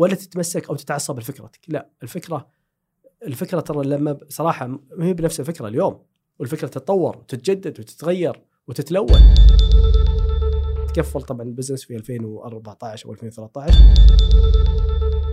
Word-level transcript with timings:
ولا 0.00 0.14
تتمسك 0.14 0.68
أو 0.68 0.74
تتعصب 0.74 1.18
لفكرتك. 1.18 1.60
لا 1.68 1.88
الفكرة 2.02 2.46
الفكرة 3.26 3.60
ترى 3.60 3.86
لما 3.86 4.18
صراحة 4.28 4.66
ما 4.66 5.06
هي 5.06 5.14
بنفس 5.14 5.40
الفكرة 5.40 5.68
اليوم. 5.68 6.02
والفكرة 6.38 6.68
تتطور 6.68 7.16
وتتجدد 7.16 7.80
وتتغير 7.80 8.42
وتتلون. 8.68 9.34
تكفل 10.88 11.22
طبعا 11.22 11.42
البزنس 11.42 11.84
في 11.84 11.96
2014 11.96 13.06
أو 13.06 13.12
2013 13.12 13.78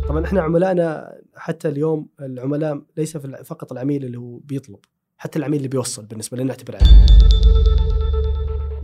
طبعا 0.08 0.26
إحنا 0.26 0.42
عملائنا 0.42 1.18
حتى 1.36 1.70
اليوم 1.70 2.10
العملاء 2.20 2.82
ليس 2.98 3.18
فقط 3.18 3.72
العميل 3.72 4.06
اللي 4.06 4.18
هو 4.18 4.38
بيطلب 4.38 4.80
حتى 5.18 5.40
العميل 5.40 5.58
اللي 5.58 5.68
بيوصل 5.68 6.06
بالنسبة 6.06 6.38
لنا 6.38 6.48
نعتبر 6.48 6.76
عميل. 6.76 7.06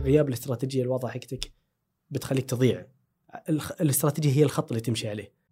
غياب 0.00 0.28
الاستراتيجية 0.28 0.82
الواضحة 0.82 1.12
حقتك 1.12 1.52
بتخليك 2.10 2.46
تضيع. 2.50 2.86
الاستراتيجية 3.80 4.32
هي 4.32 4.42
الخط 4.42 4.70
اللي 4.72 4.80
تمشي 4.80 5.08
عليه. 5.08 5.43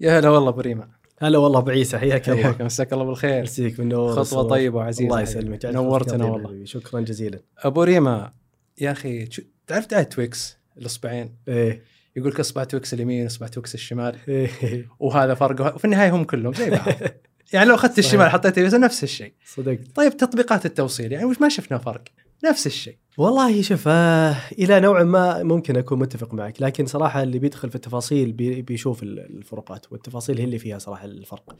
يا 0.00 0.18
هلا 0.18 0.28
والله 0.28 0.48
أبو 0.48 0.60
ريما. 0.60 0.88
هلا 1.18 1.38
والله 1.38 1.58
أبو 1.58 1.70
عيسى 1.70 1.98
حياك 1.98 2.28
الله. 2.28 2.42
حياك 2.42 2.62
مساك 2.62 2.92
الله 2.92 3.04
بالخير. 3.04 3.38
يمسيك 3.38 3.76
بالنور 3.76 4.24
خطوة. 4.24 4.42
طيبة 4.42 4.76
وعزيزة 4.76 5.04
الله. 5.04 5.20
يسلمك. 5.20 5.64
نورتنا 5.64 6.24
والله. 6.24 6.64
شكرا 6.64 7.00
جزيلا. 7.00 7.40
أبو 7.58 7.82
ريما 7.82 8.32
يا 8.80 8.92
أخي 8.92 9.28
تعرف 9.66 9.86
دعايه 9.86 10.04
تويكس 10.04 10.58
الاصبعين؟ 10.78 11.36
إيه. 11.48 11.82
يقول 12.16 12.30
لك 12.30 12.40
اصبع 12.40 12.64
تويكس 12.64 12.94
اليمين 12.94 13.26
اصبع 13.26 13.46
تويكس 13.46 13.74
الشمال. 13.74 14.16
إيه. 14.28 14.88
وهذا 14.98 15.34
فرق. 15.34 15.74
وفي 15.74 15.84
النهاية 15.84 16.10
هم 16.10 16.24
كلهم 16.24 16.52
زي 16.52 16.70
بعض. 16.70 16.86
يعني 17.52 17.68
لو 17.68 17.74
أخذت. 17.74 17.98
الشمال 17.98 18.28
حطيت 18.30 18.58
نفس 18.58 19.04
الشيء. 19.04 19.32
صدقت. 19.44 19.80
طيب 19.94 20.16
تطبيقات 20.16 20.66
التوصيل 20.66 21.12
يعني 21.12 21.24
وش 21.24 21.40
ما 21.40 21.48
شفنا 21.48 21.78
فرق؟ 21.78 22.04
نفس 22.44 22.66
الشيء. 22.66 22.96
والله 23.18 23.62
شوف 23.62 23.84
آه 23.88 24.36
إلى 24.58 24.80
نوع 24.80 25.02
ما 25.02 25.42
ممكن 25.42 25.76
أكون 25.76 25.98
متفق 25.98 26.34
معك 26.34 26.62
لكن 26.62 26.86
صراحة 26.86 27.22
اللي 27.22 27.38
بيدخل 27.38 27.68
في 27.70 27.74
التفاصيل 27.76 28.32
بي 28.32 28.62
بيشوف 28.62 29.02
ال- 29.02 29.18
الفروقات 29.38 29.92
والتفاصيل 29.92 30.38
هي 30.38 30.44
اللي 30.44 30.58
فيها 30.58 30.78
صراحة 30.78 31.04
الفرق. 31.04 31.56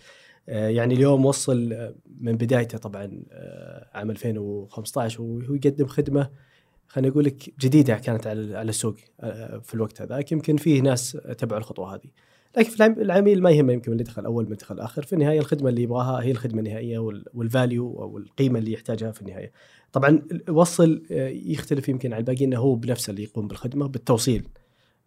آه 0.48 0.68
يعني 0.68 0.94
اليوم 0.94 1.24
وصل 1.26 1.72
آه، 1.72 1.94
من 2.20 2.36
بدايته 2.36 2.78
طبعا 2.78 3.22
عام 3.94 4.10
2015 4.10 5.22
وهو 5.22 5.54
يقدم 5.54 5.86
خدمة 5.86 6.30
خليني 6.88 7.12
أقول 7.12 7.24
لك 7.24 7.54
جديدة 7.60 7.94
كانت 7.94 8.26
على 8.26 8.62
السوق 8.68 8.96
في 9.62 9.74
الوقت 9.74 10.02
هذاك 10.02 10.32
يمكن 10.32 10.56
فيه 10.56 10.80
ناس 10.82 11.12
تبعوا 11.38 11.60
الخطوة 11.60 11.94
هذه. 11.94 12.10
لكن 12.56 12.70
في 12.70 12.76
العم- 12.76 12.98
العميل 13.00 13.42
ما 13.42 13.50
يهمه 13.50 13.72
يمكن 13.72 13.92
اللي 13.92 14.02
دخل 14.04 14.24
اول 14.24 14.48
من 14.48 14.56
دخل 14.56 14.80
اخر 14.80 15.02
في 15.02 15.12
النهاية 15.12 15.38
الخدمة 15.38 15.68
اللي 15.68 15.82
يبغاها 15.82 16.22
هي 16.22 16.30
الخدمة 16.30 16.58
النهائية 16.58 16.98
وال- 16.98 17.24
وال 17.34 17.54
value 17.54 18.02
أو 18.02 18.18
القيمة 18.18 18.58
اللي 18.58 18.72
يحتاجها 18.72 19.10
في 19.10 19.22
النهاية. 19.22 19.52
طبعا 19.92 20.22
وصل 20.48 21.02
آه، 21.10 21.28
يختلف 21.28 21.88
يمكن 21.88 22.12
عن 22.12 22.18
الباقي 22.18 22.44
إنه 22.44 22.58
هو 22.58 22.74
بنفسه 22.74 23.10
اللي 23.10 23.22
يقوم 23.22 23.48
بالخدمة 23.48 23.86
بالتوصيل. 23.88 24.48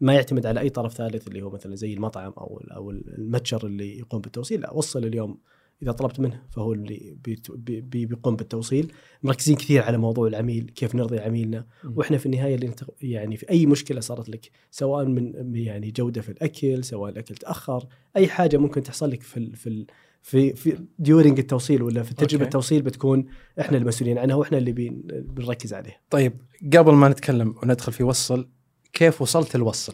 ما 0.01 0.13
يعتمد 0.13 0.45
على 0.45 0.59
أي 0.59 0.69
طرف 0.69 0.93
ثالث 0.93 1.27
اللي 1.27 1.41
هو 1.41 1.49
مثلا 1.49 1.75
زي 1.75 1.93
المطعم 1.93 2.33
أو 2.37 2.61
أو 2.75 2.91
المتجر 2.91 3.65
اللي 3.65 3.99
يقوم 3.99 4.21
بالتوصيل. 4.21 4.61
لا 4.61 4.73
وصل 4.73 5.05
اليوم 5.05 5.37
إذا 5.83 5.91
طلبت 5.91 6.19
منه 6.19 6.41
فهو 6.51 6.73
اللي 6.73 7.17
بي- 7.23 7.41
بي- 7.81 8.05
بيقوم 8.05 8.35
بالتوصيل 8.35 8.91
مركزين 9.23 9.55
كثير 9.55 9.81
على 9.83 9.97
موضوع 9.97 10.27
العميل 10.27 10.71
كيف 10.75 10.95
نرضي 10.95 11.19
عميلنا. 11.19 11.65
وإحنا 11.95 12.17
في 12.17 12.25
النهاية 12.25 12.55
اللي 12.55 12.67
نت- 12.67 12.83
يعني 13.01 13.37
في 13.37 13.49
أي 13.49 13.65
مشكلة 13.65 13.99
صارت 13.99 14.29
لك 14.29 14.51
سواء 14.71 15.05
من 15.05 15.55
يعني 15.55 15.91
جودة 15.91 16.21
في 16.21 16.29
الأكل 16.29 16.83
سواء 16.83 17.11
الأكل 17.11 17.35
تأخر 17.35 17.87
أي 18.17 18.27
حاجة 18.27 18.57
ممكن 18.57 18.83
تحصل 18.83 19.11
لك 19.11 19.21
في 19.23 19.37
ال- 19.37 19.55
في 19.55 19.67
ال- 19.69 19.85
في 20.21 20.53
في 20.55 20.85
during 20.99 21.39
التوصيل 21.39 21.83
ولا 21.83 22.03
في 22.03 22.13
تجربة 22.13 22.33
أوكي. 22.33 22.43
التوصيل 22.43 22.81
بتكون 22.81 23.25
إحنا 23.59 23.77
المسؤولين 23.77 24.17
عنها 24.17 24.35
وإحنا 24.35 24.57
اللي 24.57 24.71
بين- 24.71 25.01
بنركز 25.07 25.73
عليه 25.73 26.01
طيب 26.09 26.33
قبل 26.77 26.93
ما 26.93 27.09
نتكلم 27.09 27.55
وندخل 27.63 27.91
في 27.91 28.03
وصل 28.03 28.49
كيف 28.93 29.21
وصلت 29.21 29.55
الوصل 29.55 29.93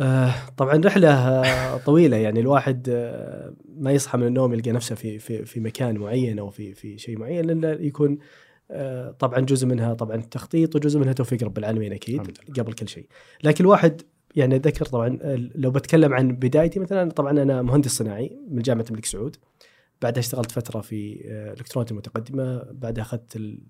آه، 0.00 0.34
طبعا 0.56 0.76
رحلة 0.84 1.78
طويلة 1.78 2.16
يعني 2.16 2.40
الواحد 2.40 2.86
آه، 2.90 3.54
ما 3.82 3.92
يصحى 3.92 4.18
من 4.18 4.26
النوم 4.26 4.54
يلقى 4.54 4.72
نفسه 4.72 4.94
في 4.94 5.18
في 5.18 5.44
في 5.44 5.60
مكان 5.60 5.98
معين 5.98 6.38
أو 6.38 6.50
في 6.50 6.74
في 6.74 6.98
شيء 6.98 7.18
معين 7.18 7.50
إلا 7.50 7.72
يكون 7.80 8.18
آه، 8.70 9.10
طبعا 9.10 9.40
جزء 9.40 9.66
منها 9.66 9.94
طبعا 9.94 10.16
التخطيط 10.16 10.76
وجزء 10.76 10.98
منها 11.00 11.12
توفيق 11.12 11.44
رب 11.44 11.58
العالمين 11.58 11.92
أكيد 11.92 12.20
قبل 12.60 12.72
كل 12.72 12.88
شيء. 12.88 13.06
لكن 13.44 13.64
الواحد 13.64 14.02
يعني 14.36 14.56
أتذكر 14.56 14.84
طبعا 14.84 15.18
آه، 15.22 15.36
لو 15.54 15.70
بتكلم 15.70 16.14
عن 16.14 16.32
بدايتي 16.32 16.80
مثلا 16.80 17.10
طبعا 17.10 17.30
أنا 17.42 17.62
مهندس 17.62 17.90
صناعي 17.90 18.38
من 18.50 18.62
جامعة 18.62 18.84
الملك 18.90 19.04
سعود. 19.04 19.36
بعدها 20.02 20.20
اشتغلت 20.20 20.50
فترة 20.52 20.80
في 20.80 21.22
آه، 21.26 21.52
الكترونيات 21.52 21.90
المتقدمة. 21.90 22.62
بعدها 22.72 23.02
أخذت 23.04 23.36
ال- 23.36 23.60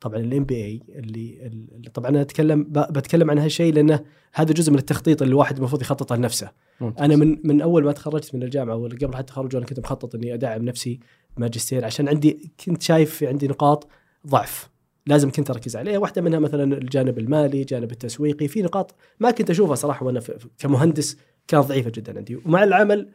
طبعا 0.00 0.16
الام 0.16 0.44
بي 0.44 0.64
اي 0.64 0.82
اللي 0.88 1.46
اللي 1.46 1.90
طبعا 1.94 2.10
أنا 2.10 2.20
أتكلم 2.20 2.62
بتكلم 2.70 3.30
عن 3.30 3.38
هالشيء 3.38 3.74
لأنه 3.74 4.04
هذا 4.34 4.52
جزء 4.52 4.72
من 4.72 4.78
التخطيط 4.78 5.22
اللي 5.22 5.32
الواحد 5.32 5.56
المفروض 5.56 5.82
يخططه 5.82 6.16
لنفسه. 6.16 6.50
ممتاز. 6.80 7.04
أنا 7.04 7.16
من 7.16 7.38
من 7.44 7.60
أول 7.60 7.84
ما 7.84 7.92
تخرجت 7.92 8.34
من 8.34 8.42
الجامعة 8.42 8.76
ولا 8.76 8.94
قبل 8.94 9.14
حتى 9.14 9.20
التخرج 9.20 9.56
أنا 9.56 9.66
كنت 9.66 9.80
مخطط 9.80 10.14
إني 10.14 10.34
أدعم 10.34 10.64
نفسي 10.64 11.00
ماجستير 11.36 11.84
عشان 11.84 12.08
عندي 12.08 12.52
كنت 12.66 12.82
شايف 12.82 13.14
في 13.14 13.26
عندي 13.26 13.48
نقاط 13.48 13.88
ضعف. 14.26 14.70
لازم 15.06 15.30
كنت 15.30 15.50
أركز 15.50 15.76
عليها. 15.76 15.98
واحدة 15.98 16.22
منها 16.22 16.38
مثلا 16.38 16.78
الجانب 16.78 17.18
المالي 17.18 17.60
الجانب 17.60 17.90
التسويقي 17.92 18.48
في 18.48 18.62
نقاط 18.62 18.94
ما 19.20 19.30
كنت 19.30 19.50
أشوفها 19.50 19.74
صراحة 19.74 20.06
وأنا 20.06 20.22
كمهندس 20.58 21.16
كانت 21.48 21.64
ضعيفة 21.64 21.90
جدا 21.90 22.16
عندي. 22.16 22.36
ومع 22.36 22.64
العمل 22.64 23.08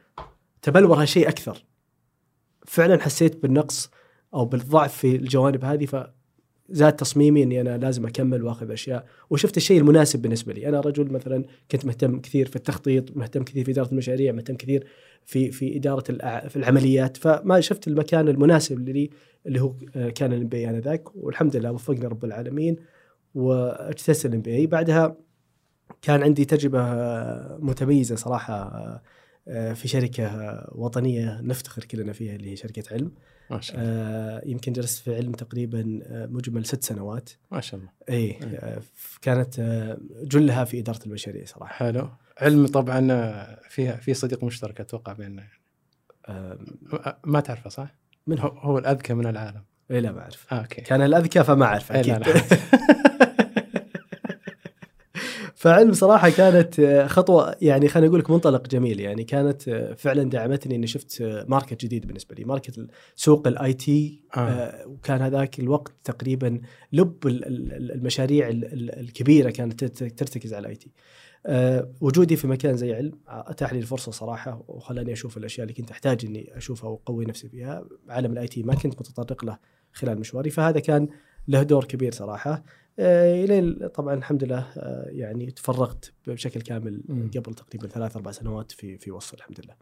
تبلور 0.62 1.02
هالشيء 1.02 1.30
أكثر. 1.30 1.66
فعلا 2.66 3.02
حسيت 3.02 3.42
بالنقص 3.44 3.92
أو 4.38 4.46
بالضعف 4.46 4.98
في 4.98 5.16
الجوانب 5.16 5.66
هذه 5.66 5.86
فزاد 5.86 6.94
تصميمي 6.94 7.44
إني 7.44 7.62
أنا 7.62 7.78
لازم 7.78 8.06
أكمل 8.06 8.44
وأخذ 8.44 8.72
أشياء. 8.72 9.06
وشفت 9.30 9.58
الشيء 9.58 9.80
المناسب 9.80 10.22
بالنسبة 10.22 10.54
لي. 10.54 10.70
أنا 10.70 10.80
رجل 10.80 11.12
مثلا 11.12 11.46
كنت 11.72 11.86
مهتم 11.86 12.20
كثير 12.20 12.48
في 12.48 12.56
التخطيط 12.56 13.18
مهتم 13.18 13.44
كثير 13.44 13.66
في 13.66 13.72
إدارة 13.72 13.92
المشاريع 13.92 14.32
مهتم 14.32 14.56
كثير 14.56 14.88
في 15.26 15.52
في 15.52 15.78
إدارة 15.78 16.04
في 16.48 16.56
العمليات. 16.56 17.18
فما 17.18 17.60
شفت 17.60 17.88
المكان 17.88 18.28
المناسب 18.28 18.90
لي 18.90 19.10
اللي 19.46 19.62
هو 19.62 19.74
آه، 19.96 20.10
كان 20.10 20.34
ال 20.34 20.48
MBA 20.48 20.70
آنذاك. 20.70 21.16
والحمد 21.16 21.56
لله 21.56 21.72
وفقنا 21.72 22.08
رب 22.08 22.26
العالمين 22.26 22.76
واجتزت 23.36 24.26
ال 24.26 24.36
MBA 24.36 24.68
بعدها 24.68 25.18
كان 26.02 26.24
عندي 26.24 26.46
تجربة 26.46 26.82
آه، 26.82 27.58
متميزة 27.62 28.16
صراحة 28.16 28.54
آه، 29.48 29.74
في 29.74 29.88
شركة 29.88 30.58
وطنية 30.72 31.42
نفتخر 31.42 31.84
كلنا 31.84 32.14
فيها 32.14 32.36
اللي 32.36 32.52
هي 32.52 32.56
شركة 32.56 32.84
علم. 32.92 33.12
ما 33.52 33.62
شاء 33.62 33.78
الله. 33.80 33.90
آه، 33.92 34.42
يمكن 34.46 34.74
جلست 34.74 35.04
في 35.04 35.16
علم 35.16 35.32
تقريبا 35.32 36.00
آه، 36.04 36.26
مجمل 36.26 36.66
ست 36.66 36.84
سنوات. 36.84 37.30
ما 37.52 37.62
شاء 37.62 37.80
الله. 37.80 37.92
اي 38.10 38.40
آه، 38.44 38.82
كانت 39.22 39.60
آه، 39.60 39.98
جلها 40.24 40.66
في 40.66 40.80
إدارة 40.80 41.00
المشاريع 41.06 41.46
صراحة. 41.46 41.74
حلو. 41.74 42.10
علم 42.38 42.68
طبعا 42.68 43.08
آه، 43.12 43.60
فيها 43.70 43.96
في 43.96 44.14
صديق 44.14 44.44
مشترك 44.44 44.82
أتوقع 44.82 45.14
بيننا 45.14 45.44
آه، 46.26 46.58
ما 47.24 47.40
تعرفه 47.40 47.70
صح؟ 47.70 47.96
من 48.28 48.40
هو, 48.40 48.48
هو؟ 48.48 48.78
الأذكى 48.78 49.14
من 49.14 49.28
العالم. 49.28 49.64
إيه 49.92 50.00
لا 50.00 50.12
ما 50.12 50.22
أعرف. 50.22 50.54
آه 50.54 50.56
أوكي. 50.60 50.82
كان 50.82 51.02
الأذكى 51.02 51.44
فما 51.44 51.66
أعرف 51.66 51.92
إيه، 51.92 52.00
أكيد. 52.00 52.14
لا 52.14 52.34
لا. 52.34 52.42
فعلم 55.68 55.94
صراحة 55.94 56.30
كانت 56.30 56.80
آه، 56.80 57.08
خطوة 57.08 57.56
يعني 57.62 57.88
خليني 57.88 58.08
أقول 58.08 58.20
لك 58.20 58.30
منطلق 58.30 58.68
جميل. 58.68 59.00
يعني 59.00 59.24
كانت 59.24 59.68
آه، 59.68 59.94
فعلا 59.94 60.24
دعمتني 60.30 60.76
إني 60.76 60.88
شفت 60.88 61.22
آه، 61.22 61.46
market 61.48 61.82
جديد 61.86 62.08
بالنسبة 62.08 62.36
لي. 62.36 62.44
market 62.46 62.88
سوق 63.16 63.48
ال 63.48 63.74
IT 63.74 64.22
آه. 64.38 64.88
وكان 64.88 65.22
هذاك 65.22 65.60
الوقت 65.60 65.94
تقريبا 66.04 66.62
لب 66.94 67.28
ال- 67.28 67.46
ال- 67.46 67.92
المشاريع 67.92 68.48
ال- 68.50 68.74
ال- 68.74 69.00
الكبيرة 69.00 69.50
كانت 69.50 69.84
ترتكز 69.84 70.54
على 70.54 70.62
ال 70.62 70.76
IT. 70.76 70.92
وجودي 72.02 72.36
في 72.36 72.48
مكان 72.48 72.78
زي 72.78 72.94
علم 72.96 73.12
اتاح 73.28 73.74
لي 73.74 73.80
الفرصة 73.80 74.12
صراحة 74.12 74.64
وخلاني 74.68 75.14
أشوف 75.14 75.38
الأشياء 75.38 75.64
اللي 75.64 75.74
كنت 75.74 75.92
أحتاج 75.92 76.26
إني 76.26 76.58
أشوفها 76.58 76.90
وأقوي 76.90 77.26
نفسي 77.26 77.50
فيها. 77.50 77.86
عالم 78.10 78.32
ال 78.32 78.48
IT 78.48 78.64
ما 78.64 78.76
كنت 78.76 79.00
متطرق 79.00 79.46
له 79.46 79.58
خلال 79.94 80.20
مشواري 80.20 80.50
فهذا 80.50 80.80
كان 80.80 81.08
له 81.48 81.64
دور 81.64 81.86
كبير 81.86 82.12
صراحة. 82.12 82.64
الين 83.00 83.88
طبعا 83.88 84.14
الحمد 84.14 84.44
لله 84.44 84.66
آه، 84.78 85.06
يعني 85.10 85.52
تفرغت 85.52 86.12
بشكل 86.28 86.62
كامل. 86.62 87.02
قبل 87.10 87.54
تقريبا 87.54 87.88
ثلاث 87.88 88.16
أربع 88.16 88.32
سنوات 88.32 88.72
في 88.72 88.98
في 88.98 89.12
وصل 89.12 89.38
الحمد 89.38 89.60
لله 89.64 89.74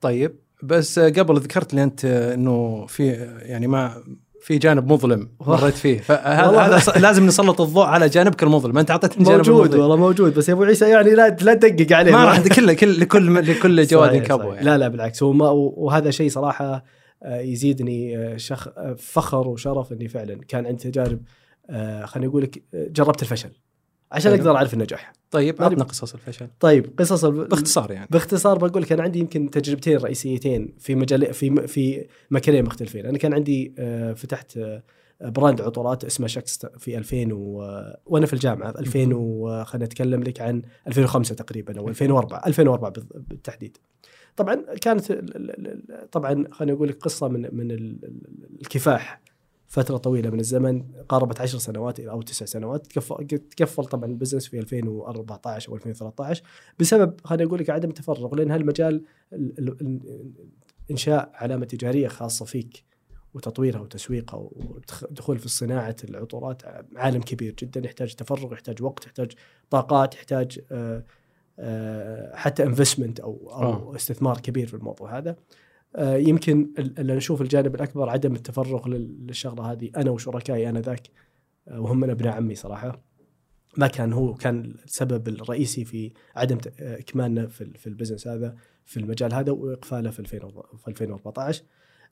طيب 0.00 0.34
بس 0.62 0.98
قبل 0.98 1.36
ذكرت 1.40 1.74
لي 1.74 1.82
أنت 1.82 2.04
إنه 2.04 2.86
في 2.86 3.06
يعني 3.42 3.66
ما 3.66 4.02
في 4.40 4.58
جانب 4.58 4.92
مظلم 4.92 5.28
مريت 5.40 5.74
فيه 5.74 5.98
فهذا 6.08 6.60
هذا 6.60 7.00
لازم 7.00 7.26
نسلط 7.26 7.60
الضوء 7.60 7.84
على 7.84 8.08
جانبك 8.08 8.42
المظلم 8.42 8.78
أنت 8.78 8.90
أعطيتني 8.90 9.24
جانب 9.24 9.36
موجود 9.38 9.64
المظلم. 9.64 9.80
والله 9.80 9.96
موجود 9.96 10.34
بس 10.34 10.48
يا 10.48 10.54
أبو 10.54 10.62
عيسى 10.62 10.90
يعني 10.90 11.10
لا 11.10 11.28
لا 11.28 11.54
تدقق 11.54 11.96
عليه 11.96 12.12
ما 12.12 12.24
راح 12.24 12.40
كل 12.40 12.72
كل 12.72 13.00
لكل 13.00 13.34
لكل 13.34 13.86
جواد 13.86 14.10
صحيح. 14.10 14.44
يعني. 14.44 14.64
لا 14.64 14.78
لا 14.78 14.88
بالعكس 14.88 15.22
هو 15.22 15.72
وهذا 15.76 16.10
شيء 16.10 16.30
صراحة 16.30 16.84
آه، 17.22 17.40
يزيدني 17.40 18.18
آه، 18.18 18.36
شخ 18.36 18.68
آه، 18.68 18.94
فخر 18.98 19.48
وشرف 19.48 19.92
إني 19.92 20.08
فعلا 20.08 20.40
كان 20.48 20.66
عندي 20.66 20.90
تجارب 20.90 21.18
آه، 21.18 21.22
خليني 22.06 22.26
أقول 22.30 22.42
لك 22.42 22.62
آه، 22.74 22.88
جربت 22.88 23.22
الفشل 23.22 23.50
عشان. 24.12 24.32
أقدر 24.32 24.56
أعرف 24.56 24.74
النجاح. 24.74 25.12
طيب 25.30 25.62
عطنا 25.62 25.84
قصص 25.84 26.14
الفشل 26.14 26.48
طيب 26.60 26.98
قصص 26.98 27.24
ال- 27.24 27.48
باختصار 27.48 27.90
يعني 27.90 28.08
باختصار 28.10 28.58
بقول 28.58 28.82
لك 28.82 28.92
أنا 28.92 29.02
عندي 29.02 29.18
يمكن 29.18 29.50
تجربتين 29.50 29.96
رئيسيتين 29.98 30.74
في 30.78 30.94
مجال 30.94 31.34
في 31.34 31.66
في 31.68 32.06
مكانين 32.30 32.64
مختلفين، 32.64 33.06
أنا 33.06 33.18
كان 33.18 33.34
عندي 33.34 33.74
آه، 33.78 34.12
فتحت 34.12 34.56
آه، 34.56 34.82
brand 35.20 35.60
عطورات 35.60 36.04
اسمه 36.04 36.26
شكس 36.26 36.66
في 36.78 36.98
2000 36.98 37.32
و... 37.32 37.56
وأنا 38.06 38.26
في 38.26 38.32
الجامعة 38.32 38.70
2000 38.78 39.14
و... 39.14 39.64
خلينا 39.64 39.84
نتكلم 39.86 40.22
لك 40.22 40.40
عن 40.40 40.62
2005 40.86 41.34
تقريبا 41.34 41.78
أو 41.78 41.88
2004 41.88 42.42
2004 42.46 42.90
بال- 42.90 43.06
بالتحديد. 43.28 43.76
طبعا 44.36 44.54
كانت 44.80 45.12
طبعا 46.12 46.44
خليني 46.52 46.72
أقول 46.72 46.88
لك 46.88 46.98
قصة 46.98 47.28
من 47.28 47.48
من 47.52 47.70
ال- 47.70 48.04
ال- 48.04 48.58
الكفاح 48.60 49.20
فترة 49.68 49.96
طويلة 49.96 50.30
من 50.30 50.40
الزمن 50.40 50.82
قاربت 51.08 51.40
10 51.40 51.58
سنوات 51.58 52.00
أو 52.00 52.22
9 52.22 52.46
سنوات. 52.46 52.86
تكفل, 52.86 53.26
تكفل 53.26 53.84
طبعا 53.84 54.04
ال 54.10 54.14
business 54.14 54.46
في 54.48 54.58
2014 54.58 55.68
أو 55.70 55.76
2013 55.76 56.42
بسبب 56.78 57.20
خليني 57.24 57.44
أقول 57.48 57.60
لك 57.60 57.70
عدم 57.70 57.88
التفرغ 57.88 58.34
لأن 58.34 58.50
هالمجال 58.50 59.04
ال- 59.32 59.58
ال- 59.58 59.80
ال- 59.80 60.32
إنشاء 60.90 61.30
علامة 61.34 61.66
تجارية 61.66 62.08
خاصة 62.08 62.44
فيك 62.44 62.84
وتطويرها 63.34 63.80
وتسويقها 63.80 64.48
ودخول 64.52 65.38
في 65.38 65.48
صناعة 65.48 65.96
العطورات 66.08 66.62
عالم 66.96 67.20
كبير 67.22 67.54
جدا. 67.58 67.80
يحتاج 67.84 68.14
تفرغ 68.14 68.52
يحتاج 68.52 68.82
وقت 68.82 69.06
يحتاج 69.06 69.32
طاقات 69.70 70.14
يحتاج 70.14 70.60
آه، 70.72 71.04
آه، 71.58 72.36
حتى 72.36 72.62
investment 72.62 73.20
أو 73.20 73.50
أو 73.52 73.92
آه. 73.92 73.96
استثمار 73.96 74.38
كبير 74.40 74.66
في 74.66 74.74
الموضوع 74.74 75.18
هذا. 75.18 75.36
يمكن 75.98 76.70
ال- 76.78 76.98
اللي 76.98 77.14
نشوف 77.16 77.40
الجانب 77.42 77.74
الأكبر 77.74 78.08
عدم 78.08 78.34
التفرغ 78.34 78.88
لل- 78.88 79.26
للشغلة 79.26 79.72
هذه. 79.72 79.90
أنا 79.96 80.10
وشركائي 80.10 80.68
آنذاك 80.68 81.02
آه، 81.68 81.80
وهم 81.80 82.00
من 82.00 82.10
ابناء 82.10 82.32
عمي 82.34 82.54
صراحة. 82.54 83.02
ما 83.76 83.86
كان 83.86 84.12
هو 84.12 84.34
كان 84.34 84.74
السبب 84.84 85.28
الرئيسي 85.28 85.84
في 85.84 86.12
عدم 86.36 86.58
آه، 86.80 86.98
إكمالنا 86.98 87.46
في 87.46 87.70
في 87.78 87.86
ال 87.86 87.91
business 87.91 88.28
هذا 88.28 88.56
في 88.84 88.96
المجال 88.96 89.34
هذا 89.34 89.52
وإقفاله 89.52 90.10
في 90.10 90.20
2000 90.20 90.44
و- 90.44 90.76
في 90.76 90.88
2014 90.88 91.62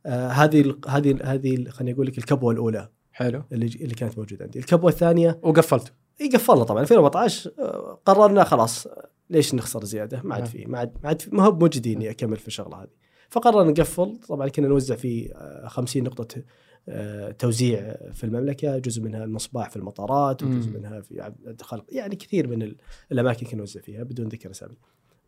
آه، 0.06 0.28
هذه 0.28 0.74
هذه 0.88 1.18
هذه 1.22 1.64
خليني 1.68 1.92
أقول 1.94 2.06
لك 2.06 2.18
الكبوة 2.18 2.52
الأولى 2.52 2.88
حلو. 3.12 3.42
اللي 3.52 3.66
اللي 3.66 3.94
كانت 3.94 4.18
موجودة 4.18 4.44
عندي. 4.44 4.58
الكبوة 4.58 4.90
الثانية 4.90 5.38
وقفلت. 5.42 5.92
إي 6.20 6.28
قفلنا 6.28 6.64
طبعا. 6.64 6.80
2014 6.82 7.50
آه، 7.58 8.00
قررنا 8.04 8.44
خلاص 8.44 8.86
آه، 8.86 9.08
ليش 9.30 9.54
نخسر 9.54 9.84
زيادة؟ 9.84 10.20
ما 10.24 10.34
عاد 10.34 10.42
نعم. 10.42 10.52
في 10.52 10.66
ما 10.66 10.78
عاد 10.78 10.92
ما 11.02 11.08
عاد 11.08 11.22
ما 11.32 11.44
هو 11.44 11.52
موجودين 11.52 11.96
اني 11.96 12.10
اكمل 12.10 12.36
في 12.36 12.48
الشغلة 12.48 12.76
هذه. 12.82 13.05
فقررنا 13.30 13.70
نقفل 13.70 14.16
طبعا 14.28 14.48
كنا 14.48 14.68
نوزع 14.68 14.94
في 14.94 15.32
آه، 15.34 15.68
50 15.68 16.02
نقطة 16.02 16.42
آه، 16.88 17.30
توزيع 17.30 17.96
في 18.12 18.24
المملكة 18.24 18.78
جزء 18.78 19.02
منها 19.02 19.24
المصباح 19.24 19.70
في 19.70 19.76
المطارات 19.76 20.42
وجزء. 20.42 20.70
منها 20.70 21.00
في 21.00 21.20
عبد 21.20 21.60
الخلق 21.60 21.84
يعني 21.88 22.16
كثير 22.16 22.48
من 22.48 22.62
ال- 22.62 22.76
الأماكن 23.12 23.46
كنا 23.46 23.58
نوزع 23.60 23.80
فيها 23.80 24.02
بدون 24.02 24.28
ذكر 24.28 24.50
أسامي 24.50 24.76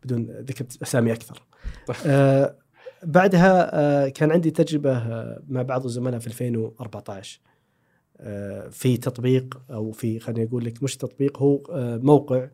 بدون 0.03 0.23
ذكر 0.31 0.65
أسامي 0.83 1.13
أكثر 1.13 1.43
طيب. 1.87 1.97
آه، 2.05 2.55
بعدها 3.03 3.79
آه، 4.05 4.09
كان 4.09 4.31
عندي 4.31 4.51
تجربة 4.51 4.97
آه، 4.97 5.41
مع 5.49 5.61
بعض 5.61 5.85
الزملاء 5.85 6.19
في 6.19 6.27
2014 6.27 7.39
آه، 8.17 8.67
في 8.69 8.97
تطبيق 8.97 9.61
أو 9.71 9.91
في 9.91 10.19
خليني 10.19 10.49
أقول 10.49 10.65
لك 10.65 10.83
مش 10.83 10.97
تطبيق 10.97 11.37
هو 11.39 11.61
آه، 11.71 11.97
موقع 11.97 12.37
آه، 12.37 12.49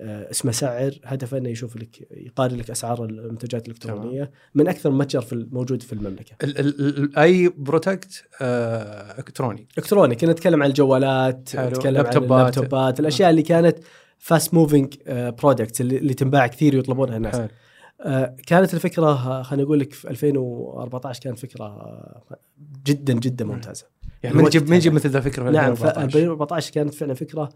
اسمه 0.00 0.52
سعر 0.52 0.98
هدفه 1.04 1.38
إنه 1.38 1.48
يشوف 1.48 1.76
لك 1.76 2.08
يقارن 2.10 2.56
لك 2.56 2.70
أسعار 2.70 3.04
المنتجات 3.04 3.66
الإلكترونية 3.66 4.30
من 4.54 4.68
أكثر 4.68 4.90
متجر 4.90 5.20
في 5.20 5.32
الموجود 5.32 5.82
في 5.82 5.92
المملكة. 5.92 6.36
ال- 6.42 6.58
ال- 6.58 6.98
ال- 6.98 7.18
أي 7.18 7.48
بروتكت 7.56 8.24
آه 8.40 9.18
إلكتروني 9.18 9.68
إلكتروني 9.78 10.14
كنا 10.14 10.32
نتكلم 10.32 10.62
عن 10.62 10.68
الجوالات. 10.68 11.36
نتكلم. 11.56 12.06
عن 12.06 12.16
اللابتوبات 12.16 13.00
الأشياء 13.00 13.30
اللي 13.30 13.42
كانت 13.42 13.78
fast 14.18 14.54
moving 14.54 14.94
products 15.08 15.80
اللي, 15.80 16.14
تنباع 16.14 16.46
كثير 16.46 16.76
ويطلبونها 16.76 17.16
الناس. 17.16 17.36
حلو. 17.36 17.48
آه، 18.00 18.36
كانت 18.46 18.74
الفكرة 18.74 19.06
آه، 19.06 19.42
خليني 19.42 19.62
أقول 19.62 19.80
لك 19.80 19.92
في 19.92 20.10
2014 20.10 21.20
كانت 21.22 21.38
فكرة 21.38 21.64
آه، 21.64 22.22
جدا 22.86 23.12
جدا 23.12 23.44
ممتازة. 23.44 23.86
يعني 24.22 24.36
من 24.36 24.46
يجيب 24.46 24.70
من 24.70 24.76
يجيب. 24.76 24.92
مثل 24.92 25.08
ذا 25.08 25.18
الفكرة 25.18 25.44
في 25.44 25.50
نعم 25.50 25.74
ف 25.74 25.84
2014 25.84 26.04
2014 26.04 26.72
كانت 26.72 26.94
فعلا 26.94 27.14
فكرة 27.14 27.48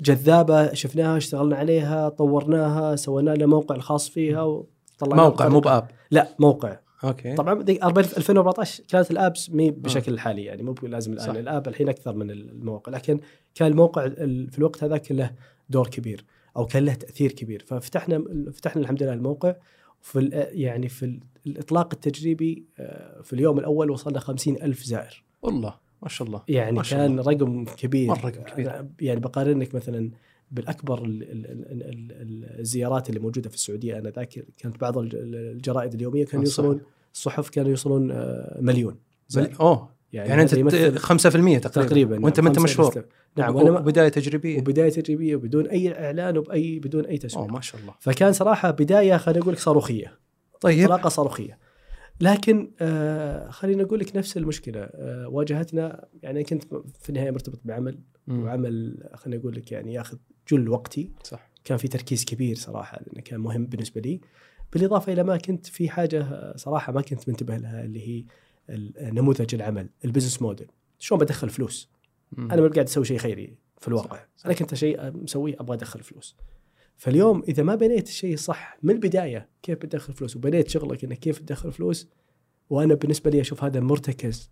جذابة 0.00 0.74
شفناها 0.74 1.16
اشتغلنا 1.16 1.56
عليها 1.56 2.08
طورناها 2.08 2.96
سوينا 2.96 3.30
لها 3.30 3.46
موقع 3.46 3.74
الخاص 3.74 4.08
فيها 4.08 4.42
وطلعنا 4.42 5.22
موقع 5.22 5.48
مو 5.48 5.60
ب 5.60 5.66
app. 5.66 5.88
لا 6.10 6.28
موقع. 6.38 6.78
أوكي. 7.04 7.34
طبعا 7.34 7.62
دي 7.62 7.84
2014 7.84 8.82
كانت 8.88 9.10
ال 9.10 9.18
apps 9.18 9.50
مي 9.50 9.70
بالشكل 9.70 10.12
الحالي 10.12 10.44
يعني 10.44 10.62
مو 10.62 10.74
لازم 10.82 11.12
الآن 11.12 11.26
صح. 11.26 11.32
ال 11.34 11.43
app 11.43 11.68
الحين 11.68 11.88
أكثر 11.88 12.14
من 12.14 12.30
المواقع 12.30 12.92
لكن 12.92 13.20
كان 13.54 13.70
الموقع 13.70 14.04
ال- 14.04 14.50
في 14.50 14.58
الوقت 14.58 14.84
هذاك 14.84 15.12
له 15.12 15.30
دور 15.68 15.86
كبير 15.88 16.24
أو 16.56 16.66
كان 16.66 16.84
له 16.84 16.94
تأثير 16.94 17.32
كبير. 17.32 17.64
ففتحنا 17.66 18.24
فتحنا 18.54 18.82
الحمد 18.82 19.02
لله 19.02 19.12
الموقع. 19.12 19.54
في 20.02 20.28
يعني 20.52 20.88
في 20.88 21.04
ال- 21.04 21.20
الإطلاق 21.46 21.88
التجريبي 21.92 22.64
آه، 22.78 23.22
في 23.22 23.32
اليوم 23.32 23.58
الأول 23.58 23.90
وصلنا 23.90 24.20
50 24.20 24.62
ألف 24.62 24.82
زائر. 24.84 25.24
والله. 25.42 25.74
ما 26.02 26.08
شاء 26.08 26.28
الله. 26.28 26.42
يعني 26.48 26.76
ما 26.76 26.82
شاء 26.82 26.98
كان 26.98 27.18
الله. 27.18 27.32
رقم 27.32 27.64
كبير. 27.64 28.08
مرة 28.08 28.26
رقم 28.26 28.42
كبير. 28.42 28.86
يعني 29.00 29.20
بقارنك 29.20 29.74
مثلا 29.74 30.10
بالأكبر 30.50 31.04
ال- 31.04 31.22
ال- 31.22 31.46
ال- 31.46 31.82
ال- 32.12 32.60
الزيارات 32.60 33.08
اللي 33.08 33.20
موجودة 33.20 33.48
في 33.48 33.54
السعودية. 33.54 33.98
أنا 33.98 34.10
ذاك 34.10 34.44
كانت 34.58 34.80
بعض 34.80 34.98
الج- 34.98 35.14
الجرائد 35.16 35.94
اليومية 35.94 36.24
كانوا 36.24 36.44
آه، 36.44 36.46
يوصلون 36.48 36.80
الصحف 37.14 37.48
كانوا 37.50 37.70
يوصلون 37.70 38.10
آه، 38.10 38.58
مليون. 38.60 38.96
بل... 39.36 39.50
أوه. 39.60 40.00
يعني, 40.12 40.42
أنت 40.42 40.50
هذا 40.54 40.60
يمثل 40.60 40.98
5% 40.98 41.58
تقريبا. 41.58 41.88
تقريبا 41.88 42.24
وأنت 42.24 42.40
ما 42.40 42.48
انت 42.48 42.58
مشهور. 42.58 43.04
نعم 43.36 43.56
وأنا 43.56 43.70
بدايه 43.70 44.08
تجريبية. 44.08 44.58
وبداية 44.58 44.90
تجريبية 44.90 45.36
بدون 45.36 45.66
أي 45.66 46.04
إعلان 46.06 46.38
وبأي 46.38 46.78
بدون 46.78 47.06
أي 47.06 47.18
تسويق. 47.18 47.46
ما 47.52 47.60
شاء 47.60 47.80
الله. 47.80 47.94
فكان 48.00 48.32
صراحة 48.32 48.70
بداية 48.70 49.16
خليني 49.16 49.40
أقول 49.42 49.52
لك 49.54 49.58
صاروخية. 49.60 50.18
طيب. 50.60 50.78
انطلاقه 50.80 51.08
صاروخية. 51.08 51.58
لكن 52.20 52.70
آه 52.80 53.50
خليني 53.50 53.82
أقول 53.82 54.00
لك 54.00 54.16
نفس 54.16 54.36
المشكلة. 54.36 54.80
آه 54.80 55.28
واجهتنا 55.28 56.08
يعني 56.22 56.44
كنت 56.44 56.64
في 57.00 57.08
النهاية 57.08 57.30
مرتبط 57.30 57.60
بعمل 57.64 57.98
مم. 58.26 58.42
وعمل 58.42 59.02
خليني 59.14 59.40
أقول 59.42 59.54
لك 59.56 59.72
يعني 59.72 59.92
ياخذ 59.94 60.18
جل 60.48 60.68
وقتي. 60.68 61.10
صح. 61.22 61.50
كان 61.64 61.78
في 61.78 61.88
تركيز 61.88 62.24
كبير 62.24 62.56
صراحة 62.56 63.00
لأنه 63.06 63.20
كان 63.20 63.40
مهم 63.40 63.66
بالنسبة 63.66 64.00
لي. 64.00 64.20
بالإضافة 64.72 65.12
إلى 65.12 65.22
ما 65.22 65.36
كنت 65.36 65.66
في 65.66 65.88
حاجة 65.88 66.22
آه، 66.22 66.56
صراحة 66.56 66.92
ما 66.92 67.00
كنت 67.00 67.28
منتبه 67.28 67.56
لها 67.56 67.84
اللي 67.84 68.08
هي 68.08 68.24
نموذج 69.00 69.54
العمل 69.54 69.88
ال 70.04 70.08
business 70.08 70.42
model. 70.42 70.66
شلون 70.98 71.20
بدخل 71.20 71.50
فلوس؟ 71.50 71.90
مم. 72.32 72.52
أنا 72.52 72.62
ما 72.62 72.68
قاعد 72.68 72.86
أسوي 72.86 73.04
شيء 73.04 73.18
خيري 73.18 73.54
في 73.78 73.88
الواقع. 73.88 74.16
صح، 74.16 74.28
صح. 74.36 74.46
أنا 74.46 74.54
كنت 74.54 74.74
شيء 74.74 75.10
مسويه 75.10 75.56
أبغى 75.60 75.76
أدخل 75.76 76.02
فلوس. 76.02 76.36
فاليوم 77.00 77.42
إذا 77.48 77.62
ما 77.62 77.74
بنيت 77.74 78.08
الشيء 78.08 78.36
صح 78.36 78.78
من 78.82 78.94
البداية 78.94 79.48
كيف 79.62 79.78
بتدخل 79.78 80.12
فلوس؟ 80.12 80.36
وبنيت 80.36 80.68
شغلك 80.68 81.04
إنك 81.04 81.18
كيف 81.18 81.38
تدخل 81.38 81.72
فلوس؟ 81.72 82.08
وأنا 82.70 82.94
بالنسبة 82.94 83.30
لي 83.30 83.40
أشوف 83.40 83.64
هذا 83.64 83.80
مرتكز 83.80 84.50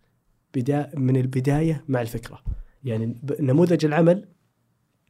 بدا 0.55 0.91
من 0.95 1.17
البداية 1.17 1.85
مع 1.89 2.01
الفكرة. 2.01 2.43
يعني 2.85 3.21
نموذج 3.41 3.85
العمل 3.85 4.29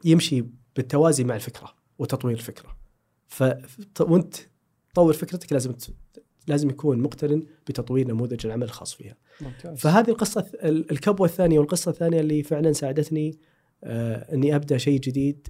يمشي 0.04 0.44
بالتوازي 0.76 1.24
مع 1.24 1.34
الفكرة 1.34 1.74
وتطوير 1.98 2.36
الفكرة. 2.36 2.76
ف 3.26 3.44
وأنت 4.00 4.34
تطور 4.92 5.12
فكرتك 5.12 5.52
لازم 5.52 5.72
ت- 5.72 5.94
لازم 6.46 6.70
يكون 6.70 6.98
مقترن 6.98 7.42
بتطوير 7.68 8.08
نموذج 8.08 8.46
العمل 8.46 8.62
الخاص 8.62 8.94
فيها. 8.94 9.16
ممتاز. 9.40 9.78
فهذه 9.78 10.10
القصة 10.10 10.46
الكبوة 10.64 11.26
الثانية 11.26 11.58
والقصة 11.58 11.90
الثانية 11.90 12.20
اللي 12.20 12.42
فعلا 12.42 12.72
ساعدتني 12.72 13.38
آه 13.84 14.34
إني 14.34 14.56
أبدأ 14.56 14.78
شيء 14.78 15.00
جديد 15.00 15.48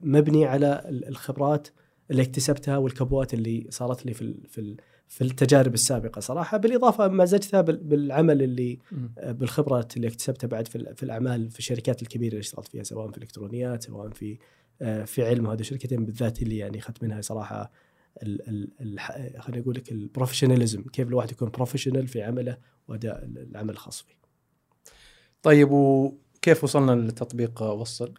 مبني 0.00 0.44
على 0.46 0.84
ال- 0.88 1.08
الخبرات 1.08 1.68
اللي 2.10 2.22
اكتسبتها 2.22 2.76
والكبوات 2.76 3.34
اللي 3.34 3.66
صارت 3.70 4.06
لي 4.06 4.14
في 4.14 4.34
في 4.48 4.76
في 5.08 5.24
التجارب 5.24 5.74
السابقة 5.74 6.20
صراحة 6.20 6.56
بالإضافة 6.56 7.08
مزجتها 7.08 7.60
بال- 7.60 7.76
بالعمل 7.84 8.42
اللي 8.42 8.78
مم. 8.92 9.14
بالخبرات 9.32 9.96
اللي 9.96 10.08
اكتسبتها 10.08 10.48
بعد 10.48 10.68
في, 10.68 10.76
ال- 10.76 10.96
في 10.96 11.02
الأعمال 11.02 11.50
في 11.50 11.58
الشركات 11.58 12.02
الكبيرة 12.02 12.30
اللي 12.30 12.40
اشتغلت 12.40 12.68
فيها 12.68 12.82
سواء 12.82 13.10
في 13.10 13.16
الإلكترونيات 13.18 13.82
سواء 13.82 14.10
في 14.10 14.38
آه، 14.82 15.04
في 15.04 15.24
علم 15.26 15.46
هذه 15.46 15.60
الشركتين 15.60 16.04
بالذات 16.04 16.42
اللي 16.42 16.56
يعني 16.58 16.78
أخذت 16.78 17.02
منها 17.02 17.20
صراحة 17.20 17.72
خليني 19.38 19.62
أقول 19.62 19.74
لك 19.74 19.92
ال 19.92 19.98
professionalism 19.98 20.82
كيف 20.82 21.08
الواحد 21.08 21.30
يكون 21.30 21.48
professional 21.48 22.06
في 22.08 22.22
عمله 22.22 22.58
وأداء 22.88 23.24
العمل 23.24 23.70
الخاص 23.70 24.00
فيه. 24.02 24.14
طيب 25.42 25.70
وكيف 25.70 26.64
وصلنا 26.64 26.92
لتطبيق 26.92 27.62
وصل؟ 27.62 28.14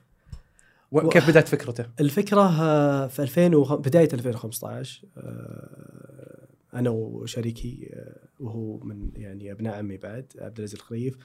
وكيف 0.91 1.29
بدأت 1.29 1.47
فكرته؟ 1.47 1.85
الفكرة 1.99 2.61
آه، 2.61 3.07
في 3.07 3.21
2000 3.21 3.55
وخ- 3.55 3.73
بداية 3.73 4.09
2015 4.13 5.03
آه، 5.17 6.47
أنا 6.73 6.89
وشريكي 6.89 7.89
آه، 7.93 8.27
وهو 8.39 8.77
من 8.77 9.11
يعني 9.15 9.51
أبناء 9.51 9.75
عمي 9.75 9.97
بعد 9.97 10.25
عبد 10.39 10.57
العزيز 10.57 10.73
الخريف 10.79 11.17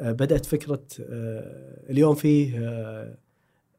بدأت 0.00 0.46
فكرة 0.46 0.82
اليوم 1.90 2.14
فيه 2.14 2.58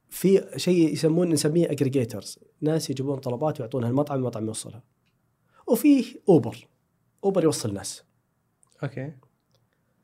في 0.10 0.46
شيء 0.56 0.94
يسمون 0.94 1.30
نسميه 1.30 1.72
aggregators 1.72 2.40
ناس 2.62 2.90
يجيبون 2.90 3.18
طلبات 3.20 3.60
ويعطونها 3.60 3.90
المطعم 3.90 4.20
المطعم 4.20 4.46
يوصلها. 4.48 4.84
وفيه 5.68 6.06
اوبر 6.30 6.68
اوبر 7.24 7.44
يوصل 7.44 7.74
ناس. 7.74 8.04
okay. 8.84 9.12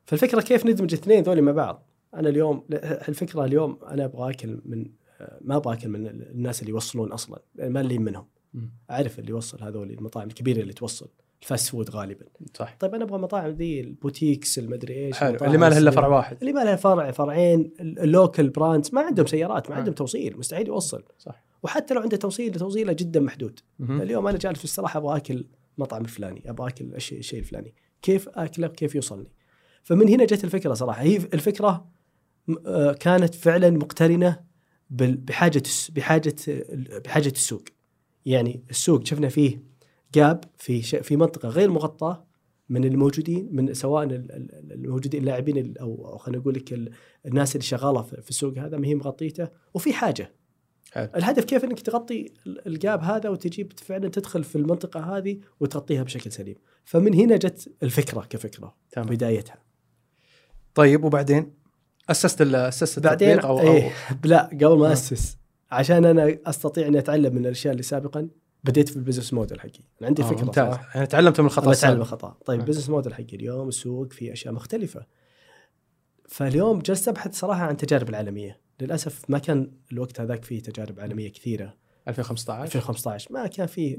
فالفكرة 0.06 0.40
كيف 0.40 0.66
ندمج 0.66 0.94
الاثنين 0.94 1.22
ذولي 1.22 1.40
مع 1.40 1.52
بعض؟ 1.52 1.86
أنا 2.14 2.28
اليوم 2.28 2.64
الفكرة 3.08 3.44
اليوم 3.44 3.78
أنا 3.90 4.04
أبغى 4.04 4.30
أكل 4.30 4.60
من 4.64 4.86
ما 5.40 5.56
أبغى 5.56 5.74
اكل 5.74 5.88
من 5.88 6.06
الناس 6.06 6.60
اللي 6.60 6.72
يوصلون 6.72 7.12
أصلا 7.12 7.42
لأن 7.54 7.72
ما 7.72 7.80
اللي 7.80 7.98
منهم. 7.98 8.26
مم. 8.54 8.70
أعرف 8.90 9.18
اللي 9.18 9.30
يوصل 9.30 9.62
هذول 9.62 9.90
المطاعم 9.90 10.28
الكبيرة 10.28 10.60
اللي 10.60 10.72
توصل 10.72 11.08
ال 11.42 11.48
fast 11.48 11.70
food 11.70 11.90
غالبا. 11.90 12.26
صح. 12.54 12.76
طيب 12.80 12.94
أنا 12.94 13.04
أبغى 13.04 13.18
مطاعم 13.18 13.50
ذي 13.50 13.80
ال 13.80 13.88
boutiques 13.88 14.58
المدري 14.58 15.06
إيش 15.06 15.16
حلو. 15.16 15.36
اللي 15.42 15.58
ما 15.58 15.68
لها 15.68 15.78
إلا 15.78 15.90
فرع. 15.90 16.06
واحد. 16.08 16.36
اللي 16.40 16.52
ما 16.52 16.64
لها 16.64 16.76
فرع 16.76 17.10
فرعين 17.10 17.72
ال 17.80 17.91
local 17.91 18.48
brands 18.48 18.94
ما 18.94 19.00
عندهم 19.00 19.26
سيارات 19.26 19.70
ما. 19.70 19.76
عندهم 19.76 19.94
توصيل 19.94 20.38
مستحيل 20.38 20.68
يوصل. 20.68 21.02
صح. 21.18 21.44
وحتى 21.62 21.94
لو 21.94 22.00
عنده 22.00 22.16
توصيل 22.16 22.54
توصيله 22.54 22.92
جدا 22.92 23.20
محدود. 23.20 23.60
مهم. 23.78 24.02
اليوم 24.02 24.26
أنا 24.26 24.38
جالس 24.38 24.58
في 24.58 24.64
الاستراحه 24.64 24.98
أبغى 24.98 25.16
أكل 25.16 25.44
مطعم 25.78 26.02
الفلاني 26.02 26.50
أبغى 26.50 26.68
أكل 26.68 26.94
الشيء 26.94 27.18
الشيء 27.18 27.38
الفلاني. 27.38 27.74
كيف 28.02 28.28
أكله؟ 28.28 28.68
كيف 28.68 28.94
يوصلني؟ 28.94 29.30
فمن 29.82 30.08
هنا 30.08 30.24
جت 30.24 30.44
الفكرة 30.44 30.74
صراحة. 30.74 31.02
هي 31.02 31.16
الفكرة 31.16 31.86
آه، 32.66 32.92
كانت 32.92 33.34
فعلا 33.34 33.70
مقترنة 33.70 34.49
بحاجة 34.90 35.62
بحاجة 35.92 36.34
بحاجة 37.04 37.28
السوق. 37.28 37.64
يعني 38.26 38.64
السوق 38.70 39.06
شفنا 39.06 39.28
فيه 39.28 39.62
جاب 40.14 40.44
في 40.56 40.82
في 40.82 41.16
منطقة 41.16 41.48
غير 41.48 41.70
مغطاة 41.70 42.26
من 42.68 42.84
الموجودين 42.84 43.48
من 43.52 43.74
سواء 43.74 44.04
ال- 44.04 44.12
ال- 44.12 44.72
الموجودين 44.72 45.20
اللاعبين 45.20 45.56
ال- 45.58 45.78
أو 45.78 46.18
خلينا 46.18 46.40
نقول 46.40 46.54
لك 46.54 46.72
ال- 46.72 46.90
الناس 47.26 47.56
اللي 47.56 47.64
شغالة 47.66 48.02
في 48.02 48.30
السوق 48.30 48.58
هذا 48.58 48.76
ما 48.78 48.86
هي 48.86 48.94
مغطيته. 48.94 49.48
وفي 49.74 49.92
حاجة 49.92 50.32
حلو. 50.92 51.08
الهدف 51.16 51.44
كيف 51.44 51.64
إنك 51.64 51.80
تغطي 51.80 52.32
ال- 52.46 52.66
الجاب 52.68 53.02
هذا 53.02 53.28
وتجيب 53.28 53.72
فعلا 53.78 54.08
تدخل 54.08 54.44
في 54.44 54.56
المنطقة 54.56 55.16
هذه 55.16 55.40
وتغطيها 55.60 56.02
بشكل 56.02 56.32
سليم. 56.32 56.56
فمن 56.84 57.14
هنا 57.14 57.36
جت 57.36 57.72
الفكرة 57.82 58.20
كفكرة 58.20 58.76
تمام. 58.92 59.06
بدايتها. 59.08 59.62
طيب 60.74 61.04
وبعدين؟ 61.04 61.59
أسست 62.10 62.42
أسست 62.42 62.98
بعدين 62.98 63.38
أو, 63.40 63.60
إيه 63.60 63.86
أو 63.86 63.90
لا 64.24 64.42
قبل 64.42 64.78
ما 64.78 64.88
آه. 64.88 64.92
أسس. 64.92 65.36
عشان 65.70 66.04
أنا 66.04 66.38
أستطيع 66.46 66.86
إني 66.86 66.98
أتعلم 66.98 67.34
من 67.34 67.46
الأشياء 67.46 67.72
اللي 67.72 67.82
سابقا 67.82 68.28
بديت 68.64 68.88
في 68.88 68.96
ال 68.96 69.00
business 69.00 69.32
model 69.32 69.60
حقي 69.60 69.80
أنا 70.00 70.08
عندي 70.08 70.22
آه، 70.22 70.26
فكرة 70.26 70.44
ممتاز. 70.44 70.76
يعني 70.94 71.06
تعلمت 71.06 71.40
من 71.40 71.46
الخطأ. 71.46 71.72
أتعلم. 71.72 72.00
الخطأ. 72.00 72.36
طيب. 72.46 72.60
ال 72.60 72.63
business 72.63 72.90
model 72.90 73.14
حقي 73.14 73.36
اليوم 73.36 73.68
السوق 73.68 74.12
فيه 74.12 74.32
أشياء 74.32 74.54
مختلفة. 74.54 75.06
فاليوم 76.28 76.78
جلست 76.78 77.08
أبحث 77.08 77.38
صراحة 77.38 77.62
عن 77.62 77.76
تجارب 77.76 78.08
العالميه 78.08 78.60
للأسف 78.80 79.22
ما 79.28 79.38
كان 79.38 79.70
الوقت 79.92 80.20
هذاك 80.20 80.44
فيه 80.44 80.62
تجارب 80.62 81.00
عالمية 81.00 81.28
كثيرة. 81.28 81.74
2015 82.08 82.62
2015 82.64 83.32
ما 83.32 83.46
كان 83.46 83.66
فيه. 83.66 83.96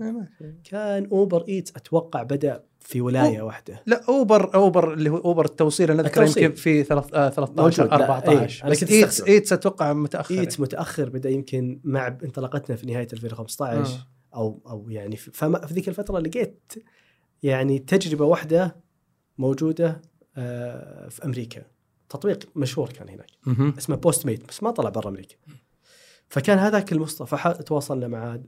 كان 0.63 1.05
أوبر 1.05 1.45
ايتس 1.47 1.71
أتوقع 1.75 2.23
بدأ 2.23 2.63
في 2.79 3.01
ولاية 3.01 3.41
واحدة 3.41 3.83
لا 3.85 4.01
اوبر 4.09 4.53
أوبر 4.55 4.93
اللي 4.93 5.09
هو 5.09 5.17
أوبر 5.17 5.45
التوصيل 5.45 5.91
أنا 5.91 6.01
اذكر. 6.01 6.23
يمكن 6.23 6.51
في 6.55 6.83
ثلاث- 6.83 7.13
آه، 7.13 7.29
13 7.29 7.61
موجود. 7.61 7.79
لا، 7.79 7.93
14 7.95 8.29
إيه، 8.31 8.61
أنا 8.63 8.71
بس 8.71 8.79
كنت 8.79 8.91
ايتس. 8.91 9.21
ايتس 9.21 9.53
أتوقع 9.53 9.93
متأخر 9.93 10.39
ايتس 10.39 10.59
متأخر 10.59 11.09
بدأ 11.09 11.29
يمكن 11.29 11.79
مع 11.83 12.07
انطلاقتنا 12.07 12.75
في 12.75 12.85
نهاية 12.87 13.07
2015 13.13 13.91
آه. 14.33 14.35
أو 14.37 14.61
أو 14.67 14.89
يعني 14.89 15.15
في- 15.15 15.31
فما 15.33 15.65
في 15.65 15.73
ذيك 15.73 15.89
الفترة 15.89 16.19
لقيت 16.19 16.73
يعني 17.43 17.79
تجربة 17.79 18.25
واحدة 18.25 18.75
موجودة 19.37 20.01
آه، 20.37 21.07
في 21.09 21.25
أمريكا 21.25 21.61
تطبيق 22.09 22.49
مشهور 22.55 22.89
كان 22.89 23.09
هناك. 23.09 23.77
اسمه 23.77 23.95
Postmates 23.95 24.47
بس 24.49 24.63
ما 24.63 24.71
طلع 24.71 24.89
برا 24.89 25.09
أمريكا 25.09 25.35
فكان 26.31 26.57
هذاك 26.57 26.91
المصطفى 26.91 27.63
تواصلنا 27.65 28.07
معاه 28.07 28.41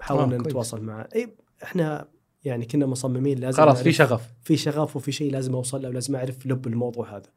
حاولنا 0.00 0.34
آه،. 0.34 0.38
نتواصل 0.38 0.82
معاه 0.82 1.08
إي 1.14 1.34
إحنا 1.62 2.08
يعني 2.44 2.66
كنا 2.66 2.86
مصممين 2.86 3.38
لازم 3.38 3.62
خلاص 3.62 3.82
في 3.82 3.92
شغف 3.92 4.22
في 4.42 4.56
شغف 4.56 4.96
وفي 4.96 5.12
شيء 5.12 5.32
لازم 5.32 5.54
أوصل 5.54 5.82
له 5.82 5.88
ولازم 5.88 6.16
أعرف 6.16 6.46
لب 6.46 6.66
الموضوع 6.66 7.16
هذا. 7.16 7.30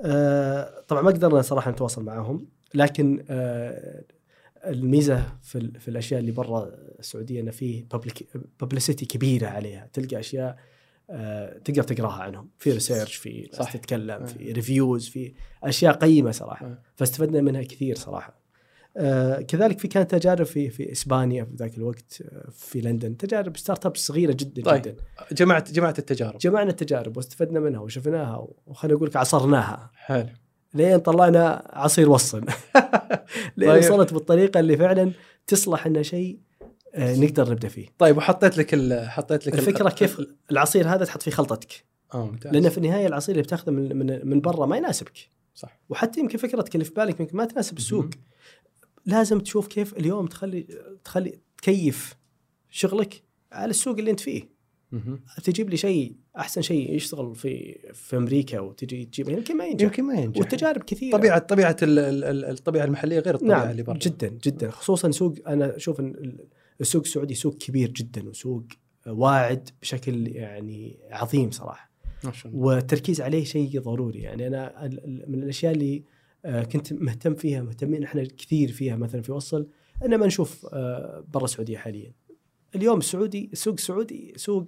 آه 0.00 0.80
طبعا 0.88 1.02
ما 1.02 1.10
قدرنا 1.10 1.42
صراحة 1.42 1.70
نتواصل 1.70 2.04
معاهم 2.04 2.48
لكن 2.74 3.24
آه 3.28 4.04
الميزة 4.64 5.22
في, 5.42 5.78
في 5.78 5.88
الأشياء 5.88 6.20
اللي 6.20 6.32
برا 6.32 6.70
السعودية 6.98 7.40
انه 7.40 7.50
في 7.50 7.84
publicity 8.60 9.06
كبيرة 9.06 9.46
عليها 9.46 9.90
تلقى 9.92 10.20
أشياء 10.20 10.58
آه 11.10 11.58
تقدر 11.58 11.82
تقراها 11.82 12.22
عنهم 12.22 12.50
في 12.58 12.72
research 12.72 13.14
في 13.14 13.50
ناس. 13.58 13.72
تتكلم 13.72 14.22
آه. 14.22 14.26
في 14.26 14.52
reviews 14.52 15.08
في 15.08 15.34
أشياء 15.62 15.94
قيمة 15.94 16.30
صراحة 16.30 16.66
آه. 16.66 16.82
فاستفدنا 16.94 17.40
منها 17.40 17.62
كثير 17.62 17.96
صراحة 17.96 18.45
آه 18.98 19.40
كذلك 19.40 19.78
في 19.78 19.88
كانت 19.88 20.10
تجارب 20.10 20.46
في 20.46 20.70
في 20.70 20.92
إسبانيا 20.92 21.44
في 21.44 21.50
ذاك 21.56 21.78
الوقت 21.78 22.22
آه، 22.22 22.50
في 22.50 22.80
لندن. 22.80 23.16
تجارب 23.16 23.56
startup 23.56 23.96
صغيرة 23.96 24.32
جدا 24.32 24.62
طيب. 24.62 24.82
جدا. 24.82 24.96
جمعت 25.32 25.72
جمعت 25.72 25.98
التجارب. 25.98 26.38
جمعنا 26.38 26.70
التجارب 26.70 27.16
واستفدنا 27.16 27.60
منها 27.60 27.80
وشفناها 27.80 28.48
وخلينا 28.66 28.96
أقول 28.96 29.08
لك 29.08 29.16
عصرناها. 29.16 29.90
حلو. 29.94 30.28
لين 30.74 30.98
طلعنا 30.98 31.70
عصير 31.72 32.10
وصل. 32.10 32.40
لين 33.56 33.68
طيب. 33.70 33.78
وصلت 33.84 34.12
بالطريقة 34.12 34.60
اللي 34.60 34.76
فعلا 34.76 35.12
تصلح 35.46 35.86
انها 35.86 36.02
شيء 36.02 36.38
آه، 36.94 37.16
نقدر 37.16 37.50
نبدأ 37.50 37.68
فيه. 37.68 37.86
طيب 37.98 38.16
وحطيت 38.16 38.58
لك 38.58 38.74
حطيت 39.08 39.46
لك 39.46 39.54
ال- 39.54 39.58
الفكرة 39.58 39.88
كيف 39.90 40.20
العصير 40.50 40.88
هذا 40.88 41.04
تحط 41.04 41.22
فيه 41.22 41.30
خلطتك. 41.30 41.84
آه 42.14 42.26
ممتاز. 42.26 42.52
لأن 42.52 42.68
في 42.68 42.78
النهاية 42.78 43.06
العصير 43.06 43.32
اللي 43.34 43.42
بتاخذه 43.42 43.70
من 43.70 43.96
من, 43.96 44.28
من 44.28 44.40
برا 44.40 44.66
ما 44.66 44.76
يناسبك. 44.76 45.18
صح. 45.54 45.80
وحتى 45.88 46.20
يمكن 46.20 46.38
فكرتك 46.38 46.74
اللي 46.74 46.84
في 46.84 46.94
بالك 46.94 47.20
يمكن 47.20 47.36
ما 47.36 47.44
تناسب 47.44 47.76
السوق. 47.76 48.06
لازم 49.06 49.40
تشوف 49.40 49.66
كيف 49.66 49.96
اليوم 49.96 50.26
تخلي 50.26 50.66
تخلي 51.04 51.38
تكيف 51.58 52.16
شغلك 52.70 53.22
على 53.52 53.70
السوق 53.70 53.98
اللي 53.98 54.10
انت 54.10 54.20
فيه. 54.20 54.56
تجيب 55.44 55.70
لي 55.70 55.76
شيء 55.76 56.16
أحسن 56.38 56.62
شيء 56.62 56.94
يشتغل 56.94 57.34
في 57.34 57.78
في 57.92 58.16
أمريكا 58.16 58.60
وتجي 58.60 59.04
تجيب 59.04 59.28
يمكن 59.28 59.56
ما 59.56 59.64
ينجح. 59.66 59.84
يمكن 59.84 60.04
ما 60.04 60.14
ينجح. 60.14 60.38
والتجارب 60.40 60.82
كثيرة. 60.82 61.16
طبيعة 61.16 61.38
طبيعة 61.38 61.76
ال- 61.82 61.98
ال- 61.98 62.24
ال- 62.24 62.44
الطبيعة 62.44 62.84
المحلية 62.84 63.18
غير 63.18 63.34
الطبيعة 63.34 63.58
نعم 63.58 63.70
اللي 63.70 63.82
برا. 63.82 63.98
جدا 63.98 64.28
جدا. 64.28 64.70
خصوصا 64.70 65.10
سوق 65.10 65.34
أنا 65.46 65.76
أشوف 65.76 66.02
السوق 66.80 67.02
السعودي 67.02 67.34
سوق 67.34 67.56
كبير 67.58 67.90
جدا 67.90 68.28
وسوق 68.28 68.62
واعد 69.06 69.68
بشكل 69.82 70.26
يعني 70.28 70.98
عظيم 71.10 71.50
صراحة. 71.50 71.90
ما 72.24 72.32
شاء 72.32 72.52
الله. 72.52 72.64
والتركيز 72.66 73.20
عليه 73.20 73.44
شيء 73.44 73.80
ضروري. 73.80 74.18
يعني 74.20 74.46
أنا 74.46 74.88
من 75.28 75.42
الأشياء 75.42 75.72
اللي 75.72 76.02
كنت 76.72 76.92
مهتم 76.92 77.34
فيها 77.34 77.62
مهتمين 77.62 78.02
إحنا 78.04 78.24
كثير 78.24 78.72
فيها 78.72 78.96
مثلا 78.96 79.22
في 79.22 79.32
وصل 79.32 79.68
ان 80.04 80.14
ما 80.16 80.26
نشوف 80.26 80.66
آه، 80.72 81.24
برا 81.28 81.44
السعودية 81.44 81.76
حاليا. 81.76 82.12
اليوم 82.74 82.98
السعودي 82.98 83.50
السوق 83.52 83.74
السعودي 83.74 84.32
سوق 84.36 84.66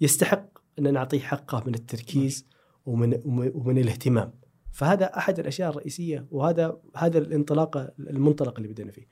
يستحق 0.00 0.58
إن 0.78 0.92
نعطيه 0.92 1.20
حقه 1.20 1.62
من 1.66 1.74
التركيز 1.74 2.46
ومن 2.86 3.20
ومن 3.54 3.78
الاهتمام. 3.78 4.32
فهذا 4.72 5.04
أحد 5.16 5.38
الأشياء 5.38 5.70
الرئيسية 5.70 6.26
وهذا 6.30 6.80
هذا 6.96 7.18
الانطلاقه 7.18 7.92
المنطلق 8.00 8.56
اللي 8.56 8.68
بدينا 8.68 8.90
فيه. 8.92 9.06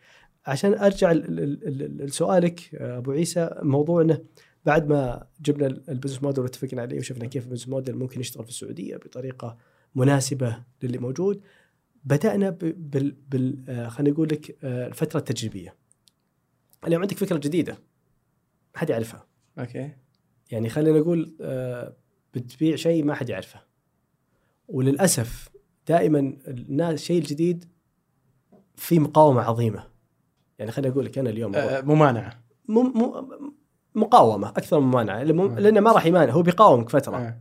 عشان 0.47 0.75
أرجع 0.75 1.13
لسؤالك 1.13 2.75
آه، 2.75 2.99
أبو 2.99 3.11
عيسى 3.11 3.51
موضوعنا 3.63 4.23
بعد 4.65 4.89
ما 4.89 5.27
جبنا 5.41 5.67
ال- 5.67 5.91
ال 5.91 5.94
business 5.94 6.23
model 6.23 6.43
واتفقنا 6.43 6.83
عليه 6.83 6.99
وشفنا 6.99 7.27
كيف 7.27 7.45
ال 7.45 7.48
business 7.48 7.69
model 7.69 7.97
ممكن 7.97 8.21
يشتغل 8.21 8.45
في 8.45 8.51
السعودية 8.51 8.97
بطريقة 8.97 9.57
مناسبة 9.95 10.57
للي 10.83 10.99
موجود 10.99 11.41
بدأنا 12.07 12.51
بال, 12.51 13.13
بال 13.29 13.65
آه، 13.69 13.89
خلينا 13.89 14.15
نقول 14.15 14.29
لك 14.33 14.57
آه، 14.65 14.87
الفترة 14.87 15.19
التجريبية. 15.19 15.75
اليوم 16.87 17.03
عندك 17.03 17.17
فكرة 17.17 17.37
جديدة. 17.37 17.73
ما 18.75 18.81
حد 18.81 18.91
يعرفها. 18.91 19.27
okay. 19.59 19.93
يعني 20.51 20.69
خلينا 20.69 20.99
نقول 20.99 21.37
آه، 21.41 21.97
بتبيع 22.35 22.77
شيء 22.77 23.05
ما 23.05 23.15
حد 23.15 23.29
يعرفه. 23.29 23.61
وللأسف 24.69 25.49
دائما 25.89 26.19
الناس 26.49 26.95
الشيء 26.95 27.19
الجديد 27.19 27.65
في 28.77 28.99
مقاومة 28.99 29.43
عظيمة. 29.43 29.87
يعني 30.59 30.71
خليني 30.71 30.93
أقول 30.93 31.05
لك 31.05 31.19
أنا 31.19 31.31
اليوم 31.31 31.55
آه، 31.55 31.81
ممانعة. 31.81 32.41
م- 32.69 32.79
م- 33.03 33.55
مقاومة 33.95 34.49
أكثر 34.49 34.81
من 34.81 34.87
ممانعة. 34.87 35.23
لأنه 35.23 35.81
ما 35.81 35.93
راح 35.93 36.07
يمانع. 36.07 36.33
هو 36.33 36.43
بيقاومك 36.43 36.89
فترة. 36.89 37.17
آه. 37.17 37.41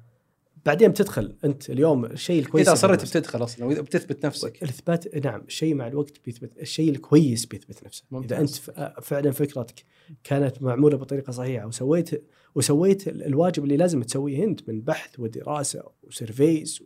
بعدين 0.65 0.89
بتدخل 0.91 1.35
أنت 1.43 1.69
اليوم 1.69 2.05
الشيء 2.05 2.39
الكويس 2.41 2.67
إذا 2.67 2.75
صرت 2.75 3.01
بتدخل 3.05 3.43
أصلا 3.43 3.65
وإذا 3.65 3.81
بتثبت 3.81 4.25
نفسك. 4.25 4.63
الإثبات 4.63 5.15
نعم 5.25 5.41
الشيء 5.47 5.75
مع 5.75 5.87
الوقت 5.87 6.13
بيثبت 6.25 6.51
الشيء 6.61 6.89
الكويس 6.89 7.45
بيثبت 7.45 7.83
نفسه. 7.85 8.03
ممتاز. 8.11 8.31
اذا 8.33 8.41
انت 8.41 8.93
فعلا 9.03 9.31
فكرتك 9.31 9.83
كانت 10.23 10.61
معمولة 10.61 10.97
بطريقة 10.97 11.31
صحيحة 11.31 11.67
وسويت 11.67 12.23
وسويت 12.55 13.07
ال- 13.07 13.23
الواجب 13.23 13.63
اللي 13.63 13.77
لازم 13.77 14.03
تسويه 14.03 14.43
أنت 14.43 14.69
من 14.69 14.81
بحث 14.81 15.19
ودراسة 15.19 15.83
و 16.03 16.13
surveys 16.13 16.79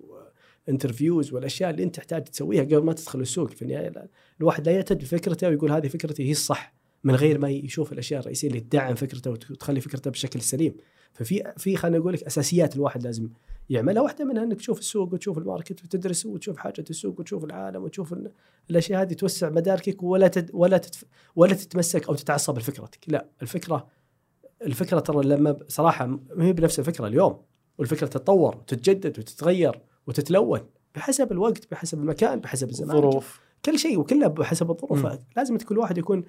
و 0.68 0.74
interviews 0.74 1.34
والأشياء 1.34 1.70
اللي 1.70 1.84
أنت 1.84 1.96
تحتاج 1.96 2.24
تسويها 2.24 2.64
قبل 2.64 2.78
ما 2.84 2.94
تدخل 2.94 3.22
السوق. 3.22 3.50
في 3.50 3.62
النهاية 3.62 3.94
الواحد 4.40 4.66
لا 4.66 4.76
يعتد 4.76 4.98
بفكرته 4.98 5.48
ويقول 5.50 5.72
هذه 5.72 5.88
فكرتي 5.88 6.28
هي 6.28 6.32
الصح 6.32 6.74
من 7.04 7.16
غير 7.16 7.38
ما 7.40 7.50
يشوف 7.50 7.94
الأشياء 7.94 8.20
الرئيسية 8.20 8.48
اللي 8.48 8.60
تدعم 8.60 8.96
فكرته 8.96 9.32
وتخلي 9.32 9.82
فكرته 9.82 10.12
بالشكل 10.12 10.40
السليم 10.40 10.74
ففي 11.14 11.54
في 11.58 11.76
خلينا 11.76 11.98
نقول 11.98 12.14
لك 12.14 12.24
أساسيات 12.24 12.76
الواحد 12.76 13.04
لازم 13.04 13.30
يعملها 13.70 14.02
واحدة 14.02 14.26
منها 14.26 14.44
إنك 14.44 14.58
تشوف 14.58 14.80
السوق 14.80 15.14
وتشوف 15.14 15.38
الماركت 15.38 15.84
وتدرس 15.84 16.26
وتشوف 16.26 16.58
حاجة 16.58 16.84
السوق 16.90 17.20
وتشوف 17.20 17.44
العالم 17.44 17.84
وتشوف 17.84 18.14
ال- 18.14 18.32
الأشياء 18.70 19.02
هذه 19.02 19.14
توسع 19.14 19.50
مداركك 19.50 20.04
ولا 20.04 20.28
تد 20.28 20.50
ولا 20.54 20.78
تتف 20.78 21.06
ولا 21.36 21.54
تتمسك 21.54 22.08
أو 22.10 22.16
تتعصب 22.16 22.58
لفكرتك. 22.58 23.00
لا 23.08 23.26
الفكرة 23.42 23.88
الفكرة 24.62 25.00
ترى 25.00 25.28
لما 25.28 25.58
صراحة 25.68 26.06
ما 26.06 26.46
هي 26.46 26.54
بنفس 26.54 26.80
الفكرة 26.80 27.08
اليوم. 27.08 27.42
والفكرة 27.78 28.08
تتطور 28.08 28.56
وتتجدد 28.58 29.20
وتتغير 29.20 29.82
وتتلون 30.08 30.60
بحسب 30.96 31.32
الوقت 31.32 31.72
بحسب 31.72 32.00
المكان 32.00 32.40
بحسب 32.40 32.70
الزمان. 32.70 32.98
ظروف 32.98 33.40
كل 33.66 33.80
شيء 33.80 34.00
وكلها 34.00 34.28
بحسب 34.28 34.72
الظروف. 34.72 35.08
لازم 35.38 35.58
كل 35.58 35.78
واحد 35.78 35.98
يكون 35.98 36.24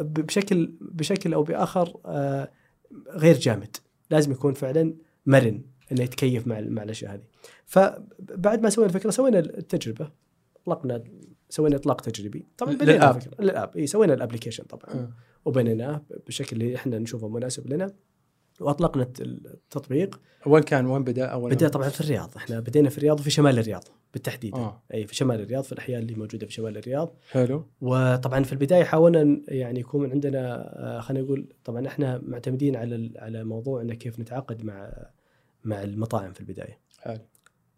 بشكل 0.00 0.72
بشكل 0.80 1.34
أو 1.34 1.42
بآخر 1.42 1.96
آه، 2.06 2.50
غير 3.10 3.34
جامد. 3.38 3.76
لازم 4.10 4.32
يكون 4.32 4.54
فعلا 4.54 4.94
مرن. 5.26 5.62
إنه 5.92 6.02
يتكيف 6.02 6.46
مع 6.46 6.60
مع 6.60 6.82
الأشياء 6.82 7.14
هذه. 7.14 7.22
فبعد 7.66 8.62
ما 8.62 8.70
سوينا 8.70 8.88
الفكرة 8.88 9.10
سوينا 9.10 9.38
التجربة. 9.38 10.10
اطلقنا 10.56 11.04
سوينا 11.48 11.76
إطلاق 11.76 12.00
تجريبي. 12.00 12.46
طبعا 12.58 12.74
بدينا 12.74 12.90
لل 12.92 13.00
app. 13.00 13.16
الفكرة. 13.16 13.44
لل 13.44 13.55
app. 13.55 13.76
إي 13.76 13.86
سوينا 13.86 14.14
ال 14.14 14.18
application 14.18 14.64
طبعا. 14.64 14.94
آه. 14.94 15.10
وبنيناه 15.44 16.02
بالشكل 16.26 16.56
اللي 16.56 16.76
إحنا 16.76 16.98
نشوفه 16.98 17.28
مناسب 17.28 17.72
لنا. 17.72 17.92
وأطلقنا 18.60 19.02
الت- 19.02 19.20
التطبيق. 19.20 20.20
وين 20.46 20.62
كان؟ 20.62 20.86
وين 20.86 21.04
بدأ؟ 21.04 21.24
أول 21.26 21.50
بدأ 21.54 21.68
طبعا 21.68 21.88
في 21.88 22.00
الرياض. 22.00 22.30
إحنا 22.36 22.60
بدينا 22.60 22.88
في 22.90 22.98
الرياض 22.98 23.20
وفي 23.20 23.30
شمال 23.30 23.58
الرياض 23.58 23.84
بالتحديد. 24.12 24.54
آه. 24.54 24.82
إي 24.94 25.06
في 25.06 25.14
شمال 25.14 25.40
الرياض 25.40 25.64
في 25.64 25.72
الأحياء 25.72 26.00
اللي 26.00 26.14
موجودة 26.14 26.46
في 26.46 26.52
شمال 26.52 26.76
الرياض. 26.76 27.16
حلو. 27.30 27.66
وطبعا 27.80 28.42
في 28.42 28.52
البداية 28.52 28.84
حاولنا 28.84 29.40
يعني 29.48 29.80
يكون 29.80 30.10
عندنا 30.10 30.72
آه، 30.78 31.00
خلينا 31.00 31.24
نقول 31.24 31.52
طبعا 31.64 31.86
إحنا 31.86 32.20
معتمدين 32.22 32.76
على 32.76 33.12
على 33.16 33.44
موضوع 33.44 33.80
إنه 33.82 33.94
كيف 33.94 34.20
نتعاقد 34.20 34.64
مع 34.64 34.92
مع 35.68 35.82
المطاعم 35.82 36.32
في 36.32 36.40
البداية. 36.40 36.78
حلو. 36.98 37.18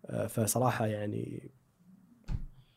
آه، 0.07 0.27
فصراحة 0.27 0.87
يعني 0.87 1.51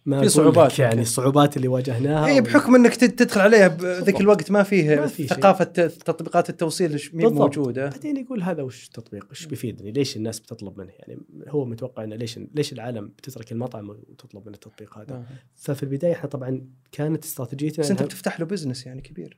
ما 0.05 0.21
في 0.21 0.29
صعوبات 0.29 0.79
يعني. 0.79 1.01
الصعوبات 1.01 1.57
اللي 1.57 1.67
واجهناها 1.67 2.25
اي 2.25 2.41
بحكم 2.41 2.75
إنك 2.75 2.95
تد- 2.95 3.15
تدخل 3.15 3.41
عليها 3.41 3.67
بالضبط. 3.67 4.19
الوقت 4.21 4.51
ما 4.51 4.63
فيه 4.63 4.95
ما 4.95 5.07
في. 5.07 5.27
ثقافة 5.27 5.63
تطبيقات 5.87 6.49
التوصيل 6.49 6.99
ش- 6.99 7.13
مين 7.13 7.27
بالضبط. 7.27 7.57
موجودة. 7.57 7.89
بعدين 7.89 8.17
يقول 8.17 8.43
هذا 8.43 8.61
وش 8.63 8.85
التطبيق؟ 8.87 9.25
إيش 9.29 9.45
بيفيدني؟ 9.45 9.91
ليش 9.91 10.17
الناس 10.17 10.39
بتطلب 10.39 10.77
منه؟ 10.79 10.91
يعني 10.99 11.19
هو 11.47 11.65
متوقع 11.65 12.03
إنه 12.03 12.15
ليش 12.15 12.39
ليش 12.55 12.73
العالم 12.73 13.07
بتترك 13.07 13.51
المطعم 13.51 13.89
وتطلب 13.89 14.47
من 14.47 14.53
التطبيق 14.53 14.97
هذا؟ 14.97 15.15
آه. 15.15 15.25
ففي 15.55 15.83
البداية 15.83 16.13
إحنا 16.13 16.29
طبعا 16.29 16.61
كانت 16.91 17.23
استراتيجيتنا 17.23 17.83
بس 17.85 17.91
أنت 17.91 18.03
بتفتح 18.03 18.39
له 18.39 18.45
business 18.45 18.85
يعني 18.85 19.01
كبير. 19.01 19.37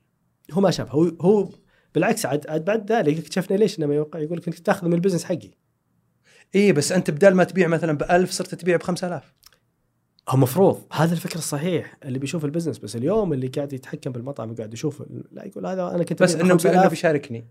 هو 0.52 0.62
ما 0.62 0.72
شاف. 0.72 0.92
هو 0.92 1.12
هو 1.22 1.50
بالعكس 1.96 2.26
عاد 2.26 2.48
عاد 2.48 2.66
بعد 2.66 2.92
ذلك 2.92 3.18
اكتشفنا 3.18 3.56
ليش 3.58 3.80
إنه 3.80 3.88
ما 3.88 3.96
يوقع. 3.96 4.20
يقول 4.20 4.38
لك 4.38 4.48
إنك 4.48 4.60
تاخذ 4.60 4.88
من 4.88 4.94
ال 4.94 4.97
business 4.97 5.24
حقي. 5.24 5.52
اي 6.56 6.60
إيه، 6.62 6.74
بس 6.74 6.92
أنت 6.92 7.12
بدال 7.12 7.36
ما 7.36 7.44
تبيع 7.44 7.68
مثلا 7.68 7.98
ب 7.98 8.04
1000 8.04 8.32
صرت 8.32 8.56
تبيع 8.56 8.76
ب 8.78 8.84
5000 8.84 9.34
هو 10.30 10.38
مفروض 10.38 10.82
هذا 10.94 11.14
الفكر 11.14 11.36
الصحيح 11.36 11.98
اللي 12.06 12.20
بيشوف 12.20 12.46
ال 12.46 12.50
business 12.50 12.78
بس 12.78 12.96
اليوم 12.96 13.34
اللي 13.34 13.48
قاعد 13.48 13.74
يتحكم 13.74 14.12
بالمطعم 14.12 14.52
وقاعد 14.52 14.74
يشوف 14.74 15.04
لا 15.32 15.46
يقول 15.46 15.66
هذا 15.66 15.92
أنا 15.96 16.04
كنت 16.04 16.24
بس 16.24 16.36
إنه 16.36 16.44
بي- 16.44 16.50
5000 16.50 16.76
انه 16.80 16.88
بيشاركني. 16.90 17.46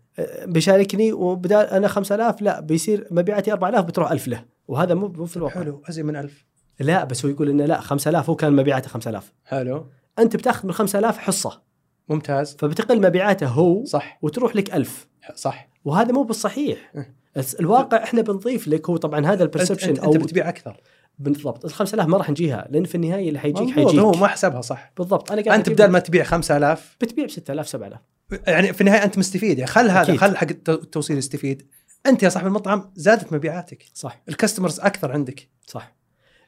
بيشاركني 0.46 1.12
وبدال 1.12 1.66
أنا 1.66 1.88
5000 1.88 2.42
لا 2.42 2.60
بيصير 2.60 3.08
مبيعاتي 3.10 3.52
4000 3.52 3.84
بتروح 3.84 4.10
1000 4.12 4.28
له. 4.28 4.44
وهذا 4.68 4.94
مو 4.94 5.08
مو 5.08 5.26
في 5.26 5.36
الواقع. 5.36 5.54
حلو 5.54 5.82
ازين 5.88 6.06
من 6.06 6.16
1000 6.16 6.44
لا 6.80 7.04
بس 7.04 7.24
هو 7.24 7.30
يقول 7.30 7.48
إنه 7.48 7.64
لا 7.66 7.80
5000 7.80 8.30
هو 8.30 8.36
كان 8.36 8.52
مبيعاته 8.52 8.88
5000 8.88 9.32
حلو. 9.44 9.86
أنت 10.18 10.36
بتاخذ 10.36 10.66
من 10.66 10.72
5000 10.72 11.18
حصة. 11.18 11.62
ممتاز. 12.08 12.56
فبتقل 12.58 13.00
مبيعاته 13.00 13.46
هو 13.46 13.84
صح. 13.84 14.18
وتروح 14.22 14.56
لك 14.56 14.74
1000 14.74 15.08
صح. 15.34 15.68
وهذا 15.84 16.12
مو 16.12 16.22
بالصحيح. 16.22 16.92
إيه. 16.96 17.14
بس 17.36 17.54
الواقع 17.54 18.02
إحنا 18.02 18.22
بنضيف 18.22 18.68
لك 18.68 18.90
هو 18.90 18.96
طبعا 18.96 19.26
هذا 19.26 19.42
البرسبشن 19.42 19.88
انت, 19.88 19.98
أو 19.98 20.14
انت 20.14 20.24
بتبيع 20.24 20.48
أكثر. 20.48 20.80
بالضبط. 21.18 21.64
ال 21.64 21.72
5000 21.72 22.06
ما 22.08 22.16
راح 22.18 22.30
نجيها 22.30 22.68
لأن 22.70 22.84
في 22.84 22.94
النهاية 22.94 23.28
اللي 23.28 23.38
حيجيك 23.38 23.70
حيجيك. 23.70 24.00
هو 24.00 24.12
ما 24.12 24.26
حسبها 24.26 24.60
صح. 24.60 24.92
بالضبط. 24.96 25.32
أنا 25.32 25.42
قاعد 25.42 25.58
أنت 25.58 25.70
بدال 25.70 25.90
ما 25.90 25.98
تبيع 25.98 26.24
5000 26.24 26.96
بتبيع 27.00 27.24
ب 27.24 27.30
6000 27.30 27.68
7000 27.68 28.00
يعني 28.46 28.72
في 28.72 28.80
النهاية 28.80 29.04
أنت 29.04 29.18
مستفيد. 29.18 29.58
يعني 29.58 29.70
خل 29.70 29.90
هذا. 29.90 30.16
خل 30.16 30.36
حق 30.36 30.48
الت- 30.50 30.68
التوصيل 30.68 31.18
يستفيد. 31.18 31.66
أنت 32.06 32.22
يا 32.22 32.28
صاحب 32.28 32.46
المطعم 32.46 32.90
زادت 32.94 33.32
مبيعاتك. 33.32 33.84
صح. 33.94 34.22
الكاستمرز 34.28 34.80
أكثر 34.80 35.12
عندك. 35.12 35.48
صح. 35.66 35.94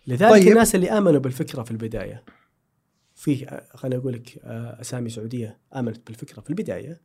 لذلك 0.07 0.31
طيب. 0.31 0.49
الناس 0.49 0.75
اللي 0.75 0.91
آمنوا 0.91 1.21
بالفكرة 1.21 1.63
في 1.63 1.71
البداية 1.71 2.25
في 3.15 3.61
خليني 3.75 3.97
أقول 3.97 4.13
لك 4.13 4.39
آه، 4.45 4.81
أسامي 4.81 5.11
سعودية 5.11 5.59
آمنت 5.77 6.07
بالفكرة 6.07 6.41
في 6.41 6.51
البداية 6.51 7.01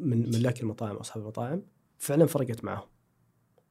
من 0.00 0.30
ملاك 0.30 0.60
المطاعم 0.60 0.96
واصحاب 0.96 1.22
المطاعم 1.22 1.62
فعلا 1.98 2.26
فرقت 2.26 2.64
معهم. 2.64 2.86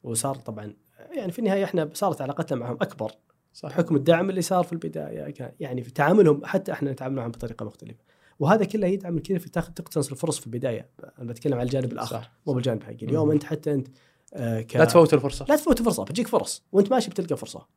وصار 0.04 0.36
طبعا 0.36 0.74
يعني 1.16 1.32
في 1.32 1.40
النهاية 1.40 1.64
إحنا 1.64 1.90
صارت 1.94 2.22
علاقتنا 2.22 2.60
معهم 2.60 2.78
أكبر. 2.82 3.12
صح. 3.54 3.70
بحكم 3.70 3.96
الدعم 3.96 4.30
اللي 4.30 4.42
صار 4.42 4.64
في 4.64 4.74
البداية 4.74 5.30
كان 5.32 5.52
يعني 5.60 5.84
في 5.84 5.92
تعاملهم 5.92 6.46
حتى 6.46 6.72
إحنا 6.72 6.92
نتعامل 6.92 7.16
معهم 7.16 7.32
بطريقة 7.32 7.66
مختلفة. 7.66 8.00
وهذا 8.40 8.66
كله 8.66 8.88
يدعم 8.88 9.20
كيف 9.20 9.50
تاخذ 9.50 9.74
تقتنص 9.74 10.12
الفرص 10.12 10.40
في 10.40 10.48
البداية. 10.48 10.90
أنا 11.20 11.32
بتكلم 11.32 11.54
عن 11.54 11.66
الجانب 11.66 11.92
الآخر 11.92 12.16
صح. 12.16 12.32
مو 12.48 12.54
بالجانب 12.54 12.84
حقي. 12.84 13.06
اليوم. 13.06 13.32
أنت 13.32 13.44
حتى 13.44 13.74
أنت 13.74 13.88
آه 14.34 14.62
ك... 14.62 14.76
لا 14.76 14.86
تفوت 14.86 15.14
الفرصة. 15.14 15.46
لا 15.50 15.56
تفوت 15.56 15.82
فرصه 15.82 16.04
بتجيك 16.04 16.28
فرص. 16.28 16.64
وأنت 16.72 16.92
ماشي 16.92 17.10
بتلقى 17.10 17.38
فرصة. 17.38 17.68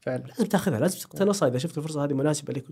فعلا. 0.00 0.22
لازم 0.22 0.44
تاخذها 0.44 0.80
لازم 0.80 0.98
تقتنصها 0.98 1.48
اذا 1.48 1.58
شفت 1.58 1.78
الفرصة 1.78 2.04
هذه 2.04 2.14
مناسبة 2.14 2.52
لك 2.52 2.64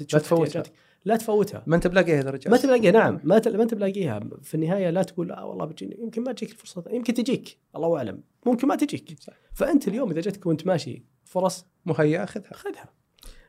لا 0.00 0.18
تفوتها. 0.18 0.62
لا 1.04 1.16
تفوتها. 1.16 1.62
ما 1.66 1.76
انت 1.76 1.86
بلاقيها 1.86 2.16
يا 2.16 2.30
رجال. 2.30 2.50
ما 2.50 2.56
تلاقيها 2.56 2.92
نعم. 2.92 3.14
ما. 3.14 3.40
ما 3.46 3.62
انت 3.62 3.74
بلاقيها. 3.74 4.20
في 4.42 4.54
النهاية 4.54 4.90
لا 4.90 5.02
تقول 5.02 5.28
لا 5.28 5.42
والله 5.42 5.64
بتجيني. 5.64 5.96
يمكن 6.00 6.22
ما 6.22 6.32
تجيك 6.32 6.50
الفرصة 6.50 6.84
يمكن 6.90 7.14
تجيك 7.14 7.58
الله 7.76 7.96
أعلم. 7.96 8.22
ممكن 8.46 8.68
ما 8.68 8.76
تجيك. 8.76 9.16
صح. 9.20 9.32
فأنت 9.54 9.88
اليوم 9.88 10.10
إذا 10.10 10.20
جتك 10.20 10.46
وأنت 10.46 10.66
ماشي 10.66 11.04
فرص 11.24 11.66
مهيأ 11.86 12.24
أخذها. 12.24 12.52
خذها 12.52 12.88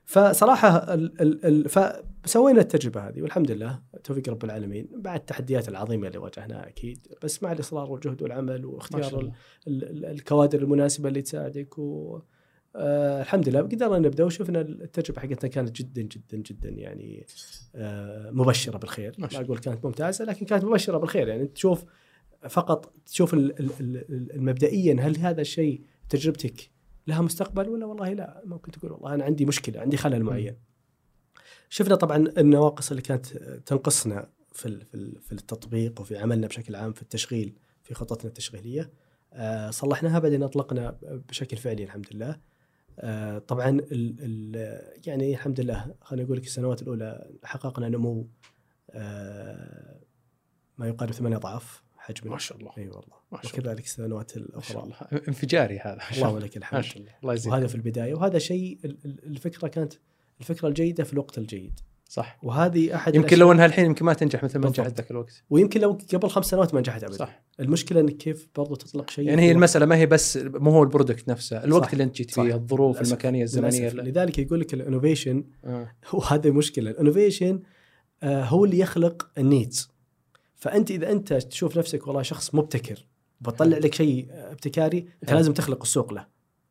فصراحة 0.06 0.94
ال 0.94 1.22
ال 1.22 1.46
ال 1.46 1.70
فسوينا 2.24 2.62
التجربة 2.62 3.08
هذه 3.08 3.22
والحمد 3.22 3.52
لله. 3.52 3.82
توفيق 4.04 4.30
رب 4.30 4.44
العالمين. 4.44 4.90
بعد 4.92 5.20
التحديات 5.20 5.70
العظيمة 5.70 6.08
اللي 6.08 6.18
واجهناها 6.18 6.68
أكيد. 6.68 7.08
بس 7.24 7.44
مع 7.44 7.52
الإصرار 7.52 7.92
والجهد 7.92 8.22
والعمل 8.22 8.66
واختيار 8.66 9.20
ال 9.20 9.32
ال 9.68 9.84
ال 9.84 10.06
الكوادر 10.06 10.62
المناسبة 10.62 11.10
اللي 11.10 11.22
تساعدك 11.22 11.80
و 11.80 12.22
آه 12.76 13.22
الحمد 13.22 13.50
لله. 13.50 13.62
قدرنا 13.62 14.00
نبدأ. 14.00 14.24
وشفنا 14.24 14.62
التجربة 14.62 15.22
حقتنا 15.22 15.50
كانت 15.50 15.72
جدا 15.72 16.02
جدا 16.02 16.38
جدا 16.38 16.70
يعني 16.70 17.26
آه 17.76 18.32
مبشرة 18.32 18.78
بالخير. 18.78 19.16
ما 19.18 19.30
أقول 19.34 19.58
كانت 19.58 19.86
ممتازة 19.86 20.26
لكن 20.26 20.46
كانت 20.46 20.64
مبشرة 20.64 20.98
بالخير. 20.98 21.28
يعني 21.28 21.48
تشوف 21.48 21.86
فقط 22.50 22.94
تشوف 23.06 23.34
ال- 23.34 23.60
ال- 23.60 23.72
ال- 23.80 24.32
ال- 24.36 24.44
مبدئيا 24.44 24.98
هل 25.02 25.18
هذا 25.18 25.42
الشيء 25.42 25.82
تجربتك 26.10 26.70
لها 27.08 27.22
مستقبل 27.22 27.70
ولا 27.70 27.86
والله 27.86 28.14
لا؟ 28.14 28.42
ممكن 28.46 28.72
تقول 28.72 28.92
والله 28.92 29.14
أنا 29.14 29.24
عندي 29.24 29.46
مشكلة 29.46 29.82
عندي 29.82 29.98
خلل 29.98 30.24
معين. 30.24 30.56
شفنا 31.70 31.96
طبعا 31.96 32.18
النواقص 32.38 32.90
اللي 32.90 33.02
كانت 33.02 33.26
تنقصنا 33.66 34.30
في 34.52 34.66
ال- 34.66 34.86
في 34.86 34.94
ال- 34.96 35.22
في 35.22 35.32
التطبيق 35.32 36.02
وفي 36.02 36.18
عملنا 36.18 36.48
بشكل 36.48 36.76
عام 36.76 36.94
في 36.94 37.02
التشغيل 37.02 37.54
في 37.84 37.94
خطتنا 37.94 38.28
التشغيلية. 38.28 38.90
آه، 39.34 39.70
صلحناها 39.70 40.20
بعدين 40.20 40.44
أطلقنا 40.44 40.98
بشكل 41.30 41.58
فعلي 41.58 41.84
الحمد 41.84 42.06
لله. 42.14 42.40
طبعا 43.48 43.70
ال 43.70 44.16
ال 44.20 44.56
يعني 45.08 45.32
الحمد 45.34 45.60
لله 45.60 45.96
خليني 46.02 46.26
أقول 46.26 46.38
لك 46.38 46.44
السنوات 46.46 46.82
الأولى 46.82 47.30
حققنا 47.44 47.90
نمو 47.90 48.28
آه، 48.92 50.00
ما 50.78 50.88
يقارب 50.88 51.12
ثمانية 51.12 51.38
أضعاف 51.38 51.84
حجمنا 51.98 52.32
ما 52.34 52.38
شاء 52.40 52.58
الله. 52.58 52.72
إي 52.78 52.88
والله. 52.90 53.16
ما 53.32 53.42
شاء 53.42 53.52
الله. 53.60 53.60
وكذلك 53.72 53.86
السنوات 53.86 54.38
ما 54.38 54.44
الاخرى 54.46 54.74
شاء 54.74 54.84
الله. 54.84 54.98
انفجاري 55.28 55.80
هذا. 55.80 55.96
ما 55.96 56.12
شاء 56.12 56.30
الله 56.30 56.40
لك 56.40 56.58
ما 56.58 56.62
الحمد. 56.62 56.82
شاء 56.84 56.98
الله. 56.98 57.12
الله 57.24 57.48
وهذا 57.48 57.68
في 57.68 57.76
البداية 57.76 58.14
وهذا 58.14 58.40
شيء 58.40 58.80
ال- 58.86 58.98
ال- 59.06 59.26
الفكرة 59.26 59.68
كانت 59.68 59.94
الفكرة 60.40 60.68
الجيدة 60.68 61.04
في 61.04 61.14
الوقت 61.14 61.38
الجيد. 61.38 61.80
صح 62.10 62.40
وهذه 62.44 62.96
أحد 62.96 63.16
يمكن 63.16 63.38
لو 63.38 63.52
إنها 63.52 63.66
الحين 63.66 63.86
يمكن 63.86 64.06
ما 64.06 64.14
تنجح 64.14 64.44
مثل 64.44 64.60
ما. 64.60 64.70
نجحت 64.70 64.94
ذاك 64.98 65.12
الوقت 65.12 65.44
ويمكن 65.50 65.82
لو 65.82 65.98
قبل 66.14 66.30
خمس 66.30 66.46
سنوات 66.46 66.74
ما 66.74 66.80
نجحت 66.80 67.04
ابدا 67.04 67.18
صح 67.18 67.44
المشكلة 67.60 68.00
انك 68.00 68.18
كيف 68.18 68.48
برضو 68.56 68.76
تطلق 68.76 69.10
شيء 69.10 69.28
يعني 69.28 69.42
هي 69.42 69.52
المسألة 69.52 69.86
ما 69.86 69.96
هي 69.96 70.06
بس 70.06 70.38
مو 70.38 70.72
هو 70.72 70.84
ال 70.84 70.89
product 70.89 71.30
نفسه 71.30 71.64
الوقت 71.64 71.86
صح. 71.86 71.92
اللي 71.92 72.04
أنت 72.04 72.16
جيت. 72.16 72.32
فيه 72.32 72.56
الظروف 72.56 72.96
للأسف. 72.96 73.12
المكانية 73.12 73.44
الزمنية 73.44 73.80
للأسف. 73.80 74.00
اللي... 74.00 74.12
لذلك 74.12 74.40
يقول 74.40 74.60
لك 74.60 74.74
ال 74.74 74.80
innovation 74.80 75.44
آه. 75.66 75.92
وهذه 76.14 76.52
مشكلة 76.52 76.92
ال 76.92 76.98
innovation 76.98 77.60
آه 78.24 78.44
هو 78.44 78.66
اللي 78.66 78.80
يخلق 78.80 79.30
ال 79.38 79.46
needs 79.46 79.90
فأنت 80.56 80.92
إذا 80.92 81.12
أنت 81.12 81.34
تشوف 81.34 81.78
نفسك 81.78 82.08
والله 82.08 82.22
شخص 82.22 82.56
مبتكر 82.56 83.06
بطلع 83.42 83.78
لك 83.78 83.94
شيء 83.94 84.28
ابتكاري 84.30 85.08
أنت. 85.24 85.34
لازم 85.34 85.54
تخلق 85.54 85.82
السوق 85.82 86.14
له 86.14 86.26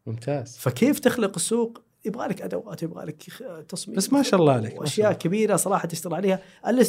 ممتاز 0.07 0.57
فكيف 0.57 0.98
تخلق 0.98 1.33
السوق 1.37 1.83
يبغى 2.09 2.29
لك 2.29 2.42
أدوات 2.42 2.83
يبغى 2.83 3.05
لك 3.05 3.23
تصميم 3.68 3.97
بس 3.97 4.12
ما 4.12 4.23
شاء 4.23 4.40
الله 4.40 4.53
عليك، 4.53 4.81
واشياء. 4.81 5.12
كبيرة 5.12 5.57
صراحة 5.57 5.88
تشتغل 5.88 6.14
عليها 6.14 6.40
إلا 6.68 6.81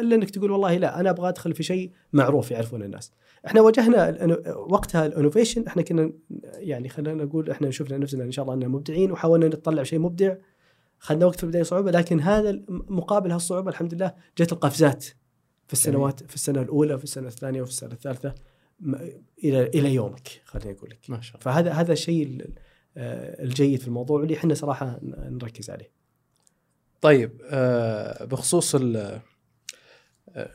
إلا 0.00 0.14
إنك 0.14 0.30
تقول 0.30 0.50
والله 0.50 0.76
لا 0.76 1.00
أنا 1.00 1.10
أبغى 1.10 1.28
أدخل 1.28 1.54
في 1.54 1.62
شيء 1.62 1.90
معروف 2.12 2.50
يعرفون 2.50 2.82
الناس. 2.82 3.12
إحنا 3.46 3.60
واجهنا 3.60 4.26
وقتها 4.56 5.06
الإنوفيشن 5.06 5.66
إحنا 5.66 5.82
كنا 5.82 6.12
يعني 6.58 6.88
خلينا 6.88 7.24
نقول 7.24 7.50
إحنا 7.50 7.70
شفنا 7.70 7.98
نفسنا 7.98 8.24
إن 8.24 8.32
شاء 8.32 8.42
الله 8.42 8.54
إننا 8.54 8.68
مبدعين 8.68 9.12
وحاولنا 9.12 9.46
نطلع 9.46 9.82
شيء 9.82 9.98
مبدع 9.98 10.34
خذنا 10.98 11.26
وقت 11.26 11.36
في 11.36 11.44
البداية 11.44 11.62
صعوبة 11.62 11.90
لكن 11.90 12.20
هذا 12.20 12.60
مقابل 12.68 13.32
هالصعوبة 13.32 13.70
الحمد 13.70 13.94
لله 13.94 14.14
جت 14.38 14.52
القفزات 14.52 15.04
في 15.66 15.72
السنوات 15.72 16.22
في 16.28 16.34
السنة 16.34 16.62
الأولى 16.62 16.98
في 16.98 17.04
السنة 17.04 17.28
الثانية 17.28 17.62
وفي 17.62 17.70
السنة 17.70 17.92
الثالثة 17.92 18.34
إلى 19.44 19.62
إلى 19.66 19.94
يومك 19.94 20.28
خليني 20.44 20.78
أقول 20.78 20.90
لك 20.90 20.98
ما 21.08 21.20
شاء 21.20 21.34
الله 21.36 21.44
فهذا 21.44 21.72
هذا 21.72 21.92
الشيء 21.92 22.22
ال- 22.26 22.52
الجيد 22.96 23.80
في 23.80 23.88
الموضوع 23.88 24.20
واللي 24.20 24.36
إحنا 24.36 24.54
صراحة 24.54 24.98
نركز 25.02 25.70
عليه 25.70 25.90
طيب 27.00 27.42
آه 27.50 28.24
بخصوص 28.24 28.74
ال 28.74 29.20
آه 30.28 30.50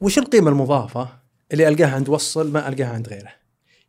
وش 0.00 0.18
القيمة 0.18 0.50
المضافة 0.50 1.08
اللي 1.52 1.68
ألقاها 1.68 1.94
عند 1.94 2.08
وصل 2.08 2.52
ما 2.52 2.68
ألقاها 2.68 2.88
عند 2.88 3.08
غيره؟ 3.08 3.32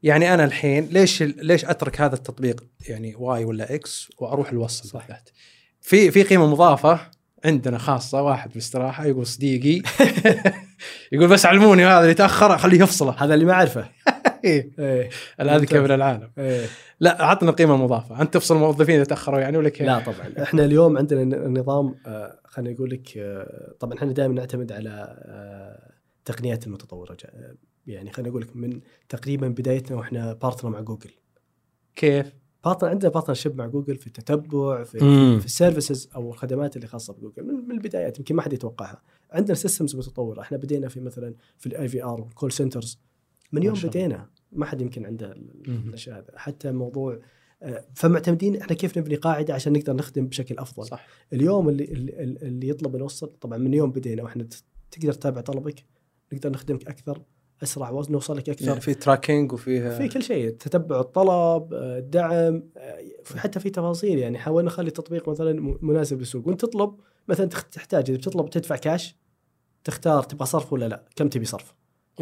يعني 0.03 0.33
أنا 0.33 0.43
الحين 0.43 0.85
ليش 0.85 1.23
ليش 1.23 1.65
أترك 1.65 2.01
هذا 2.01 2.15
التطبيق 2.15 2.63
يعني 2.87 3.15
Y 3.15 3.45
ولا 3.45 3.75
X 3.75 4.09
وأروح 4.17 4.49
الوصل 4.49 4.89
صح. 4.89 5.07
في 5.81 6.11
في 6.11 6.23
قيمة 6.23 6.47
مضافة 6.47 6.99
عندنا 7.45 7.77
خاصة 7.77 8.21
واحد 8.21 8.49
بالاستراحه 8.49 9.05
يقول 9.05 9.27
صديقي 9.27 9.81
يقول 11.11 11.27
بس 11.27 11.45
علموني 11.45 11.85
هذا 11.85 12.01
اللي 12.03 12.13
تأخر 12.13 12.57
خليه 12.57 12.81
يفصله 12.81 13.15
هذا 13.17 13.33
اللي 13.33 13.45
ما 13.45 13.53
أعرفه 13.53 13.89
إيه. 14.45 15.09
الاذكى 15.41 15.79
من 15.79 15.91
العالم. 15.91 16.31
إيه. 16.37 16.65
لا 16.99 17.23
عطنا 17.25 17.49
القيمه 17.49 17.75
المضافه 17.75 18.21
أنت 18.21 18.33
تفصل 18.33 18.55
الموظفين 18.55 18.95
إذا 18.95 19.03
تأخروا 19.03 19.39
يعني 19.39 19.57
ولا 19.57 19.69
كيف؟ 19.69 19.87
لا 19.87 19.99
طبعا. 19.99 20.43
إحنا 20.43 20.65
اليوم 20.65 20.97
عندنا 20.97 21.23
ن- 21.23 21.59
نظام 21.59 21.95
آه، 22.05 22.39
خلينا 22.45 22.73
نقول 22.75 22.89
لك 22.89 23.17
آه، 23.17 23.73
طبعا 23.79 23.93
إحنا 23.97 24.11
دائما 24.11 24.33
نعتمد 24.33 24.71
على 24.71 24.89
آه، 25.25 25.91
تقنيات 26.25 26.67
المتطورة. 26.67 27.17
آه، 27.25 27.55
يعني 27.87 28.11
خلينا 28.11 28.29
نقول 28.29 28.41
لك 28.41 28.55
من 28.55 28.79
تقريبا 29.09 29.47
بدايتنا 29.47 29.97
وإحنا 29.97 30.33
بارتنر 30.33 30.69
مع 30.71 30.79
جوجل. 30.81 31.09
كيف؟ 31.95 32.33
partner 32.65 32.89
عندنا 32.89 33.11
partnership 33.11 33.57
مع 33.57 33.65
جوجل 33.67 33.95
في 33.95 34.07
التتبع 34.07 34.83
في, 34.83 35.03
مم. 35.03 35.39
في 35.39 35.45
ال 35.45 35.52
services 35.52 36.09
أو 36.15 36.29
الخدمات 36.31 36.75
اللي 36.75 36.87
خاصة 36.87 37.13
بجوجل. 37.13 37.43
من, 37.43 37.53
من 37.67 37.71
البدايات 37.71 38.19
يمكن 38.19 38.35
ما 38.35 38.41
حد 38.41 38.53
يتوقعها. 38.53 39.01
عندنا 39.31 39.55
systems 39.55 39.95
متطورة. 39.95 40.41
إحنا 40.41 40.57
بدينا 40.57 40.87
في 40.87 40.99
مثلا 40.99 41.33
في 41.57 41.67
ال 41.67 41.87
IVR 41.87 42.27
call 42.35 42.51
centers 42.51 42.99
من 43.51 43.63
يوم. 43.63 43.75
بدينا 43.83 44.29
ما 44.51 44.65
حد 44.65 44.81
يمكن 44.81 45.05
عنده. 45.05 45.35
الأشياء 45.67 46.17
هذا 46.17 46.31
حتى 46.35 46.71
موضوع 46.71 47.19
آه، 47.63 47.85
فمعتمدين 47.95 48.55
إحنا 48.55 48.75
كيف 48.75 48.97
نبني 48.97 49.15
قاعدة 49.15 49.53
عشان 49.53 49.73
نقدر 49.73 49.93
نخدم 49.93 50.27
بشكل 50.27 50.55
أفضل. 50.57 50.85
صح. 50.85 51.07
اليوم 51.33 51.69
اللي 51.69 51.83
اللي, 51.83 52.13
اللي 52.41 52.69
يطلب 52.69 52.95
نوصل 52.95 53.27
طبعا 53.27 53.57
من 53.57 53.73
يوم 53.73 53.91
بدينا 53.91 54.23
وإحنا 54.23 54.47
تقدر 54.91 55.13
تتابع 55.13 55.41
طلبك 55.41 55.85
نقدر 56.33 56.49
نخدمك 56.49 56.87
أكثر 56.87 57.21
أسرع 57.63 57.89
ونوصل 57.89 58.37
لك 58.37 58.49
أكثر. 58.49 58.67
يعني 58.67 58.81
في 58.81 58.93
tracking 58.93 59.53
وفيه 59.53 59.97
في 59.97 60.07
كل 60.07 60.23
شيء 60.23 60.49
تتبع 60.49 60.99
الطلب 60.99 61.73
آه، 61.73 61.99
الدعم 61.99 62.63
آه، 62.77 62.99
حتى 63.35 63.59
في 63.59 63.69
تفاصيل 63.69 64.19
يعني. 64.19 64.37
حاولنا 64.37 64.67
نخلي 64.67 64.87
التطبيق 64.87 65.29
مثلا 65.29 65.77
مناسب 65.81 66.19
للسوق. 66.19 66.47
وانت 66.47 66.61
تطلب 66.61 66.95
مثلا 67.27 67.45
تحتاج 67.45 68.09
إذا 68.09 68.17
بتطلب 68.17 68.49
تدفع 68.49 68.75
كاش 68.75 69.15
تختار 69.83 70.23
تبغى 70.23 70.45
صرف 70.45 70.73
ولا 70.73 70.87
لا 70.87 71.05
كم 71.15 71.29
تبي 71.29 71.45
صرف. 71.45 71.73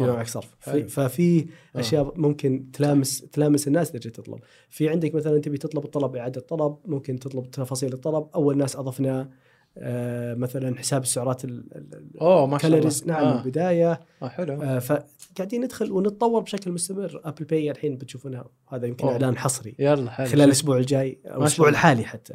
اذا 0.04 0.12
آه. 0.12 0.16
معك 0.16 0.26
صرف 0.26 0.56
في- 0.60 0.70
حلو. 0.70 0.88
ففي 0.88 1.40
آه. 1.76 1.80
أشياء 1.80 2.12
ممكن 2.20 2.70
تلامس 2.72 3.20
تلامس 3.20 3.68
الناس 3.68 3.90
إذا 3.90 3.98
جيت 3.98 4.16
تطلب 4.16 4.38
في 4.68 4.88
عندك 4.88 5.14
مثلا 5.14 5.38
تبي 5.38 5.58
تطلب 5.58 5.84
الطلب 5.84 6.16
إعادة 6.16 6.40
طلب 6.40 6.76
ممكن 6.84 7.18
تطلب 7.18 7.50
تفاصيل 7.50 7.92
الطلب 7.92 8.26
أول 8.34 8.56
ناس 8.56 8.76
أضفنا 8.76 9.30
آه، 9.78 10.34
مثلا 10.34 10.78
حساب 10.78 11.02
السعرات 11.02 11.44
ال- 11.44 11.76
ال- 11.76 11.94
ال- 11.94 12.20
أوه 12.20 12.46
ما 12.46 12.58
شاء 12.58 12.70
الله 12.74 12.90
نعم 13.06 13.22
من 13.26 13.32
آه. 13.32 13.40
البداية 13.42 14.00
آه 14.22 14.28
حلو 14.28 14.62
آه، 14.62 14.78
فقاعدين 14.78 15.64
ندخل 15.64 15.92
ونتطور 15.92 16.40
بشكل 16.42 16.72
مستمر 16.72 17.20
Apple 17.24 17.44
Pay 17.44 17.70
الحين 17.70 17.96
بتشوفونها 17.96 18.44
هذا 18.68 18.86
يمكن 18.86 19.04
أوه. 19.04 19.12
إعلان 19.12 19.38
حصري 19.38 19.74
يلا 19.78 20.10
حلو 20.10 20.26
خلال 20.26 20.40
الأسبوع 20.44 20.76
الجاي 20.78 21.18
أو 21.26 21.40
الأسبوع. 21.40 21.68
الحالي 21.68 22.04
حتى 22.04 22.34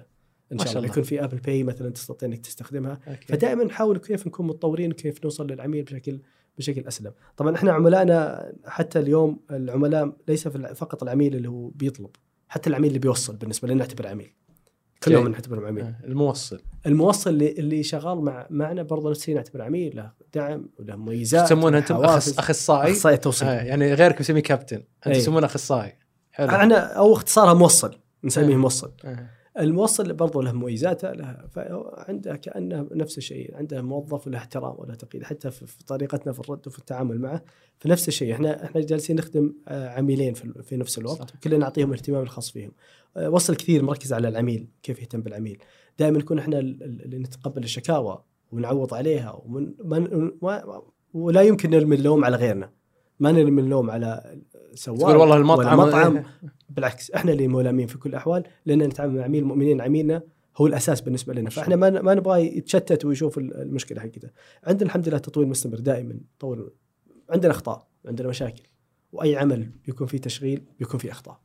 إن 0.51 0.57
شاء 0.59 0.77
الله. 0.77 0.85
يكون 0.89 1.03
في 1.03 1.23
Apple 1.23 1.37
Pay 1.37 1.63
مثلا 1.63 1.89
تستطيع 1.89 2.29
إنك 2.29 2.39
تستخدمها 2.39 2.99
okay. 3.07 3.25
فدائما 3.27 3.63
نحاول 3.63 3.97
كيف 3.97 4.27
نكون 4.27 4.47
متطورين 4.47 4.91
كيف 4.91 5.23
نوصل 5.23 5.47
للعميل 5.47 5.83
بشكل 5.83 6.19
بشكل 6.57 6.87
أسلم. 6.87 7.11
طبعا 7.37 7.55
إحنا 7.55 7.71
عملائنا 7.71 8.51
حتى 8.65 8.99
اليوم 8.99 9.39
العملاء 9.51 10.13
ليس 10.27 10.47
فقط 10.47 11.03
العميل 11.03 11.35
اللي 11.35 11.49
هو 11.49 11.67
بيطلب 11.67 12.09
حتى 12.47 12.69
العميل 12.69 12.87
اللي 12.87 12.99
بيوصل 12.99 13.35
بالنسبة 13.35 13.67
لنا 13.67 13.77
نعتبر 13.77 14.07
عميل. 14.07 14.33
كلهم 15.03 15.23
جيد. 15.23 15.31
نعتبرهم 15.31 15.65
عميل. 15.65 15.83
آه، 15.83 15.95
الموصل. 16.03 16.61
الموصل 16.85 17.29
اللي, 17.29 17.51
اللي 17.51 17.83
شغال 17.83 18.17
مع 18.17 18.47
معنا 18.49 18.83
برضه 18.83 19.09
نفس 19.09 19.19
الشيء 19.19 19.35
نعتبر 19.35 19.61
عميل 19.61 19.95
له 19.95 20.11
دعم 20.33 20.69
وله 20.79 20.95
مميزات 20.95 21.45
تسمونه 21.45 21.77
أنتم 21.77 21.95
أخصائي؟ 21.95 22.91
أخصائي 22.91 23.17
توصيل 23.17 23.47
آه 23.47 23.61
يعني 23.61 23.93
غيرك 23.93 24.19
يسميه 24.19 24.41
كابتن. 24.41 24.75
انت 24.75 25.07
أي. 25.07 25.13
تسمونه 25.13 25.45
أخصائي. 25.45 25.93
حلو. 26.31 26.47
إحنا 26.49 26.77
أو 26.77 27.13
اختصارها 27.13 27.53
موصل 27.53 27.95
نسميه 28.23 28.47
إيه. 28.47 28.55
موصل. 28.55 28.91
آه. 29.05 29.29
الموصل 29.59 30.13
برضو 30.13 30.41
له 30.41 30.51
مميزاته 30.51 31.11
له 31.11 31.37
عنده 31.97 32.35
كأنه 32.35 32.87
نفس 32.91 33.17
الشيء 33.17 33.55
عنده 33.55 33.81
موظف 33.81 34.27
وله 34.27 34.37
احترام 34.37 34.75
وله 34.77 34.95
تقييد 34.95 35.23
حتى 35.23 35.51
في 35.51 35.85
طريقتنا 35.87 36.33
في 36.33 36.39
الرد 36.39 36.67
وفي 36.67 36.79
التعامل 36.79 37.19
معه 37.21 37.43
فنفس 37.79 38.07
الشيء. 38.07 38.33
إحنا 38.33 38.65
إحنا 38.65 38.81
جالسين 38.81 39.15
نخدم 39.15 39.53
آه، 39.67 39.89
عميلين 39.89 40.33
في 40.63 40.77
نفس 40.77 40.97
الوقت 40.97 41.29
صح. 41.29 41.35
وكلنا 41.35 41.57
نعطيهم 41.57 41.89
الاهتمام 41.93 42.21
الخاص 42.23 42.51
فيهم. 42.51 42.71
آه، 43.17 43.29
وصل 43.29 43.55
كثير 43.55 43.83
مركز 43.83 44.13
على 44.13 44.27
العميل 44.27 44.67
كيف 44.83 44.99
يهتم 44.99 45.21
بالعميل. 45.21 45.57
دائما 45.99 46.17
نكون 46.17 46.39
إحنا 46.39 46.59
ال- 46.59 46.83
ال- 46.83 47.05
اللي 47.05 47.17
نتقبل 47.17 47.63
الشكاوى 47.63 48.23
ونعوض 48.51 48.93
عليها 48.93 49.41
ومن 49.45 49.73
ما 50.41 50.81
ولا 51.13 51.41
يمكن 51.41 51.69
نرمي 51.69 51.95
اللوم 51.95 52.25
على 52.25 52.37
غيرنا. 52.37 52.69
ما 53.19 53.31
نرمي 53.31 53.61
اللوم 53.61 53.91
على 53.91 54.37
سواق 54.73 54.99
تقول 54.99 55.15
والله 55.15 55.37
المطعم 55.37 55.79
مطعم. 55.79 56.23
بالعكس 56.75 57.11
إحنا 57.11 57.31
اللي 57.31 57.47
ملامين 57.47 57.87
في 57.87 57.97
كل 57.97 58.09
الأحوال 58.09 58.43
لأن 58.65 58.83
نتعامل 58.83 59.15
مع 59.17 59.23
عميل 59.23 59.43
مؤمنين 59.45 59.81
عميلنا 59.81 60.21
هو 60.57 60.67
الأساس 60.67 61.01
بالنسبة 61.01 61.33
لنا. 61.33 61.49
فإحنا 61.49 61.75
ما 61.75 61.89
ما 62.01 62.13
نبغى 62.13 62.57
يتشتت 62.57 63.05
ويشوف 63.05 63.37
ال- 63.37 63.61
المشكلة 63.61 64.01
حقته 64.01 64.29
عندنا 64.63 64.85
الحمد 64.89 65.07
لله 65.09 65.17
تطوير 65.17 65.47
مستمر 65.47 65.79
دائما 65.79 66.19
نطور 66.37 66.71
عندنا 67.29 67.51
أخطاء 67.51 67.87
عندنا 68.05 68.27
مشاكل 68.27 68.63
وأي 69.11 69.35
عمل 69.37 69.69
بيكون 69.85 70.07
فيه 70.07 70.17
تشغيل 70.17 70.63
بيكون 70.79 70.99
فيه 70.99 71.11
أخطاء. 71.11 71.39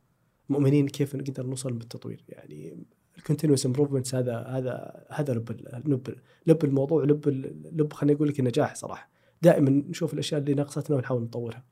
مؤمنين 0.49 0.87
كيف 0.87 1.15
نقدر 1.15 1.45
نوصل 1.45 1.73
بالتطوير؟ 1.73 2.23
يعني 2.29 2.85
ال 3.17 3.21
continuous 3.21 3.65
improvements 3.65 4.15
هذا 4.15 4.37
هذا 4.39 5.03
هذا 5.09 5.33
لب 5.33 5.51
لب 5.85 6.15
لب 6.47 6.63
الموضوع 6.65 7.03
لب 7.03 7.27
لب 7.71 7.93
خليني 7.93 8.17
أقول 8.17 8.27
لك 8.27 8.39
النجاح 8.39 8.75
صراحة. 8.75 9.09
دائما 9.41 9.69
نشوف 9.69 10.13
الأشياء 10.13 10.41
اللي 10.41 10.53
ناقصتنا 10.53 10.97
ونحاول 10.97 11.23
نطورها. 11.23 11.63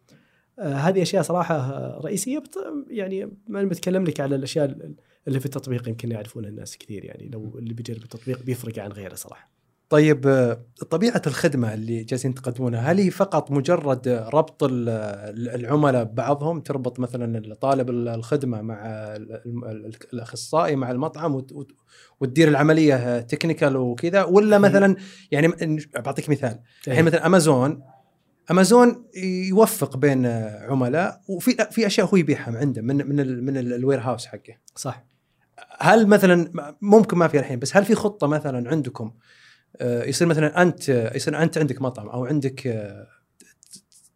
هذه 0.61 1.01
أشياء 1.01 1.23
صراحة 1.23 1.55
آه، 1.55 2.01
رئيسية 2.05 2.39
بت... 2.39 2.55
يعني 2.89 3.31
ما 3.47 3.63
بتكلم 3.63 4.03
لك 4.03 4.19
على 4.19 4.35
الأشياء 4.35 4.65
ال- 4.65 4.95
اللي 5.27 5.39
في 5.39 5.45
التطبيق 5.45 5.89
يمكن 5.89 6.11
يعرفونها 6.11 6.49
الناس 6.49 6.77
كثير 6.77 7.05
يعني 7.05 7.29
لو 7.33 7.57
اللي 7.59 7.73
بيجرب 7.73 8.03
التطبيق 8.03 8.43
بيفرق 8.43 8.79
عن 8.79 8.91
غيره 8.91 9.15
صراحة. 9.15 9.59
طيب 9.89 10.27
آه، 10.27 10.65
طبيعة 10.89 11.21
الخدمة 11.27 11.73
اللي 11.73 12.03
جالسين 12.03 12.33
تقدمونها 12.33 12.79
هل 12.91 12.97
هي 12.99 13.09
فقط 13.09 13.51
مجرد 13.51 14.07
آه، 14.07 14.29
ربط 14.29 14.63
ال- 14.63 14.89
ال- 14.89 15.49
العملاء 15.49 16.03
ببعضهم 16.03 16.61
تربط 16.61 16.99
مثلا 16.99 17.53
طالب 17.55 17.89
ال- 17.89 18.07
الخدمة 18.07 18.61
مع 18.61 18.85
ال- 18.85 19.31
ال- 19.31 19.65
ال- 19.85 19.95
الأخصائي 20.13 20.75
مع 20.75 20.91
المطعم 20.91 21.35
وت- 21.35 21.51
وت- 21.51 21.71
وتدير 22.21 22.47
العملية 22.47 23.19
technical 23.19 23.77
وكذا 23.77 24.23
ولا 24.23 24.57
مثلا 24.57 24.95
يعني 25.31 25.47
بعطيك 25.95 26.29
مثال 26.29 26.59
الحين 26.87 27.05
مثلا 27.05 27.25
Amazon 27.25 27.81
Amazon 28.51 29.05
يوفق 29.47 29.97
بين 29.97 30.25
عملاء 30.69 31.21
وفي 31.27 31.67
في 31.71 31.87
أشياء 31.87 32.07
هو 32.07 32.17
يبيعها 32.17 32.57
عنده 32.57 32.81
من 32.81 33.09
من 33.09 33.19
ال 33.19 33.43
من 33.43 33.57
ال 33.57 33.99
warehouse 33.99 34.25
حقه. 34.25 34.57
صح. 34.75 35.05
هل 35.79 36.07
مثلا 36.07 36.51
ممكن 36.81 37.17
ما 37.17 37.27
في 37.27 37.39
الحين 37.39 37.59
بس 37.59 37.77
هل 37.77 37.85
في 37.85 37.95
خطة 37.95 38.27
مثلا 38.27 38.69
عندكم 38.69 39.13
آه، 39.77 40.03
يصير 40.03 40.27
مثلا 40.27 40.61
أنت 40.61 40.89
يصير 40.89 41.41
أنت 41.41 41.57
عندك 41.57 41.81
مطعم 41.81 42.09
أو 42.09 42.25
عندك 42.25 42.67
آه، 42.67 43.07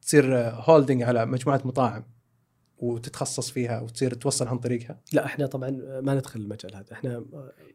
تصير 0.02 0.38
holding 0.40 1.04
على 1.04 1.26
مجموعة 1.26 1.62
مطاعم 1.66 2.06
وتتخصص 2.78 3.52
فيها 3.52 3.82
وتصير 3.82 4.14
توصل 4.14 4.48
عن 4.48 4.58
طريقها؟ 4.58 5.00
لا 5.14 5.26
إحنا 5.26 5.46
طبعا 5.46 5.70
ما 6.02 6.16
ندخل 6.16 6.40
المجال 6.40 6.76
هذا. 6.76 6.92
إحنا 6.92 7.26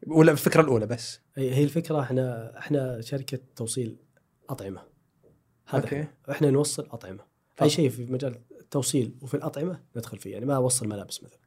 ولا 0.06 0.32
الفكرة 0.32 0.60
الأولى 0.60 0.86
بس. 0.86 1.20
هي 1.36 1.64
الفكرة 1.64 2.00
إحنا 2.00 2.58
إحنا 2.58 3.00
شركة 3.00 3.38
توصيل 3.56 3.96
أطعمة. 4.50 4.97
هذا 5.68 5.82
okay. 5.84 6.04
إحنا, 6.30 6.50
نوصل 6.50 6.86
أطعمة 6.90 7.20
آه. 7.60 7.64
اي 7.64 7.70
شيء 7.70 7.88
في 7.90 8.04
مجال 8.06 8.36
التوصيل 8.60 9.14
وفي 9.22 9.34
الأطعمة 9.34 9.80
ندخل 9.96 10.18
فيه 10.18 10.32
يعني 10.32 10.46
ما 10.46 10.56
اوصل 10.56 10.88
ملابس 10.88 11.24
مثلا 11.24 11.38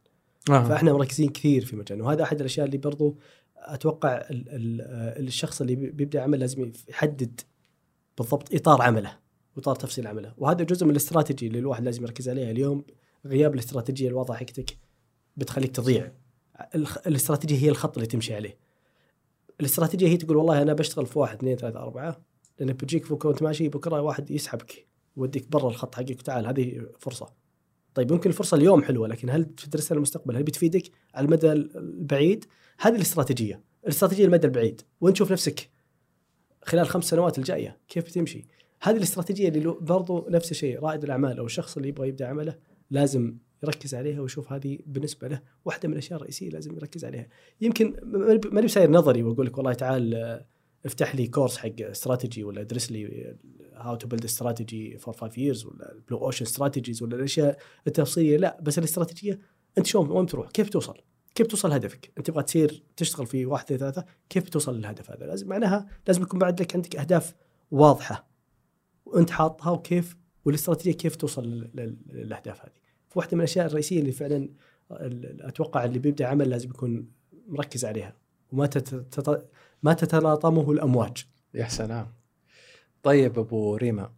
آه. 0.49 0.63
فإحنا 0.63 0.93
مركزين 0.93 1.29
كثير 1.29 1.65
في 1.65 1.75
مجالنا 1.75 2.03
وهذا 2.03 2.23
أحد 2.23 2.39
الأشياء 2.39 2.65
اللي 2.65 2.77
برضو 2.77 3.17
أتوقع 3.57 4.15
ال 4.17 4.49
ال 4.49 5.27
الشخص 5.27 5.61
اللي 5.61 5.75
بي- 5.75 5.89
بيبدأ 5.89 6.21
عمل 6.21 6.39
لازم 6.39 6.71
يحدد 6.89 7.41
بالضبط 8.17 8.53
إطار 8.55 8.81
عمله 8.81 9.17
وإطار 9.55 9.75
تفصيل 9.75 10.07
عمله 10.07 10.33
وهذا 10.37 10.63
جزء 10.63 10.85
من 10.85 10.91
الاستراتيجي 10.91 11.47
اللي 11.47 11.59
الواحد 11.59 11.83
لازم 11.83 12.03
يركز 12.03 12.29
عليها 12.29 12.51
اليوم 12.51 12.83
غياب 13.25 13.53
الاستراتيجية 13.53 14.07
الواضحة 14.07 14.37
حقتك 14.37 14.77
بتخليك 15.37 15.71
تضيع 15.75 16.11
الاستراتيجية 17.07 17.57
هي 17.65 17.69
الخط 17.69 17.97
اللي 17.97 18.07
تمشي 18.07 18.35
عليه 18.35 18.57
الاستراتيجية 19.59 20.07
هي 20.07 20.17
تقول 20.17 20.37
والله 20.37 20.61
أنا 20.61 20.73
بشتغل 20.73 21.05
في 21.05 21.19
واحد 21.19 21.37
اثنين 21.37 21.57
ثلاثة 21.57 21.79
أربعة 21.79 22.21
لأن 22.59 22.73
بتجيك 22.73 23.11
بكرة 23.11 23.29
وأنت 23.29 23.43
ماشي 23.43 23.69
بكرة 23.69 24.01
واحد 24.01 24.31
يسحبك 24.31 24.87
يوديك 25.17 25.51
برا 25.51 25.69
الخط 25.69 25.95
حقك 25.95 26.21
تعال 26.21 26.47
هذه 26.47 26.87
فرصة. 26.99 27.33
طيب 27.93 28.11
يمكن 28.11 28.29
الفرصة 28.29 28.57
اليوم 28.57 28.83
حلوة 28.83 29.07
لكن 29.07 29.29
هل 29.29 29.45
تدرسها 29.45 29.95
للمستقبل 29.95 30.35
هل 30.35 30.43
بتفيدك؟ 30.43 30.83
على 31.15 31.25
المدى 31.25 31.51
البعيد 31.51 32.45
هذه 32.79 32.95
الاستراتيجية. 32.95 33.63
الاستراتيجية 33.83 34.25
المدى 34.25 34.47
البعيد. 34.47 34.81
وين 35.01 35.13
تشوف 35.13 35.31
نفسك 35.31 35.69
خلال 36.63 36.87
خمس 36.87 37.03
سنوات 37.05 37.37
الجاية؟ 37.37 37.77
كيف 37.87 38.05
بتمشي؟ 38.05 38.45
هذه 38.81 38.97
الاستراتيجية 38.97 39.49
اللي 39.49 39.75
برضو 39.81 40.27
نفس 40.29 40.51
الشيء 40.51 40.79
رائد 40.79 41.03
الأعمال 41.03 41.37
أو 41.37 41.45
الشخص 41.45 41.77
اللي 41.77 41.89
يبغى 41.89 42.07
يبدأ 42.07 42.27
عمله 42.27 42.55
لازم 42.91 43.37
يركز 43.63 43.95
عليها 43.95 44.21
ويشوف 44.21 44.53
هذه 44.53 44.79
بالنسبة 44.85 45.27
له 45.27 45.41
واحدة 45.65 45.87
من 45.87 45.93
الأشياء 45.93 46.17
الرئيسية 46.17 46.49
لازم 46.49 46.75
يركز 46.75 47.05
عليها. 47.05 47.27
يمكن 47.61 47.95
ماني 48.51 48.67
بساير 48.67 48.91
نظري 48.91 49.23
وأقول 49.23 49.45
لك 49.45 49.57
والله 49.57 49.73
تعال 49.73 50.41
افتح 50.85 51.15
لي 51.15 51.27
course 51.27 51.57
حق 51.57 51.69
استراتيجي 51.81 52.43
ولا 52.43 52.61
ادرس 52.61 52.91
لي 52.91 53.35
how 53.75 53.95
to 53.95 54.07
build 54.07 54.23
strategy 54.23 54.97
for 54.97 55.13
5 55.13 55.41
years 55.41 55.65
ولا 55.65 55.95
blue 56.09 56.17
ocean 56.17 56.45
strategies 56.45 57.03
ولا 57.03 57.15
الأشياء 57.15 57.57
التفصيلية 57.87 58.37
لا 58.37 58.57
بس 58.61 58.77
الاستراتيجية 58.79 59.39
أنت 59.77 59.85
شلون 59.85 60.11
وين 60.11 60.25
تروح؟ 60.25 60.49
كيف 60.49 60.69
توصل؟ 60.69 60.97
كيف 61.35 61.47
توصل 61.47 61.71
هدفك؟ 61.71 62.11
أنت 62.17 62.27
تبغى 62.27 62.43
تصير 62.43 62.83
تشتغل 62.97 63.25
في 63.27 63.45
واحد 63.45 63.63
اثنين 63.65 63.79
ثلاثة 63.79 64.05
كيف 64.29 64.49
توصل 64.49 64.77
للهدف 64.77 65.11
هذا؟ 65.11 65.25
لازم 65.25 65.47
معناها 65.47 65.87
لازم 66.07 66.21
يكون 66.21 66.39
بعد 66.39 66.61
لك 66.61 66.75
عندك 66.75 66.95
أهداف 66.95 67.35
واضحة 67.71 68.27
وأنت 69.05 69.29
حاطها 69.29 69.71
وكيف 69.71 70.17
والاستراتيجية 70.45 70.91
كيف 70.97 71.15
توصل 71.15 71.43
لل- 71.47 71.69
لل- 71.73 71.97
للأهداف 72.09 72.61
هذه. 72.61 72.71
واحدة 73.15 73.31
من 73.37 73.39
الأشياء 73.39 73.65
الرئيسية 73.65 73.99
اللي 73.99 74.11
فعلا 74.11 74.49
أتوقع 75.41 75.85
اللي 75.85 75.99
بيبدأ 75.99 76.25
عمل 76.27 76.49
لازم 76.49 76.69
يكون 76.69 77.07
مركز 77.47 77.85
عليها 77.85 78.15
وما. 78.51 78.69
ما 79.83 79.93
تتلاطمه 79.93 80.71
الأمواج. 80.71 81.25
يا 81.53 81.67
سلام 81.67 82.07
طيب 83.03 83.39
أبو 83.39 83.75
ريما 83.75 84.11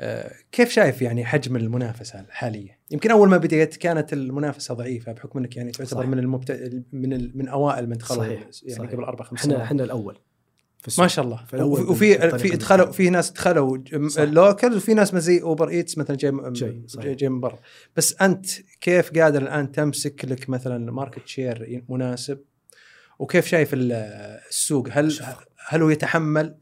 آه، 0.00 0.32
كيف 0.52 0.70
شايف 0.70 1.02
يعني 1.02 1.24
حجم 1.24 1.56
المنافسة 1.56 2.20
الحاليه؟ 2.20 2.78
يمكن 2.90 3.10
أول 3.10 3.28
ما 3.28 3.36
بديت 3.36 3.76
كانت 3.76 4.12
المنافسة 4.12 4.74
ضعيفة 4.74 5.12
بحكم 5.12 5.38
إنك 5.38 5.56
يعني 5.56 5.70
تعتبر 5.70 6.02
صح. 6.02 6.08
من 6.08 6.18
المبت... 6.18 6.50
من 6.92 7.12
ال... 7.12 7.38
من 7.38 7.48
أوائل 7.48 7.88
من 7.88 7.96
دخلوا 7.96 8.24
صحيح، 8.24 8.40
يعني 8.40 8.52
صحيح. 8.52 8.90
قبل 8.90 9.04
أربع 9.04 9.24
خمس 9.24 9.38
إحنا 9.40 9.52
سنوات 9.52 9.66
إحنا 9.66 9.84
الأول 9.84 10.18
في 10.78 10.88
السوق. 10.88 11.02
ما 11.02 11.08
شاء 11.08 11.24
الله 11.24 11.64
وفي 11.64 12.38
في 12.38 12.48
دخلوا. 12.48 12.92
في 12.92 13.10
ناس 13.10 13.30
دخلوا 13.30 13.78
صح. 14.08 14.22
local 14.22 14.76
وفي 14.76 14.94
ناس 14.94 15.16
زي 15.16 15.42
Uber 15.42 15.68
Eats 15.68 15.98
مثلا 15.98 16.16
جاي 16.16 16.32
جاي، 16.52 16.82
صحيح. 16.86 17.04
جاي, 17.04 17.14
جاي 17.14 17.28
من 17.28 17.40
برا 17.40 17.58
بس 17.96 18.22
أنت 18.22 18.46
كيف 18.80 19.18
قادر 19.18 19.42
الآن 19.42 19.72
تمسك 19.72 20.24
لك 20.24 20.50
مثلا 20.50 20.92
market 20.92 21.26
share 21.26 21.84
مناسب 21.88 22.38
وكيف 23.20 23.46
شايف 23.46 23.74
ال- 23.74 23.92
السوق 24.48 24.88
هل 24.92 25.12
شوف. 25.12 25.26
هل 25.68 25.82
هو 25.82 25.90
يتحمل 25.90 26.54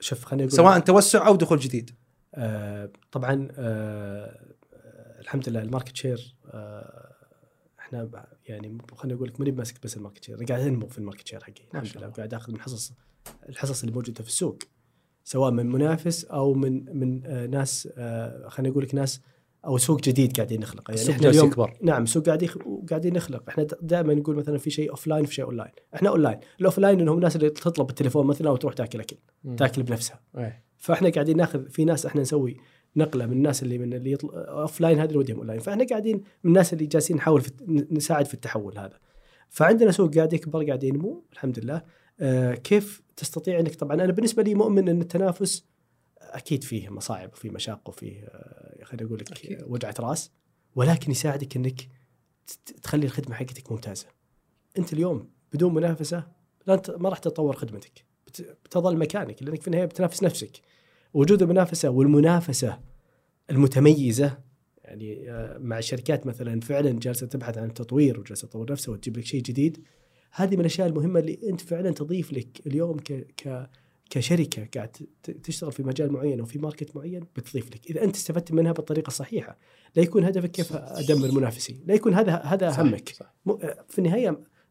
شوف 0.00 0.24
خليني 0.24 0.42
أقول 0.42 0.52
سواء 0.56 0.78
توسع 0.78 1.26
أو 1.26 1.36
دخول 1.36 1.58
جديد 1.58 1.90
آه 2.34 2.90
طبعا 3.12 3.48
آه 3.58 4.38
آه، 4.74 5.20
الحمد 5.20 5.48
لله 5.48 5.62
ال 5.62 5.67
market 5.67 5.96
share 5.96 6.36
آه 6.46 7.14
إحنا 7.80 8.26
يعني 8.46 8.78
خليني 8.96 9.14
أقول 9.16 9.28
لك 9.28 9.40
ماني 9.40 9.52
ماسك 9.52 9.82
بس 9.82 9.96
ال 9.96 10.00
market 10.00 10.24
share 10.24 10.44
قاعد 10.44 10.60
أنمو 10.60 10.86
في 10.86 10.98
ال 10.98 11.02
market 11.02 11.28
share 11.28 11.40
حقي 11.44 11.52
الحمد 11.74 11.96
لله. 11.96 12.08
قاعد 12.08 12.34
آخذ 12.34 12.52
من 12.52 12.60
حصص 12.60 12.92
الحصص 13.48 13.80
اللي 13.82 13.94
موجودة 13.94 14.22
في 14.22 14.28
السوق 14.28 14.58
سواء 15.24 15.50
من 15.50 15.66
منافس 15.66 16.24
أو 16.24 16.54
من 16.54 16.98
من 16.98 17.26
آه 17.26 17.46
ناس 17.46 17.88
آه 17.98 18.48
خليني 18.48 18.72
أقول 18.72 18.84
لك 18.84 18.94
ناس 18.94 19.20
أو 19.64 19.78
سوق 19.78 20.00
جديد 20.00 20.36
قاعدين 20.36 20.60
نخلقه 20.60 20.94
يعني 20.94 21.10
إحنا 21.10 21.28
اليوم 21.28 21.46
يكبر. 21.46 21.78
نعم 21.82 22.06
سوق 22.06 22.26
قاعد 22.26 22.42
يخ... 22.42 22.58
قاعدين 22.90 23.14
نخلق 23.14 23.42
إحنا 23.48 23.66
دائما 23.82 24.14
نقول 24.14 24.36
مثلا 24.36 24.58
في 24.58 24.70
شيء 24.70 24.90
offline 24.90 25.24
وفي 25.24 25.34
شيء 25.34 25.44
اون 25.44 25.56
لاين 25.56 25.70
إحنا 25.94 26.08
online 26.08 26.38
ال 26.60 26.78
offline 26.78 27.00
إنهم 27.00 27.16
الناس 27.16 27.36
اللي 27.36 27.50
تطلب 27.50 27.86
بالتليفون 27.86 28.26
مثلا 28.26 28.50
وتروح 28.50 28.74
تاكل 28.74 29.00
اكل 29.00 29.16
تاكل 29.56 29.82
بنفسها. 29.82 30.20
إيه. 30.38 30.64
فإحنا 30.78 31.08
قاعدين 31.08 31.36
ناخذ 31.36 31.68
في 31.68 31.84
ناس 31.84 32.06
إحنا 32.06 32.20
نسوي 32.20 32.56
نقلة 32.96 33.26
من 33.26 33.32
الناس 33.32 33.62
اللي 33.62 33.78
من 33.78 33.94
اللي 33.94 34.12
يطل... 34.12 34.28
offline 34.34 34.98
هذه 34.98 35.16
ودهم 35.16 35.38
اون 35.38 35.46
لاين 35.46 35.60
فإحنا 35.60 35.86
قاعدين 35.90 36.16
من 36.16 36.50
الناس 36.50 36.72
اللي 36.72 36.86
جالسين 36.86 37.16
نحاول 37.16 37.40
في... 37.40 37.50
نساعد 37.90 38.26
في 38.26 38.34
التحول 38.34 38.78
هذا. 38.78 38.98
فعندنا 39.48 39.90
سوق 39.90 40.14
قاعد 40.14 40.32
يكبر 40.32 40.66
قاعد 40.66 40.84
ينمو 40.84 41.24
الحمد 41.32 41.58
لله. 41.58 41.82
آه 42.20 42.54
كيف 42.54 43.02
تستطيع 43.16 43.60
انك 43.60 43.74
طبعا 43.74 43.94
أنا 43.94 44.12
بالنسبة 44.12 44.42
لي 44.42 44.54
مؤمن 44.54 44.88
إن 44.88 45.00
التنافس 45.00 45.64
أكيد 46.30 46.64
فيه 46.64 46.88
مصاعب 46.88 47.32
وفيه 47.32 47.50
مشاق 47.50 47.88
وفيه 47.88 48.24
آه 48.24 48.84
خليني 48.84 49.06
أقول 49.08 49.20
لك 49.20 49.58
وجعة 49.66 49.94
راس 50.00 50.30
ولكن 50.76 51.10
يساعدك 51.10 51.56
إنك 51.56 51.88
تخلي 52.82 53.06
الخدمة 53.06 53.34
حقتك 53.34 53.72
ممتازة. 53.72 54.06
أنت 54.78 54.92
اليوم 54.92 55.30
بدون 55.52 55.74
منافسة 55.74 56.26
لا 56.66 56.82
ما 56.96 57.08
راح 57.08 57.18
تطور 57.18 57.56
خدمتك 57.56 58.04
بت- 58.26 58.56
بتظل 58.64 58.96
مكانك 58.96 59.42
لأنك 59.42 59.60
في 59.60 59.66
النهاية 59.68 59.84
بتنافس 59.84 60.22
نفسك. 60.22 60.60
وجود 61.14 61.42
المنافسة 61.42 61.90
والمنافسة 61.90 62.80
المتميزة 63.50 64.38
يعني 64.84 65.30
آه، 65.30 65.58
مع 65.58 65.80
شركات 65.80 66.26
مثلا 66.26 66.60
فعلا 66.60 66.90
جالسة 66.98 67.26
تبحث 67.26 67.58
عن 67.58 67.68
التطوير 67.68 68.20
وجالسة 68.20 68.48
تطور 68.48 68.72
نفسها 68.72 68.92
وتجيب 68.92 69.18
لك 69.18 69.24
شيء 69.24 69.42
جديد 69.42 69.84
هذه 70.32 70.54
من 70.54 70.60
الأشياء 70.60 70.86
المهمة 70.88 71.20
اللي 71.20 71.38
أنت 71.50 71.60
فعلا 71.60 71.90
تضيف 71.90 72.32
لك 72.32 72.66
اليوم 72.66 72.98
ك 72.98 73.12
ك 73.12 73.70
كشركة 74.10 74.68
قاعد 74.74 74.96
تشتغل 75.42 75.72
في 75.72 75.82
مجال 75.82 76.12
معين 76.12 76.40
أو 76.40 76.46
في 76.46 76.58
ماركت 76.58 76.96
معين 76.96 77.24
بتضيف 77.36 77.66
لك، 77.66 77.90
إذا 77.90 78.04
أنت 78.04 78.16
استفدت 78.16 78.52
منها 78.52 78.72
بالطريقة 78.72 79.08
الصحيحه، 79.08 79.58
لا 79.96 80.02
يكون 80.02 80.24
هدفك 80.24 80.50
كيف 80.50 80.72
أدمر 80.72 81.32
منافسي، 81.32 81.80
لا 81.86 81.94
يكون 81.94 82.14
هذا 82.14 82.36
هذا 82.36 82.70
صح، 82.70 82.80
همك. 82.80 83.08
صح. 83.08 83.34
في 83.88 83.98
النهاية 83.98 84.30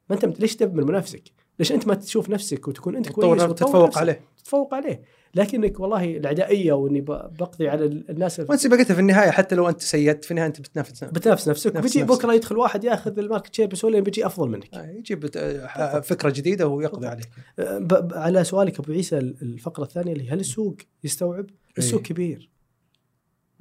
ما 0.10 0.16
أنت 0.16 0.40
ليش 0.40 0.56
تدمر 0.56 0.84
منافسك؟ 0.84 1.24
ليش 1.60 1.72
أنت 1.72 1.88
ما 1.88 1.96
تشوف 1.96 2.30
نفسك 2.30 2.68
وتكون 2.68 2.96
أنت 2.96 3.10
كويس 3.10 3.42
وتطور 3.42 3.56
تتفوق 3.56 3.88
نفسك؟ 3.88 3.98
عليه 3.98 4.22
تتفوق 4.38 4.74
عليه، 4.74 5.02
لكنك 5.36 5.80
والله 5.80 6.18
العدائية 6.18 6.74
وإني 6.74 7.02
بقضي 7.02 7.70
على 7.70 7.86
ال- 7.86 8.10
الناس 8.12 8.40
وأنت 8.40 8.68
قلت 8.68 8.92
في 8.92 9.00
النهاية 9.00 9.30
حتى 9.30 9.56
لو 9.56 9.70
أنت 9.70 9.82
سيدت 9.82 10.26
في 10.26 10.32
النهاية 10.32 10.48
أنت 10.48 10.60
بتنافس 10.62 11.04
بتنافس 11.04 11.50
نفسك 11.50 11.76
نفس 11.76 11.88
بيجي 11.88 12.04
نفسك. 12.04 12.20
بكرة 12.20 12.34
يدخل 12.34 12.58
واحد 12.58 12.84
ياخذ 12.84 13.20
ال 13.20 13.25
market 13.25 13.56
share 13.56 13.68
بسهولة 13.68 14.00
بيجي 14.00 14.26
أفضل 14.26 14.50
منك. 14.50 14.74
آه، 14.74 14.90
يجيب 14.90 15.30
آه، 15.38 16.00
فكرة 16.00 16.30
جديدة 16.30 16.68
ويقضي 16.68 17.08
عليك 17.08 17.30
ب- 17.60 18.14
على 18.14 18.44
سؤالك 18.44 18.80
أبو 18.80 18.92
عيسى 18.94 19.18
الفقرة 19.18 19.84
الثانية 19.84 20.14
اللي 20.14 20.30
هل 20.30 20.40
السوق 20.40 20.76
يستوعب؟ 21.04 21.46
السوق 21.78 22.00
إيه. 22.00 22.06
كبير 22.08 22.50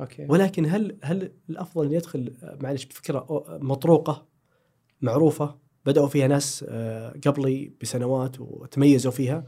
okay 0.01 0.27
ولكن 0.28 0.66
هل 0.66 0.96
هل 1.02 1.33
الأفضل 1.50 1.87
أن 1.87 1.92
يدخل 1.92 2.33
آه، 2.42 2.59
معلش 2.62 2.85
بفكرة 2.85 3.26
مطروقة 3.62 4.26
معروفة 5.02 5.59
بدأوا 5.87 6.09
فيها 6.09 6.26
ناس 6.28 6.64
آه، 6.68 7.14
قبلي 7.26 7.72
بسنوات 7.83 8.40
وتميزوا 8.40 9.12
فيها 9.12 9.44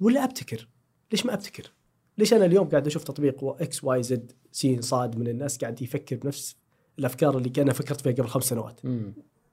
ولا 0.00 0.24
أبتكر؟ 0.24 0.68
ليش 1.12 1.26
ما 1.26 1.34
أبتكر؟ 1.34 1.72
ليش 2.18 2.32
أنا 2.34 2.44
اليوم 2.44 2.68
قاعد 2.68 2.86
أشوف 2.86 3.04
تطبيق 3.04 3.44
X 3.62 3.84
Y 3.84 4.02
Z 4.02 4.32
سين 4.52 4.80
صاد 4.82 5.18
من 5.18 5.28
الناس 5.28 5.58
قاعد 5.58 5.82
يفكر 5.82 6.16
بنفس 6.16 6.56
الأفكار 6.98 7.38
اللي 7.38 7.48
كان 7.48 7.72
فكرت 7.72 8.00
فيها 8.00 8.12
قبل 8.12 8.26
خمس 8.28 8.44
سنوات. 8.44 8.80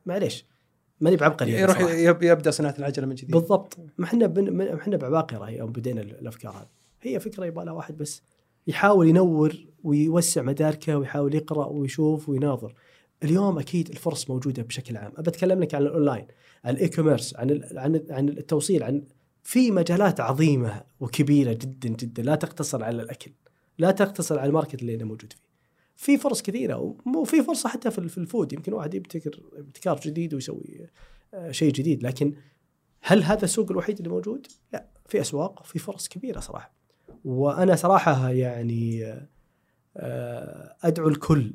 معليش. 0.06 0.46
ماني 1.02 1.16
بعبقري 1.16 1.52
يعني 1.52 1.62
يروح 1.64 2.22
يبدأ 2.24 2.52
صناعة 2.52 2.76
العجلة 2.80 3.06
من 3.06 3.16
جديد. 3.16 3.32
بالضبط. 3.32 3.78
ما 3.98 4.06
إحنا. 4.06 4.28
ما 4.28 4.76
إحنا 4.82 4.98
بعباقرة 4.98 5.50
يوم 5.50 5.72
بدينا 5.72 6.02
ال- 6.02 6.20
الأفكار 6.20 6.52
هذه. 6.52 6.68
هي 7.02 7.20
فكرة 7.20 7.46
يبغى 7.46 7.66
لها 7.66 7.74
واحد 7.74 7.98
بس 7.98 8.22
يحاول 8.68 9.08
ينور 9.10 9.56
ويوسع 9.84 10.42
مداركه 10.42 10.98
ويحاول 10.98 11.36
يقرأ 11.36 11.66
ويشوف 11.66 12.30
ويناظر. 12.30 12.74
اليوم 13.24 13.60
أكيد 13.60 13.90
الفرص 13.90 14.30
موجودة 14.30 14.64
بشكل 14.64 14.98
عام. 14.98 15.12
أبي 15.18 15.30
أتكلم 15.30 15.60
لك 15.60 15.76
عن 15.76 15.82
الأونلاين 15.82 16.28
عن 16.64 16.74
ال 16.74 16.90
e-commerce 16.90 17.36
عن 17.36 17.50
ال... 17.50 17.80
عن 17.80 17.96
ال- 17.96 18.12
عن 18.12 18.30
التوصيل 18.30 18.84
عن 18.84 19.04
في 19.46 19.72
مجالات 19.72 20.20
عظيمة 20.20 20.84
وكبيرة 21.00 21.54
جدا 21.54 21.90
جدا 21.90 22.24
لا 22.24 22.36
تقتصر 22.36 22.84
على 22.84 23.02
الأكل 23.02 23.32
لا 23.78 23.92
تقتصر 23.92 24.40
على 24.40 24.48
ال 24.48 24.53
market 24.53 24.82
اللي 24.82 24.96
أنا 24.96 25.06
موجود 25.06 25.34
فيه 25.34 25.46
في 25.96 26.24
فرص 26.24 26.42
كثيرة 26.42 26.96
وفي 27.18 27.44
فرصة 27.44 27.70
حتى 27.70 27.92
في 27.92 27.98
ال- 28.00 28.10
في 28.10 28.18
ال 28.18 28.25
food 28.25 28.54
يمكن 28.54 28.74
واحد 28.74 28.94
يبتكر 28.94 29.40
ابتكار 29.54 30.00
جديد 30.00 30.34
ويسوي 30.34 30.88
آه، 31.34 31.52
شيء 31.52 31.72
جديد 31.72 32.04
لكن 32.04 32.34
هل 33.02 33.24
هذا 33.24 33.44
السوق 33.46 33.72
الوحيد 33.72 33.98
اللي 33.98 34.10
موجود؟ 34.10 34.48
لا 34.74 34.88
في 35.06 35.22
أسواق 35.22 35.62
وفي 35.62 35.80
فرص 35.80 36.08
كبيرة 36.08 36.40
صراحة. 36.40 36.74
وأنا 37.26 37.76
صراحة 37.76 38.30
يعني 38.30 39.04
آه، 39.98 40.76
أدعو 40.84 41.08
الكل 41.08 41.54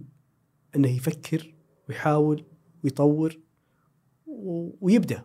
إنه 0.76 0.88
يفكر 0.96 1.55
ويحاول 1.88 2.44
ويطور 2.85 3.38
و- 4.26 4.70
ويبدأ. 4.81 5.24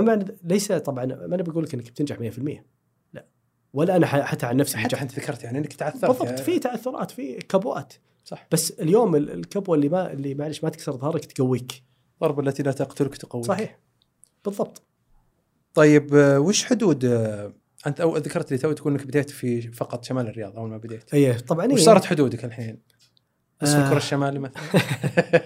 ما 0.00 0.06
معنى 0.06 0.24
ليس 0.44 0.72
طبعا 0.72 1.04
ما 1.04 1.34
أنا 1.34 1.42
بقول 1.42 1.64
لك 1.64 1.74
إنك 1.74 1.90
بتنجح 1.90 2.18
100% 2.18 2.62
لا. 3.12 3.26
ولا 3.72 3.96
أنا 3.96 4.06
حتى 4.06 4.46
عن 4.46 4.56
نفسي 4.56 4.78
حتى 4.78 5.00
أنت 5.00 5.12
ذكرت 5.18 5.44
يعني 5.44 5.58
إنك 5.58 5.72
تعثرت 5.72 6.04
بالضبط 6.06 6.26
يعني. 6.26 6.42
في 6.42 6.58
تعثرات 6.58 7.10
في 7.10 7.34
كبوات 7.34 7.92
صح. 8.24 8.46
بس 8.52 8.70
اليوم 8.70 9.16
ال- 9.16 9.30
الكبوة 9.30 9.76
اللي 9.76 9.88
ما 9.88 10.12
اللي 10.12 10.34
معلش 10.34 10.64
ما 10.64 10.70
تكسر 10.70 10.92
ظهرك 10.96 11.24
تقويك. 11.24 11.82
ضرب 12.20 12.40
التي 12.40 12.62
لا 12.62 12.72
تقتلك 12.72 13.16
تقويك. 13.16 13.46
صحيح. 13.46 13.78
بالضبط. 14.44 14.82
طيب 15.74 16.08
وش 16.38 16.64
حدود 16.64 17.04
أنت 17.86 18.00
أو 18.00 18.16
ذكرت 18.16 18.50
لي 18.52 18.58
تو 18.58 18.72
تقول 18.72 18.92
إنك 18.92 19.06
بديت 19.06 19.30
في 19.30 19.60
فقط 19.72 20.04
شمال 20.04 20.26
الرياض 20.28 20.56
أول 20.56 20.70
ما 20.70 20.76
بديت. 20.76 21.14
إيه 21.14 21.38
طبعا 21.38 21.66
وش 21.66 21.72
إيه. 21.78 21.84
صارت 21.84 22.04
حدودك 22.04 22.44
الحين؟ 22.44 22.78
بس 23.60 23.70
في 23.74 23.76
آه. 23.76 23.84
الكره 23.84 23.96
الشمالي 23.96 24.38
مثلا 24.38 24.62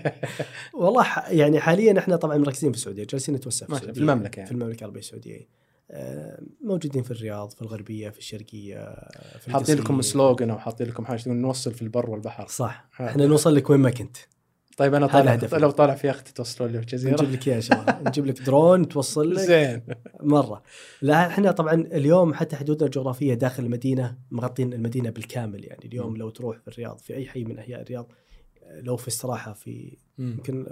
والله 0.83 1.07
يعني 1.29 1.61
حاليا 1.61 1.99
إحنا 1.99 2.17
طبعا 2.17 2.39
مركزين 2.39 2.73
في 2.73 2.79
السعودية 2.79 3.05
جالسين 3.05 3.35
نتوسع 3.35 3.67
في 3.67 3.73
السعودية 3.73 3.93
في 3.93 4.01
المملكة 4.01 4.37
يعني. 4.37 4.47
في 4.47 4.55
المملكة 4.55 4.81
العربية 4.81 5.01
السعودية 5.01 5.49
آه، 5.91 6.43
موجودين 6.65 7.03
في 7.03 7.11
الرياض 7.11 7.51
في 7.51 7.63
الغربية 7.63 8.11
في 8.11 8.19
الشرقية 8.19 9.09
في 9.41 9.51
حاطين 9.53 9.79
لكم. 9.79 10.03
سلوغن 10.03 10.51
أو 10.51 10.59
حاطين 10.59 10.87
لكم 10.87 11.05
حاجة 11.05 11.29
نوصل 11.29 11.75
في 11.75 11.83
البر 11.83 12.11
والبحر 12.11 12.47
صح. 12.49 12.89
إحنا 13.01 13.27
نوصل 13.27 13.55
لك 13.55 13.71
وين 13.71 13.81
ما 13.81 13.91
كنت 13.91 14.17
طيب 14.79 14.95
أنا 14.95 15.07
طالع. 15.07 15.39
لو 15.53 15.71
طالع 15.71 15.95
في 15.95 16.09
يخت 16.09 16.29
توصلون 16.29 16.71
لي 16.71 16.83
في 16.83 16.97
نجيب 16.97 17.33
لك 17.33 17.61
شاء 17.61 17.81
الله 17.81 18.01
نجيب 18.09 18.27
لك 18.27 18.43
درون 18.43 18.89
توصل 18.89 19.31
لك 19.35 19.39
زين. 19.39 19.83
مرة. 20.21 20.63
لا 21.03 21.27
إحنا 21.27 21.51
طبعا 21.51 21.75
اليوم 21.75 22.35
حتى 22.35 22.57
حدودنا 22.57 22.87
الجغرافية 22.87 23.35
داخل 23.35 23.65
المدينة 23.65 24.17
مغطين 24.31 24.73
المدينة 24.73 25.11
بالكامل 25.11 25.65
يعني. 25.65 25.85
اليوم. 25.85 26.17
لو 26.17 26.31
تروح 26.31 26.59
في 26.59 26.69
الرياض 26.69 26.99
في 26.99 27.15
أي 27.15 27.27
حي 27.27 27.45
من 27.45 27.59
أحياء 27.59 27.83
الرياض 27.83 28.13
لو 28.81 28.97
في 28.97 29.09
استراحة 29.09 29.53
في 29.53 29.97
يمكن. 30.19 30.67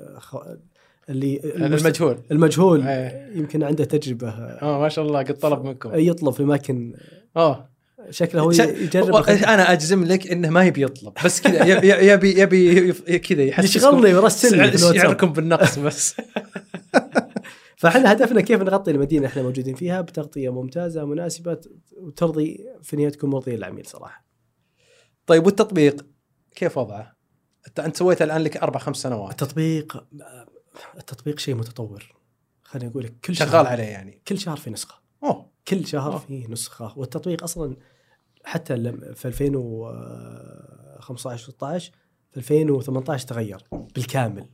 اللي 1.09 1.41
المجهول. 1.57 2.19
المجهول. 2.31 2.83
إيه. 2.83 3.39
يمكن 3.39 3.63
عنده 3.63 3.85
تجربة. 3.85 4.29
آه 4.29 4.81
ما 4.81 4.89
شاء 4.89 5.07
الله 5.07 5.19
قد 5.19 5.39
طلب 5.39 5.65
منكم. 5.65 5.91
يطلب 5.95 6.33
في 6.35 6.43
اماكن 6.43 6.95
آه. 7.37 7.69
شكله 8.11 8.41
هو 8.43 8.51
يجرب 8.51 9.15
و- 9.15 9.19
أنا 9.19 9.73
أجزم 9.73 10.05
لك 10.05 10.27
إنه 10.27 10.51
ما 10.51 10.65
يبي 10.65 10.83
يطلب 10.83 11.13
بس 11.25 11.41
كذا 11.41 11.65
يبي 11.67 12.11
يبي 12.11 12.41
يبي 12.41 13.19
كذا 13.19 13.43
يحسسكم. 13.43 13.79
يشغلني 13.79 14.15
ويرسلني. 14.15 14.69
يشعركم 14.75 15.33
بالنقص 15.33 15.79
بس. 15.79 16.15
فاحنا 17.77 18.13
هدفنا 18.13 18.41
كيف 18.41 18.61
نغطي 18.63 18.91
المدينة 18.91 19.27
إحنا 19.27 19.43
موجودين 19.43 19.75
فيها 19.75 20.01
بتغطية 20.01 20.53
ممتازة 20.53 21.05
مناسبه 21.05 21.61
وترضي 21.97 22.67
في 22.83 22.93
النهايه 22.95 23.11
تكون 23.13 23.31
مرضيه 23.31 23.57
للعميل 23.57 23.87
صراحة. 23.87 24.27
طيب 25.27 25.47
والتطبيق 25.47 26.07
كيف 26.55 26.79
وضعه؟ 26.79 27.17
انت 27.79 27.97
سويته 27.97 28.23
الآن 28.25 28.41
لك 28.43 28.57
أربع 28.57 28.79
خمس 28.81 28.97
سنوات. 28.97 29.31
التطبيق 29.43 30.05
التطبيق 30.99 31.39
شيء 31.39 31.55
متطور. 31.55 32.15
خليني 32.63 32.91
أقول 32.91 33.05
لك 33.05 33.15
كل 33.25 33.37
شغال 33.37 33.51
شهر 33.51 33.67
عليه 33.67 33.83
يعني. 33.85 34.23
كل 34.29 34.39
شهر 34.39 34.57
في 34.57 34.71
نسخة. 34.71 34.95
أوه. 35.25 35.51
كل 35.69 35.87
شهر 35.87 36.13
آه. 36.13 36.19
في 36.19 36.47
نسخة. 36.49 36.93
والتطبيق 36.97 37.43
أصلا 37.43 37.77
حتى 38.47 38.77
لم- 38.77 39.13
في 39.15 39.29
2015 39.29 41.51
16 41.53 41.93
في 42.33 42.39
2018 42.39 43.29
تغير 43.29 43.59
بالكامل. 43.95 44.49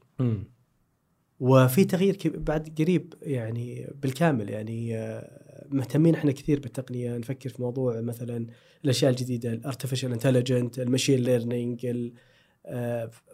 وفي 1.41 1.85
تغيير 1.85 2.17
بعد 2.35 2.75
قريب 2.79 3.15
يعني 3.23 3.91
بالكامل 4.03 4.51
يعني 4.51 4.99
آه، 4.99 5.67
مهتمين 5.71 6.15
إحنا 6.15 6.33
كثير 6.33 6.61
بالتقنية 6.61 7.17
نفكر 7.17 7.49
في 7.51 7.63
موضوع 7.63 8.01
مثلا 8.01 8.47
الأشياء 8.85 9.11
الجديدة 9.11 9.53
ال 9.53 9.58
artificial 9.58 10.13
intelligent 10.13 10.79
ال 10.79 10.84
machine 10.84 11.21
learning 11.21 11.81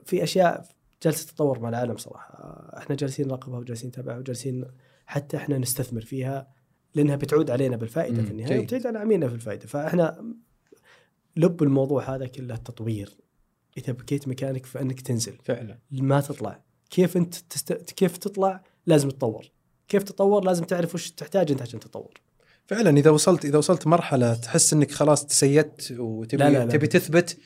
في 0.05 0.23
أشياء 0.23 0.66
جالسة 1.03 1.27
تتطور 1.27 1.61
مع 1.61 1.68
العالم 1.68 1.97
صراحة 1.97 2.35
إحنا 2.79 2.97
جالسين 2.97 3.29
نراقبها 3.29 3.59
وجالسين 3.59 3.88
نتابعها 3.88 4.18
وجالسين 4.18 4.64
حتى 5.07 5.37
إحنا 5.37 5.59
نستثمر 5.59 6.01
فيها 6.01 6.49
لأنها 6.94 7.16
بتعود 7.16 7.51
علينا 7.51 7.77
بالفائدة 7.77 8.23
في 8.23 8.31
النهاية. 8.31 8.49
وبتعود 8.61 8.87
على 8.87 8.99
عميلنا 8.99 9.29
في 9.29 9.35
الفائدة 9.35 9.66
فإحنا 9.66 10.25
لب 11.38 11.62
الموضوع 11.62 12.14
هذا 12.14 12.27
كله 12.27 12.55
التطوير 12.55 13.16
إذا 13.77 13.92
بكيت 13.92 14.29
مكانك 14.29 14.66
فإنك 14.66 15.01
تنزل. 15.01 15.38
فعلا. 15.44 15.79
ما 15.90 16.20
تطلع. 16.20 16.62
كيف 16.90 17.16
أنت 17.16 17.35
تست... 17.35 17.72
كيف 17.72 18.16
تطلع؟ 18.16 18.64
لازم 18.87 19.09
تطور. 19.09 19.51
كيف 19.88 20.03
تطور؟ 20.03 20.44
لازم 20.44 20.64
تعرف 20.64 20.94
وش 20.94 21.11
تحتاج 21.11 21.51
أنت 21.51 21.62
عشان 21.62 21.81
تطور. 21.81 22.20
فعلا 22.66 22.98
إذا 22.98 23.11
وصلت 23.11 23.44
إذا 23.44 23.59
وصلت 23.59 23.87
مرحلة 23.87 24.35
تحس 24.35 24.72
إنك 24.72 24.90
خلاص 24.90 25.27
تسيدت 25.27 25.94
وتبي 25.98 26.42
لا، 26.42 26.51
لا، 26.51 26.59
لا. 26.59 26.66
تبي 26.66 26.87
تثبت 26.87 27.38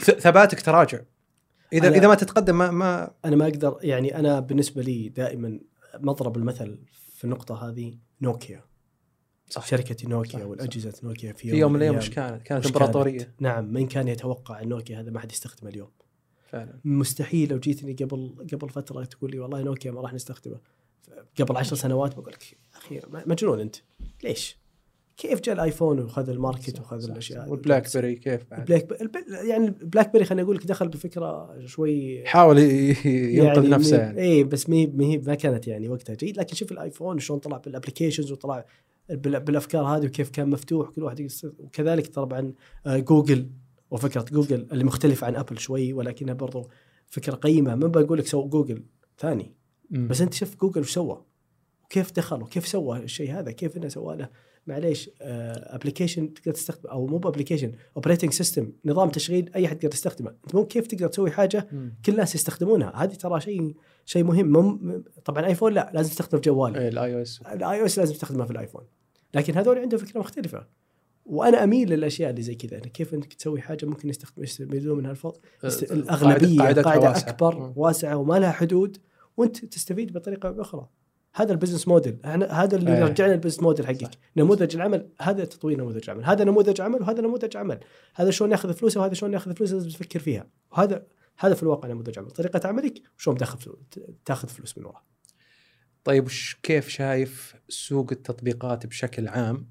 ثباتك 0.00 0.60
تراجع. 0.60 1.00
إذا 1.72 1.88
إذا 1.88 2.08
ما 2.08 2.14
تتقدم 2.14 2.58
ما 2.58 2.70
ما 2.70 3.10
أنا 3.24 3.36
ما 3.36 3.44
أقدر 3.44 3.78
يعني 3.82 4.18
أنا 4.18 4.40
بالنسبة 4.40 4.82
لي 4.82 5.08
دائما 5.08 5.60
مضرب 5.98 6.36
المثل 6.36 6.78
في 7.16 7.24
النقطة 7.24 7.68
هذه 7.68 7.98
نوكيا. 8.22 8.64
صح. 9.52 9.66
شركة 9.66 10.08
نوكيا 10.08 10.38
صح، 10.38 10.46
والأجهزة 10.46 10.92
نوكيا 11.02 11.32
في 11.32 11.50
في 11.50 11.56
يوم 11.56 11.72
من 11.72 11.76
الأيام 11.76 11.94
الأيام 11.94 12.10
وش 12.10 12.14
كانت؟ 12.14 12.42
كانت 12.42 12.66
إمبراطورية. 12.66 13.34
نعم 13.40 13.72
من 13.72 13.86
كان 13.86 14.08
يتوقع 14.08 14.62
إن 14.62 14.68
نوكيا 14.68 15.00
هذا 15.00 15.10
ما 15.10 15.20
حد 15.20 15.32
يستخدمه 15.32 15.70
اليوم. 15.70 15.90
فعلا. 16.50 16.80
مستحيل 16.84 17.48
لو 17.48 17.58
جيتني 17.58 17.92
قبل 17.92 18.34
قبل 18.52 18.68
فترة 18.68 19.04
تقول 19.04 19.30
لي 19.30 19.38
والله 19.38 19.62
نوكيا 19.62 19.90
ما 19.90 20.00
راح 20.00 20.14
نستخدمه. 20.14 20.60
قبل 21.40 21.56
عشر 21.56 21.76
سنوات 21.76 22.14
بقول 22.14 22.32
لك 22.32 22.56
أخي 22.76 23.00
مجنون 23.26 23.60
أنت. 23.60 23.76
ليش؟ 24.24 24.62
كيف 25.16 25.40
جاء 25.40 25.54
الآيفون 25.54 25.98
وخذ 25.98 26.28
ال 26.28 26.35
market 26.35 26.76
صح، 26.76 26.82
وخذ 26.82 27.00
صح، 27.00 27.10
الأشياء؟ 27.10 27.48
والبلاك 27.48 27.96
بيري 27.96 28.14
كيف 28.14 28.44
بعد؟ 28.50 28.60
البلاك 28.60 28.84
ب... 28.84 28.92
الب... 28.92 29.16
يعني 29.48 29.66
البلاك 29.68 30.12
بيري 30.12 30.24
خليني 30.24 30.42
أقول 30.42 30.56
لك 30.56 30.66
دخل 30.66 30.88
بفكرة 30.88 31.58
شوي 31.66 32.24
حاول 32.26 32.58
ينقذ 32.58 33.68
نفسه 33.68 33.96
مي- 33.96 34.02
يعني. 34.02 34.20
اي 34.22 34.44
بس 34.44 34.68
مي 34.68 34.86
مي 34.86 35.18
ما 35.18 35.34
كانت 35.34 35.68
يعني 35.68 35.88
وقتها 35.88 36.14
جيد. 36.14 36.36
لكن 36.36 36.56
شوف 36.56 36.72
الآيفون 36.72 37.18
شلون 37.18 37.38
طلع 37.38 37.56
بال 37.56 37.67
applications 37.67 38.32
وطلع 38.32 38.66
بالأفكار 39.08 39.84
هذه 39.84 40.06
وكيف 40.06 40.30
كان 40.30 40.50
مفتوح 40.50 40.90
كل 40.90 41.02
واحد 41.02 41.28
وكذلك 41.58 42.06
طبعا 42.06 42.52
آه، 42.86 42.98
جوجل 42.98 43.50
وفكرة 43.90 44.24
جوجل 44.32 44.68
اللي 44.72 44.84
مختلفه 44.84 45.26
عن 45.26 45.36
أبل 45.36 45.58
شوي 45.58 45.92
ولكنها 45.92 46.34
برضو 46.34 46.70
فكرة 47.06 47.34
قيمة 47.34 47.74
ما 47.74 47.86
بقول 47.86 48.18
لك 48.18 48.26
سو 48.26 48.48
جوجل 48.48 48.84
ثاني. 49.18 49.54
بس 49.90 50.20
أنت 50.20 50.34
شوف 50.34 50.56
جوجل 50.56 50.80
وش 50.80 50.94
سوى 50.94 51.24
وكيف 51.84 52.12
دخل 52.12 52.42
وكيف 52.42 52.66
سوى 52.68 52.98
الشيء 52.98 53.38
هذا 53.38 53.50
كيف 53.50 53.76
إنه 53.76 53.88
سوى 53.88 54.16
له 54.16 54.28
معليش 54.66 55.10
application 55.20 56.34
تقدر 56.34 56.52
تستخدم 56.52 56.88
أو 56.90 57.06
مو 57.06 57.18
ب 57.18 57.22
application 57.22 57.72
operating 57.96 58.32
system 58.32 58.72
نظام 58.84 59.08
تشغيل 59.10 59.50
أي 59.56 59.66
أحد 59.66 59.84
يقدر 59.84 59.94
يستخدمه. 59.94 60.30
أنت 60.30 60.54
مو 60.54 60.66
كيف 60.66 60.86
تقدر 60.86 61.06
تسوي 61.08 61.30
حاجة. 61.30 61.68
كل 62.06 62.12
الناس 62.12 62.34
يستخدمونها؟ 62.34 62.92
هذه 62.96 63.14
ترى 63.14 63.40
شيء 63.40 63.74
شيء 64.04 64.24
مهم. 64.24 64.46
مم 64.46 65.04
طبعا 65.24 65.46
ايفون 65.46 65.72
لا 65.72 65.90
لازم 65.94 66.10
تستخدم 66.10 66.40
في 66.40 66.50
جوالك 66.50 66.76
اي 66.76 66.88
ال 66.88 67.14
iOS 67.14 67.40
ال 67.52 67.80
iOS 67.80 67.98
لازم 67.98 68.14
تستخدمها 68.14 68.46
في 68.46 68.52
الايفون 68.52 68.82
لكن 69.34 69.54
هذول 69.54 69.78
عندهم 69.78 70.00
فكرة 70.00 70.20
مختلفة. 70.20 70.66
وأنا 71.26 71.64
أميل 71.64 71.88
للأشياء 71.90 72.30
اللي 72.30 72.42
زي 72.42 72.54
كذا 72.54 72.72
يعني 72.74 72.88
كيف 72.88 73.14
إنك 73.14 73.32
تسوي 73.34 73.60
حاجة 73.60 73.86
ممكن 73.86 74.08
يستخدم 74.08 74.42
يستفيدون 74.42 74.98
منها 74.98 75.10
الفضل 75.10 75.40
است- 75.64 75.92
الأغلبية 75.92 76.58
قاعدة 76.58 76.82
واسعة. 76.88 77.28
أكبر 77.30 77.58
مم. 77.58 77.72
واسعة 77.76 78.16
وما 78.16 78.38
لها 78.38 78.50
حدود 78.52 78.96
وأنت 79.36 79.64
تستفيد 79.64 80.12
بطريقة 80.12 80.48
أو 80.48 80.52
باخرى 80.54 80.88
هذا 81.34 81.52
ال 81.52 81.56
business 81.56 81.88
model 81.88 82.18
هذا 82.50 82.76
اللي 82.76 82.92
إيه. 82.92 83.00
يرجعنا 83.00 83.32
ال 83.32 83.35
business 83.35 83.62
model 83.62 83.84
صح. 83.84 83.90
حقك 83.90 84.10
نموذج 84.36 84.76
العمل 84.76 85.08
هذا 85.20 85.44
تطوير 85.44 85.78
نموذج 85.78 86.10
عمل 86.10 86.24
هذا 86.24 86.44
نموذج 86.44 86.80
عمل 86.80 87.02
وهذا 87.02 87.20
نموذج 87.20 87.56
عمل. 87.56 87.80
هذا 88.14 88.30
شلون 88.30 88.50
ياخذ 88.50 88.72
فلوسه 88.74 89.00
وهذا 89.00 89.14
شلون 89.14 89.32
ياخذ 89.32 89.54
فلوسه 89.54 89.74
لازم 89.74 89.88
تفكر 89.88 90.18
فيها. 90.18 90.46
وهذا 90.70 91.06
هذا 91.38 91.54
في 91.54 91.62
الواقع 91.62 91.88
نموذج 91.88 92.18
عمل. 92.18 92.30
طريقة 92.30 92.68
عملك 92.68 93.02
شلون 93.16 93.36
تاخذ 93.36 93.58
تاخذ 94.24 94.48
فلوس 94.48 94.78
من 94.78 94.84
وراه 94.84 95.02
طيب 96.04 96.24
وش 96.24 96.56
كيف 96.62 96.88
شايف 96.88 97.54
سوق 97.68 98.12
التطبيقات 98.12 98.86
بشكل 98.86 99.28
عام 99.28 99.66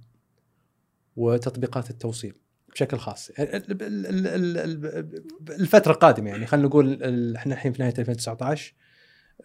وتطبيقات 1.15 1.89
التوصيل 1.89 2.33
بشكل 2.73 2.97
خاص؟ 2.97 3.29
ال- 3.29 3.55
ال- 3.55 3.81
ال- 3.81 4.27
ال- 4.27 4.57
ال- 4.87 5.51
الفترة 5.61 5.91
القادمة 5.91 6.29
يعني 6.29 6.45
خلينا 6.45 6.67
نقول 6.67 7.03
إحنا 7.35 7.53
الحين 7.53 7.73
في 7.73 7.81
نهاية 7.81 7.93
2019 7.99 8.73
آه، 8.73 8.80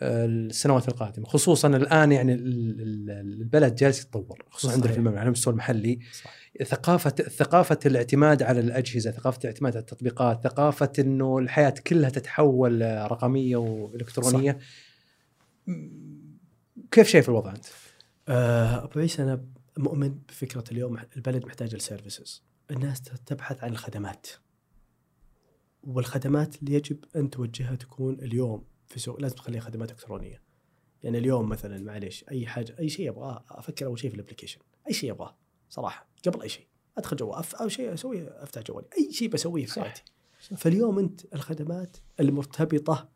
السنوات 0.02 0.88
القادمة 0.88 1.26
خصوصا 1.26 1.68
الآن 1.68 2.12
يعني 2.12 2.34
ال- 2.34 2.80
ال- 2.80 3.10
البلد 3.40 3.74
جالس 3.74 4.02
يتطور 4.02 4.44
خصوصا 4.50 4.72
عندنا 4.72 4.86
في 4.86 4.88
صحيح. 4.92 4.98
المملكة 4.98 5.18
على 5.20 5.26
المستوى 5.26 5.52
المحلي 5.52 5.98
صح. 6.22 6.34
ثقافه 6.64 7.10
ثقافة 7.10 7.78
الاعتماد 7.86 8.42
على 8.42 8.60
الأجهزة 8.60 9.10
ثقافة 9.10 9.38
الاعتماد 9.40 9.72
على 9.72 9.80
التطبيقات 9.80 10.44
ثقافة 10.44 10.92
إنه 10.98 11.38
الحياة 11.38 11.74
كلها 11.86 12.10
تتحول 12.10 12.82
رقمية 13.10 13.56
وإلكترونية 13.56 14.58
كيف 16.90 17.08
شايف 17.08 17.28
الوضع 17.28 17.50
أنت؟ 17.50 17.64
آه، 18.28 18.84
أبو 18.84 19.00
عيسى 19.00 19.22
أنا 19.22 19.44
مؤمن 19.78 20.14
بفكرة 20.28 20.64
اليوم 20.72 20.98
البلد 21.16 21.46
محتاجة 21.46 21.74
ال 21.74 21.82
services 21.82 22.42
الناس 22.70 23.02
تبحث 23.02 23.64
عن 23.64 23.70
الخدمات 23.70 24.26
والخدمات 25.82 26.56
اللي 26.62 26.74
يجب 26.74 26.96
أن 27.16 27.30
توجهها 27.30 27.74
تكون 27.76 28.14
اليوم 28.14 28.64
في 28.86 29.00
سوق 29.00 29.20
لازم 29.20 29.36
تخليها 29.36 29.60
خدمات 29.60 29.90
إلكترونية. 29.90 30.42
يعني 31.02 31.18
اليوم 31.18 31.48
مثلا 31.48 31.78
معليش 31.78 32.24
أي 32.30 32.46
حاجة 32.46 32.76
أي 32.78 32.88
شيء 32.88 33.10
ابغاه 33.10 33.44
أفكر 33.48 33.86
أول 33.86 33.98
شيء 33.98 34.10
في 34.10 34.16
ال 34.16 34.20
application. 34.20 34.60
أي 34.88 34.92
شيء 34.92 35.10
ابغاه 35.12 35.36
صراحة 35.68 36.08
قبل 36.26 36.42
أي 36.42 36.48
شيء. 36.48 36.66
أدخل 36.98 37.16
جوال 37.16 37.38
أف... 37.38 37.54
أول 37.54 37.72
شيء 37.72 37.94
أسوي 37.94 38.28
أفتح 38.28 38.62
جوالي. 38.62 38.88
أي 38.98 39.12
شيء 39.12 39.28
بسويه 39.28 39.66
في. 39.66 39.80
حياتي. 39.80 40.02
فاليوم 40.56 40.98
أنت 40.98 41.34
الخدمات 41.34 41.96
المرتبطة 42.20 43.08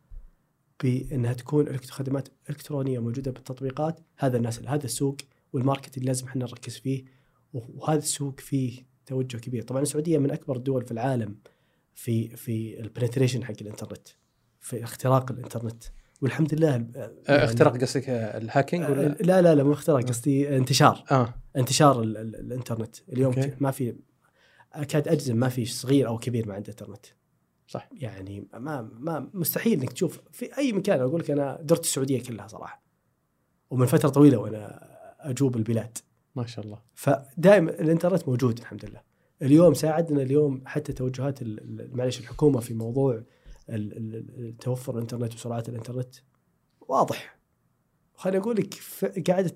بأنها 0.83 1.33
تكون 1.33 1.77
خدمات 1.77 2.29
إلكترونية 2.49 2.99
موجودة 2.99 3.31
بالتطبيقات 3.31 3.99
هذا 4.17 4.37
الناس 4.37 4.59
هذا 4.59 4.85
السوق 4.85 5.17
وال 5.53 5.64
market 5.64 5.97
اللي 5.97 6.07
لازم 6.07 6.27
إحنا 6.27 6.45
نركز 6.45 6.77
فيه. 6.77 7.05
وهذا 7.53 7.99
السوق 7.99 8.39
فيه 8.39 8.85
توجه 9.05 9.37
كبير. 9.37 9.63
طبعا 9.63 9.81
السعودية 9.81 10.17
من 10.17 10.31
أكبر 10.31 10.55
الدول 10.55 10.85
في 10.85 10.91
العالم 10.91 11.35
في 11.93 12.35
في 12.35 12.79
ال 12.79 12.85
penetration 12.85 13.45
حق 13.45 13.55
الإنترنت. 13.61 14.07
في 14.61 14.83
اختراق 14.83 15.31
الانترنت. 15.31 15.83
والحمد 16.21 16.53
لله 16.53 16.75
آه، 16.75 17.11
يعني- 17.27 17.43
اخترق 17.43 17.77
قصدك 17.81 18.09
آه، 18.09 18.37
ال 18.37 18.43
hacking 18.43 18.83
آه، 18.83 18.91
ولا؟ 18.91 19.07
لا 19.07 19.41
لا 19.41 19.55
لا 19.55 19.63
مو 19.63 19.73
اختراق 19.73 20.03
قصدي 20.03 20.57
انتشار. 20.57 21.03
آه. 21.11 21.33
انتشار 21.57 22.01
ال 22.01 22.17
ال 22.17 22.35
الانترنت. 22.35 22.95
اليوم 23.09 23.33
okay. 23.33 23.51
ما 23.59 23.71
في 23.71 23.95
اكاد 24.73 25.07
أجزم 25.07 25.37
ما 25.37 25.49
في 25.49 25.65
صغير 25.65 26.07
أو 26.07 26.17
كبير 26.17 26.47
ما 26.47 26.53
عنده 26.53 26.69
انترنت 26.69 27.05
صح. 27.67 27.89
يعني 27.93 28.47
ما 28.53 28.81
ما 28.81 29.29
مستحيل 29.33 29.79
إنك 29.79 29.93
تشوف 29.93 30.19
في 30.31 30.57
أي 30.57 30.73
مكان. 30.73 30.99
أقول 30.99 31.19
لك 31.19 31.31
أنا 31.31 31.59
درت 31.61 31.83
السعودية 31.83 32.23
كلها 32.23 32.47
صراحة. 32.47 32.83
ومن 33.69 33.85
فترة 33.85 34.09
طويلة 34.09 34.37
وأنا 34.37 34.87
أجوب 35.19 35.55
البلاد. 35.57 35.97
ما 36.35 36.45
شاء 36.45 36.65
الله. 36.65 36.79
فدائما 36.95 37.71
الإنترنت 37.71 38.27
موجود 38.27 38.57
الحمد 38.59 38.85
لله. 38.85 39.01
اليوم 39.41 39.73
ساعدنا 39.73 40.21
اليوم 40.21 40.61
حتى 40.65 40.93
توجهات 40.93 41.39
معلش 41.93 42.19
الحكومة 42.19 42.59
في 42.59 42.73
موضوع 42.73 43.23
توفر 44.59 44.95
الإنترنت 44.95 45.33
وسرعات 45.35 45.69
الإنترنت؟ 45.69 46.15
واضح. 46.81 47.39
خليني 48.15 48.37
أقول 48.37 48.55
لك 48.55 48.75
قاعدة 49.29 49.51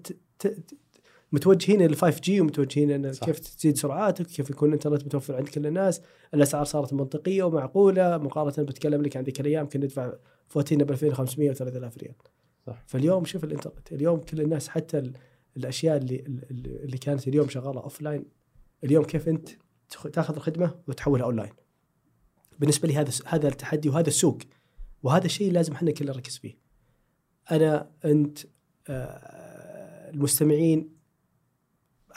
متوجهين 1.31 1.81
إلى 1.81 1.95
5 1.95 2.19
G 2.21 2.41
ومتوجهين 2.41 2.91
ان. 2.91 3.11
كيف 3.13 3.39
تزيد 3.39 3.77
سرعاتك 3.77 4.25
كيف 4.25 4.49
يكون 4.49 4.69
الإنترنت 4.69 5.05
متوفر 5.05 5.35
عند 5.35 5.47
كل 5.49 5.67
الناس 5.67 6.01
الأسعار 6.33 6.65
صارت 6.65 6.93
منطقية 6.93 7.43
ومعقولة. 7.43 8.17
مقارنة 8.17 8.67
بتكلم 8.67 9.01
لك 9.01 9.17
عن 9.17 9.23
ذيك 9.23 9.39
الأيام 9.41 9.69
كنا 9.69 9.83
ندفع 9.85 10.13
فواتيرنا 10.47 10.83
ب 10.83 10.91
2500 10.91 11.49
و 11.49 11.53
3000 11.53 11.97
ريال. 11.97 12.15
صح. 12.67 12.83
فاليوم 12.87 13.25
شوف 13.25 13.43
الإنترنت 13.43 13.91
اليوم 13.93 14.19
كل 14.19 14.41
الناس 14.41 14.67
حتى 14.67 14.97
ال- 14.97 15.13
الأشياء 15.57 15.97
اللي 15.97 16.23
اللي 16.83 16.97
كانت 16.97 17.27
اليوم 17.27 17.49
شغالة 17.49 17.81
offline 17.81 18.25
اليوم 18.83 19.03
كيف 19.03 19.29
أنت 19.29 19.49
تاخذ 20.13 20.35
الخدمة 20.35 20.75
وتحولها 20.87 21.25
اون 21.25 21.35
لاين 21.35 21.51
بالنسبة 22.59 22.87
لي 22.87 22.95
هذا 22.95 23.11
هذا 23.25 23.47
التحدي 23.47 23.89
وهذا 23.89 24.07
السوق. 24.07 24.37
وهذا 25.03 25.25
الشيء 25.25 25.51
لازم 25.51 25.73
إحنا 25.73 25.91
كلنا 25.91 26.11
نركز 26.11 26.37
فيه. 26.37 26.57
أنا 27.51 27.91
أنت 28.05 28.39
آه، 28.89 30.09
المستمعين 30.09 30.95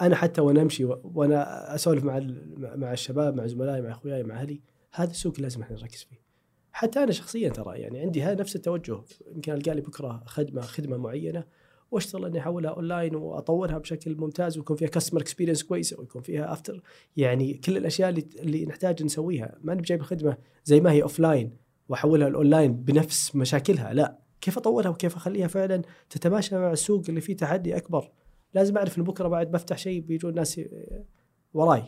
أنا 0.00 0.16
حتى 0.16 0.40
وأنا 0.40 0.62
أمشي 0.62 0.84
وأنا 0.84 1.74
أسولف 1.74 2.04
مع 2.04 2.20
مع 2.56 2.92
الشباب 2.92 3.36
مع 3.36 3.46
زملائي 3.46 3.82
مع 3.82 3.90
أخوياي 3.90 4.22
مع 4.22 4.40
أهلي 4.40 4.60
هذا 4.92 5.10
السوق 5.10 5.40
لازم 5.40 5.62
إحنا 5.62 5.76
نركز 5.76 6.02
فيه. 6.02 6.22
حتى 6.72 7.02
أنا 7.02 7.12
شخصيا 7.12 7.48
ترى 7.48 7.78
يعني 7.78 8.00
عندي 8.00 8.24
نفس 8.24 8.56
التوجه. 8.56 9.00
يمكن 9.34 9.52
القى 9.52 9.74
لي 9.74 9.80
بكرة 9.80 10.22
خدمة 10.26 10.60
خدمة 10.60 10.96
معينة. 10.96 11.44
واشتغل 11.90 12.24
اني 12.24 12.38
أحولها 12.38 12.70
اونلاين 12.70 13.14
وأطورها 13.14 13.78
بشكل 13.78 14.16
ممتاز 14.16 14.58
ويكون 14.58 14.76
فيها 14.76 14.88
customer 14.88 15.20
experience 15.20 15.62
كويسة 15.62 16.00
ويكون 16.00 16.22
فيها 16.22 16.52
after 16.52 16.82
يعني 17.16 17.54
كل 17.54 17.76
الأشياء 17.76 18.08
اللي 18.08 18.26
اللي 18.38 18.66
نحتاج 18.66 19.02
نسويها. 19.02 19.58
ما 19.62 19.74
نبي 19.74 19.82
جايب 19.82 20.00
الخدمة 20.00 20.36
زي 20.64 20.80
ما 20.80 20.92
هي 20.92 21.02
offline 21.02 21.56
وأحولها 21.88 22.28
الاونلاين 22.28 22.72
بنفس 22.72 23.36
مشاكلها. 23.36 23.92
لا. 23.92 24.18
كيف 24.40 24.58
أطورها 24.58 24.88
وكيف 24.88 25.16
أخليها 25.16 25.46
فعلا 25.46 25.82
تتماشى 26.10 26.58
مع 26.58 26.72
السوق 26.72 27.02
اللي 27.08 27.20
فيه 27.20 27.36
تحدي 27.36 27.76
أكبر؟ 27.76 28.10
لازم 28.54 28.76
أعرف 28.76 28.98
إن 28.98 29.04
بكرة 29.04 29.28
بعد 29.28 29.50
بفتح 29.50 29.78
شيء 29.78 30.00
بيجون 30.00 30.34
ناس 30.34 30.60
وراي. 31.54 31.82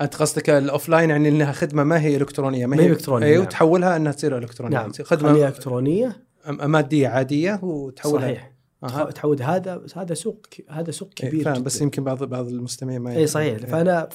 أنت 0.00 0.16
قصدك 0.16 0.50
ال 0.50 0.88
offline 0.88 1.10
يعني 1.10 1.28
إنها 1.28 1.52
خدمة 1.52 1.84
ما 1.84 2.00
هي 2.00 2.16
إلكترونية. 2.16 2.66
ما 2.66 2.76
هي 2.76 2.86
إلكترونية، 2.86 3.26
أيوه 3.26 3.38
نعم. 3.38 3.46
وتحولها 3.46 3.96
إنها 3.96 4.12
تصير 4.12 4.38
إلكترونية. 4.38 4.76
نعم. 4.76 4.92
خدمة 5.02 5.48
إلكترونية. 5.48 6.24
عادية 6.46 7.08
عادية 7.08 7.60
وتحولها. 7.62 8.20
صحيح. 8.20 8.57
أها. 8.84 9.10
تحول 9.10 9.42
هذا 9.42 9.82
هذا 9.96 10.14
سوق 10.14 10.46
هذا 10.70 10.90
سوق 10.90 11.10
إيه، 11.22 11.28
كبير 11.28 11.44
فاهم 11.44 11.62
بس. 11.62 11.80
يمكن 11.80 12.04
بعض 12.04 12.24
بعض 12.24 12.48
المستمعين 12.48 13.00
ما 13.00 13.16
اي. 13.16 13.26
صحيح 13.26 13.58
إيه. 13.58 13.66
فأنا 13.66 14.08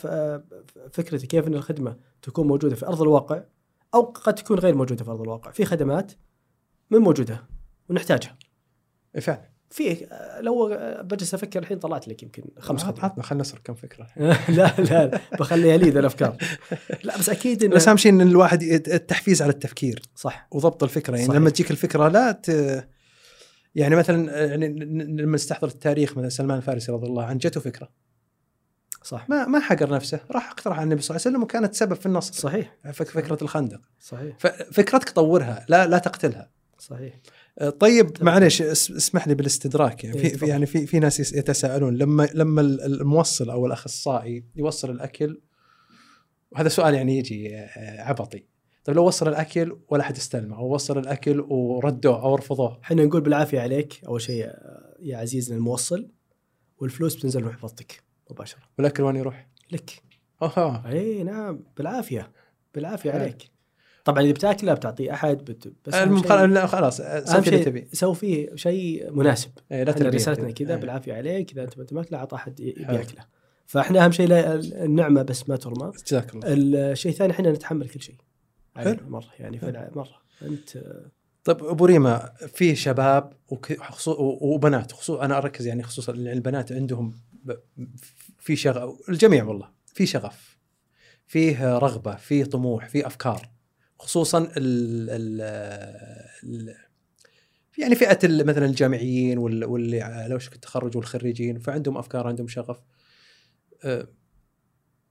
فكرتي 0.92 1.28
كيف 1.28 1.48
إن 1.48 1.54
الخدمة 1.54 1.96
تكون 2.22 2.48
موجودة 2.48 2.76
في 2.76 2.88
أرض 2.88 3.02
الواقع 3.02 3.44
أو 3.94 4.02
قد 4.02 4.36
تكون 4.36 4.60
غير 4.60 4.76
موجودة 4.76 5.04
في 5.04 5.12
أرض 5.12 5.22
الواقع 5.22 5.52
في 5.52 5.66
خدمات 5.66 6.12
من 6.92 7.00
موجودة 7.00 7.44
ونحتاجها 7.90 8.38
إيه، 9.16 9.22
فعلا 9.22 9.54
في 9.70 10.08
لو 10.40 10.78
بجلس 11.02 11.34
أفكر 11.34 11.60
الحين 11.60 11.80
طلعت 11.80 12.08
لك 12.08 12.24
يمكن 12.24 12.44
خمس 12.60 12.84
خدمات 12.84 13.04
عطنا 13.04 13.24
خلينا 13.24 13.42
نسرق 13.42 13.62
كم 13.64 13.74
فكرة 13.74 14.08
لا 14.58 14.74
لا 14.78 15.20
بخليها 15.40 15.78
لي 15.78 15.90
ذا 15.90 16.00
الأفكار 16.00 16.38
لا 17.04 17.18
بس 17.18 17.30
أكيد 17.30 17.66
بس 17.66 17.84
إن 17.84 17.90
أهم 17.90 17.98
شيء 17.98 18.12
إن 18.12 18.22
الواحد 18.22 18.64
التحفيز 18.64 19.42
على 19.42 19.52
التفكير 19.52 20.02
صح 20.16 20.48
وضبط 20.52 20.84
الفكرة 20.84 21.16
يعني 21.16 21.28
صحيح. 21.28 21.40
لما 21.40 21.50
تجيك 21.50 21.72
الفكرة 21.72 22.08
لا 22.08 22.32
ت... 22.32 22.50
يعني 23.76 23.96
مثلا 23.96 24.46
يعني 24.46 24.68
ن- 24.68 24.98
ن- 24.98 25.22
لما 25.22 25.36
نستحضر 25.36 25.68
التاريخ 25.68 26.12
مثلا 26.18 26.30
سلمان 26.30 26.58
الفارسي 26.58 26.92
رضي 26.92 27.08
الله 27.08 27.24
عنه 27.26 27.40
جته 27.40 27.60
فكرة. 27.62 27.90
صح. 29.04 29.30
ما 29.30 29.48
ما 29.48 29.60
حقر 29.60 29.90
نفسه 29.96 30.20
راح 30.32 30.50
اقترح 30.52 30.78
على 30.78 30.84
النبي 30.84 31.02
صلى 31.02 31.16
الله 31.16 31.26
عليه 31.26 31.36
وسلم 31.38 31.44
وكانت 31.44 31.76
سبب 31.76 31.94
في 31.94 32.06
النصر. 32.06 32.34
صحيح. 32.34 32.78
فك- 32.94 33.08
فكرة 33.08 33.38
الخندق. 33.42 33.82
صحيح. 34.00 34.38
ففكرتك 34.40 35.10
طورها 35.10 35.66
لا 35.70 35.88
لا 35.88 35.98
تقتلها. 35.98 36.52
صحيح. 36.80 37.20
آه، 37.60 37.70
طيب 37.70 38.12
معلش 38.24 38.62
اس- 38.62 38.92
اسمح 38.92 39.28
لي 39.28 39.36
بالاستدراك. 39.36 40.04
يعني 40.04 40.16
إيه، 40.18 40.22
في, 40.24 40.30
في 40.30 40.36
تفضل. 40.36 40.50
يعني 40.50 40.66
في 40.66 40.86
في 40.88 41.00
ناس 41.00 41.34
يتساءلون 41.34 41.96
لما 41.98 42.30
لما 42.34 42.62
ال- 42.62 42.82
الموصل 43.02 43.50
أو 43.50 43.66
الأخصائي 43.66 44.44
يوصل 44.56 44.90
الأكل 44.92 45.42
وهذا 46.52 46.70
سؤال 46.70 46.94
يعني 46.94 47.18
يجي 47.18 47.56
آه، 47.58 48.02
عبطي. 48.02 48.46
طيب 48.84 48.96
لو 48.96 49.06
وصل 49.08 49.28
الأكل 49.28 49.78
ولا 49.90 50.04
حد 50.04 50.16
استلمه 50.18 50.58
أو 50.58 50.74
وصل 50.74 50.98
الأكل 50.98 51.40
وردوه 51.50 52.22
أو 52.24 52.36
رفضوه 52.36 52.80
إحنا 52.84 53.06
نقول 53.06 53.22
بالعافية 53.22 53.60
عليك 53.62 54.02
أول 54.08 54.22
شيء 54.22 54.50
يا 55.00 55.18
عزيزنا 55.18 55.58
الموصل 55.58 56.08
والفلوس 56.78 57.16
بتنزل 57.16 57.44
محفظتك 57.44 58.04
مباشرة 58.32 58.60
والأكل 58.78 59.04
وين 59.04 59.16
يروح؟ 59.16 59.48
لك 59.72 59.92
أها 60.42 60.84
إي 60.92 61.24
نعم 61.24 61.64
بالعافية 61.78 62.32
بالعافية 62.76 63.12
حلو. 63.12 63.22
عليك 63.22 63.44
طبعا 64.06 64.24
إذا 64.24 64.32
بتاكله 64.32 64.74
بتعطيه 64.74 65.14
أحد 65.14 65.38
بت... 65.38 65.74
بس. 65.86 65.94
شيء- 65.96 66.46
لا 66.46 66.66
خلاص 66.66 66.98
سوي 66.98 67.08
اللي 67.40 67.44
شيء 67.44 67.64
تبي 67.64 67.88
سوي 67.94 68.16
فيه 68.16 68.56
شيء 68.56 69.12
مناسب 69.12 69.52
إيه، 69.72 69.84
لا 69.84 69.92
تربيه. 69.92 70.18
رسالتنا 70.18 70.52
كذا. 70.52 70.76
بالعافية 70.76 71.14
عليك 71.14 71.52
إذا 71.52 71.64
أنت 71.64 71.78
ما 71.78 71.82
انت 71.84 71.94
ماكله 71.94 72.18
عط 72.18 72.34
احد 72.34 72.60
ي- 72.60 72.76
حلو. 72.86 72.98
بياكله 72.98 73.26
فإحنا 73.66 74.06
أهم 74.06 74.12
شيء 74.12 74.28
النعمة 74.86 75.22
بس 75.22 75.50
ما 75.50 75.56
ترمى 75.56 75.92
جزاك 76.08 76.36
الله 76.36 76.48
الشيء 76.92 77.12
الثاني 77.12 77.32
إحنا 77.34 77.52
نتحمل 77.52 77.90
كل 77.90 78.02
شيء 78.02 78.16
حلو. 78.76 79.10
مرة 79.10 79.30
يعني 79.40 79.60
فعلا 79.60 79.92
مرة. 79.96 80.22
أنت 80.42 80.84
طيب 81.44 81.64
أبو 81.64 81.86
ريما 81.86 82.34
في 82.48 82.76
شباب 82.76 83.34
وبنات 84.42 84.92
خصوصا 84.92 85.26
أنا 85.26 85.38
أركز 85.38 85.68
يعني 85.68 85.84
خصوصا 85.84 86.12
البنات 86.14 86.72
عندهم 86.72 87.14
في 88.40 88.56
شغف 88.56 89.10
الجميع 89.10 89.44
والله 89.44 89.70
في 89.86 90.06
شغف 90.06 90.58
فيه 91.28 91.78
رغبة 91.78 92.16
فيه 92.16 92.44
طموح 92.44 92.90
فيه 92.90 93.08
أفكار. 93.08 93.50
خصوصا 94.00 94.38
ال 94.38 95.10
ال 95.10 95.42
ال 96.44 96.76
يعني 97.78 97.96
فئة 97.96 98.44
مثلا 98.44 98.66
الجامعيين 98.66 99.38
وال- 99.38 99.66
واللي 99.66 100.02
على 100.02 100.36
وشك 100.36 100.54
التخرج 100.56 100.98
والخريجين 100.98 101.60
فعندهم 101.60 101.98
أفكار 101.98 102.28
عندهم 102.28 102.48
شغف. 102.48 102.80
أه، 103.84 104.08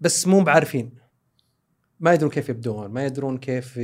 بس 0.01 0.27
مو 0.27 0.41
بعارفين 0.41 0.91
ما 2.03 2.15
يدرون 2.15 2.31
كيف 2.31 2.49
يبدون 2.49 2.87
ما 2.87 3.07
يدرون 3.07 3.39
كيف 3.39 3.75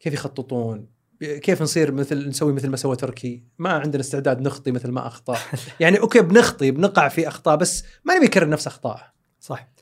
كيف 0.00 0.12
يخططون. 0.14 0.86
كيف 1.20 1.62
نصير 1.62 1.92
مثل 1.92 2.28
نسوي 2.28 2.52
مثل 2.52 2.68
ما 2.68 2.76
سوى 2.76 2.96
تركي. 2.96 3.42
ما 3.58 3.70
عندنا 3.70 4.00
استعداد 4.00 4.40
نخطي 4.40 4.70
مثل 4.70 4.90
ما 4.90 5.06
اخطا 5.06 5.36
يعني 5.80 6.00
أوكي 6.00 6.20
بنخطي 6.20 6.70
بنقع 6.70 7.08
في 7.08 7.28
أخطاء 7.28 7.56
بس 7.56 7.84
ما 8.04 8.16
نبي 8.16 8.26
نكرر 8.26 8.48
نفس 8.48 8.66
اخطائه 8.66 9.02
صح. 9.40 9.72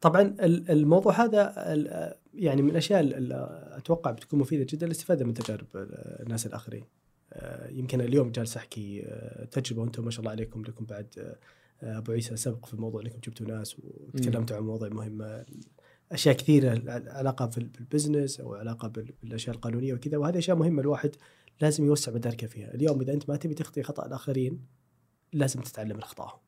طبعا 0.00 0.22
ال- 0.22 0.70
الموضوع 0.70 1.24
هذا 1.24 1.54
يعني 2.34 2.62
من 2.62 2.70
الأشياء 2.70 3.00
اللي 3.00 3.68
أتوقع 3.76 4.10
بتكون 4.10 4.40
مفيدة 4.40 4.66
جدا 4.68 4.86
الاستفاده 4.86 5.24
من 5.24 5.34
تجارب 5.34 5.66
الناس 5.74 6.46
الآخرين. 6.46 6.84
يمكن 7.68 8.00
اليوم 8.00 8.30
جالس 8.30 8.56
أحكي 8.56 9.04
تجربة 9.50 9.82
وأنتم 9.82 10.04
ما 10.04 10.10
شاء 10.10 10.20
الله 10.20 10.30
عليكم 10.30 10.62
لكم 10.62 10.84
بعد 10.84 11.36
أبو 11.82 12.12
عيسى 12.12 12.36
سبق 12.36 12.66
في 12.66 12.74
الموضوع 12.74 13.02
إنكم 13.02 13.18
جبتوا 13.26 13.46
ناس 13.46 13.76
وتكلمتوا 13.78 14.56
عن 14.56 14.62
مواضيع 14.62 14.88
مهمة. 14.88 15.44
أشياء 16.12 16.34
كثيرة 16.36 16.82
علاقة 17.08 17.46
في 17.46 17.60
بالبزنس 17.60 18.40
أو 18.40 18.54
علاقة 18.54 18.88
بال- 18.88 19.14
بالأشياء 19.22 19.56
القانونية 19.56 19.94
وكذا 19.94 20.16
وهذه 20.16 20.38
أشياء 20.38 20.56
مهمة 20.56 20.82
الواحد 20.82 21.10
لازم 21.60 21.84
يوسع 21.84 22.12
مداركه 22.12 22.46
فيها. 22.46 22.74
اليوم 22.74 23.00
إذا 23.00 23.12
أنت 23.12 23.28
ما 23.30 23.36
تبي 23.36 23.54
تخطي 23.54 23.82
خطأ 23.82 24.06
الآخرين 24.06 24.60
لازم 25.32 25.60
تتعلم 25.60 25.96
من 25.96 26.02
اخطائهم 26.02 26.38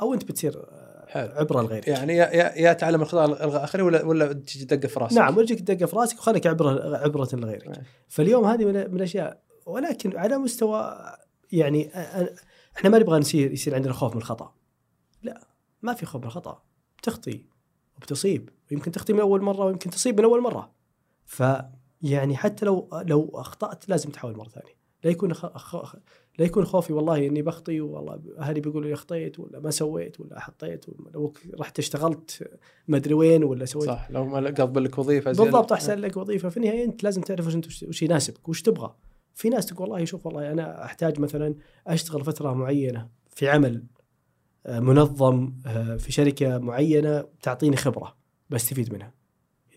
أو 0.00 0.14
أنت 0.14 0.24
بتصير 0.24 0.54
آه، 0.56 1.06
حلو. 1.08 1.28
عبره 1.32 1.62
لغيرك 1.62 1.88
يعني 1.88 2.16
يا 2.16 2.30
يا, 2.56 2.72
تعلم 2.72 2.96
الاخطاء 3.02 3.26
الآخرين 3.48 3.86
ولا 3.86 4.04
ولا 4.04 4.32
تجي 4.32 4.64
دقه 4.64 4.88
في 4.88 5.00
راسك؟ 5.00 5.16
نعم 5.16 5.36
ويجيك 5.36 5.60
دقه 5.60 5.86
في 5.86 5.96
راسك 5.96 6.18
وخليك 6.18 6.46
عبره 6.46 6.96
عبرة 6.96 7.28
لغيرك 7.32 7.66
نعم. 7.68 7.82
فاليوم 8.08 8.44
هذه 8.44 8.64
من 8.64 8.72
من 8.72 8.96
الأشياء 8.96 9.42
ولكن 9.66 10.16
على 10.16 10.38
مستوى 10.38 10.98
يعني 11.52 11.90
إحنا 12.76 12.90
ما 12.90 12.98
نبغى 12.98 13.18
نصير 13.18 13.52
يصير 13.52 13.74
عندنا 13.74 13.92
خوف 13.92 14.12
من 14.12 14.18
الخطأ. 14.18 14.54
لا 15.22 15.46
ما 15.82 15.94
في 15.94 16.06
خوف 16.06 16.20
من 16.20 16.26
الخطأ. 16.26 16.62
بتخطي 16.98 17.46
وبتصيب. 17.96 18.50
ويمكن 18.70 18.90
تخطي 18.90 19.12
من 19.12 19.20
أول 19.20 19.42
مرة 19.42 19.64
ويمكن 19.64 19.90
تصيب 19.90 20.18
من 20.18 20.24
أول 20.24 20.42
مرة. 20.42 20.70
فيعني 21.24 22.36
حتى 22.36 22.66
لو 22.66 22.88
لو 22.92 23.30
أخطأت 23.34 23.88
لازم 23.88 24.10
تحاول 24.10 24.36
مرة 24.36 24.48
ثانية. 24.48 24.74
لا 25.04 25.10
يكون 25.10 25.34
خ... 25.34 25.46
خ... 25.46 25.96
لا 26.38 26.44
يكون 26.44 26.64
خوفي 26.64 26.92
والله 26.92 27.26
إني 27.26 27.42
بخطي 27.42 27.80
والله 27.80 28.20
أهلي 28.38 28.60
بيقولوا 28.60 28.88
لي 28.88 28.94
اخطيت 28.94 29.40
ولا 29.40 29.60
ما 29.60 29.70
سويت 29.70 30.20
ولا 30.20 30.40
حطيت 30.40 30.88
ولا 30.88 31.10
لو 31.14 31.32
رحت 31.60 31.78
اشتغلت 31.78 32.50
ما 32.88 32.96
أدري 32.96 33.14
وين 33.14 33.44
ولا 33.44 33.64
سويت. 33.64 33.86
صح 33.86 34.10
لو 34.10 34.24
ما 34.24 34.50
قبل 34.50 34.84
لك 34.84 34.98
وظيفة 34.98 35.32
زين. 35.32 35.44
بالضبط 35.44 35.72
أحسن 35.72 35.98
لك 35.98 36.16
وظيفة. 36.16 36.48
في 36.48 36.56
النهاية 36.56 36.84
أنت 36.84 37.04
لازم 37.04 37.22
تعرف 37.22 37.46
وش 37.46 37.54
أنت 37.54 37.66
وش 37.66 38.02
يناسبك 38.02 38.48
وش 38.48 38.62
تبغى. 38.62 38.94
في 39.34 39.48
ناس 39.48 39.66
تقول 39.66 39.90
والله 39.90 40.04
شوف 40.04 40.26
والله 40.26 40.52
أنا 40.52 40.84
أحتاج 40.84 41.20
مثلا 41.20 41.54
أشتغل 41.86 42.24
فترة 42.24 42.52
معينة 42.52 43.08
في 43.30 43.48
عمل 43.48 43.84
آه، 44.66 44.80
منظم 44.80 45.52
آه، 45.66 45.96
في 45.96 46.12
شركة 46.12 46.58
معينة 46.58 47.24
تعطيني 47.42 47.76
خبرة. 47.76 48.16
بستفيد 48.50 48.92
منها. 48.92 49.14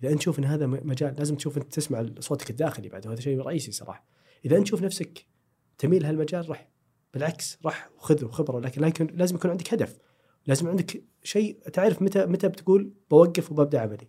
إذا 0.04 0.10
أنت 0.10 0.20
تشوف 0.20 0.40
إن 0.40 0.46
هذا 0.46 0.68
مجال 0.68 1.16
لازم 1.18 1.36
تشوف 1.36 1.58
أنت 1.58 1.74
تسمع 1.74 2.06
صوتك 2.20 2.50
الداخلي 2.50 2.90
بعد 2.90 3.08
وهذا 3.08 3.22
شيء 3.22 3.42
رئيسي 3.42 3.72
صراحة. 3.72 4.06
إذا 4.46 4.58
أنت 4.58 4.64
تشوف 4.64 4.82
نفسك 4.82 5.26
تميل 5.78 6.06
هالمجال 6.06 6.50
رح 6.50 6.70
بالعكس 7.14 7.58
رح 7.66 7.90
وخذ 7.98 8.32
خبرة. 8.32 8.60
لكن 8.60 8.82
لكن 8.82 9.08
لازم 9.14 9.36
يكون 9.36 9.52
عندك 9.52 9.74
هدف. 9.74 9.98
لازم 10.48 10.68
عندك 10.68 11.04
شيء 11.24 11.60
تعرف 11.74 12.02
متى 12.02 12.26
متى 12.26 12.48
بتقول 12.48 12.94
بوقف 13.12 13.52
وببدأ 13.52 13.80
عملي 13.80 14.08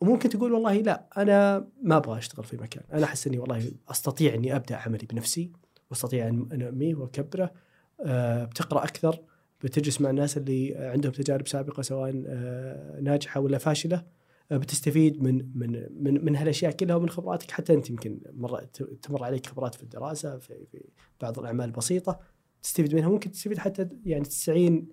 وممكن 0.00 0.28
تقول 0.28 0.52
والله 0.52 0.80
لا 0.80 1.08
أنا 1.16 1.68
ما 1.82 1.96
أبغى 1.96 2.18
أشتغل 2.18 2.44
في 2.44 2.56
مكان. 2.56 2.82
أنا 2.92 3.04
أحس 3.04 3.26
إني 3.26 3.38
والله 3.38 3.72
أستطيع 3.88 4.34
إني 4.34 4.56
أبدأ 4.56 4.76
عملي 4.76 5.06
بنفسي 5.06 5.52
وأستطيع 5.90 6.28
أن 6.28 6.48
أنميه 6.52 6.94
وأكبره 6.94 7.52
أه 8.00 8.44
بتقرأ 8.44 8.84
أكثر 8.84 9.20
بتجلس 9.64 10.00
مع 10.00 10.10
الناس 10.10 10.36
اللي 10.36 10.74
عندهم 10.76 11.12
تجارب 11.12 11.48
سابقة 11.48 11.82
سواء 11.82 12.22
أه 12.26 13.00
ناجحة 13.00 13.40
ولا 13.40 13.58
فاشلة 13.58 14.04
أه 14.52 14.56
بتستفيد 14.56 15.22
من 15.22 15.48
من 15.54 15.86
من 15.90 16.24
من 16.24 16.36
هالأشياء 16.36 16.72
كلها 16.72 16.96
ومن 16.96 17.08
خبراتك. 17.10 17.50
حتى 17.50 17.74
أنت 17.74 17.90
يمكن 17.90 18.20
مر 18.32 18.60
تمر 19.02 19.24
عليك 19.24 19.46
خبرات 19.46 19.74
في 19.74 19.82
الدراسة 19.82 20.38
في, 20.38 20.66
في 20.72 20.84
بعض 21.20 21.38
الأعمال 21.38 21.66
البسيطه 21.66 22.20
تستفيد 22.62 22.94
منها. 22.94 23.08
ممكن 23.08 23.30
تستفيد 23.30 23.58
حتى 23.58 23.88
يعني 24.04 24.24
تستعين 24.24 24.88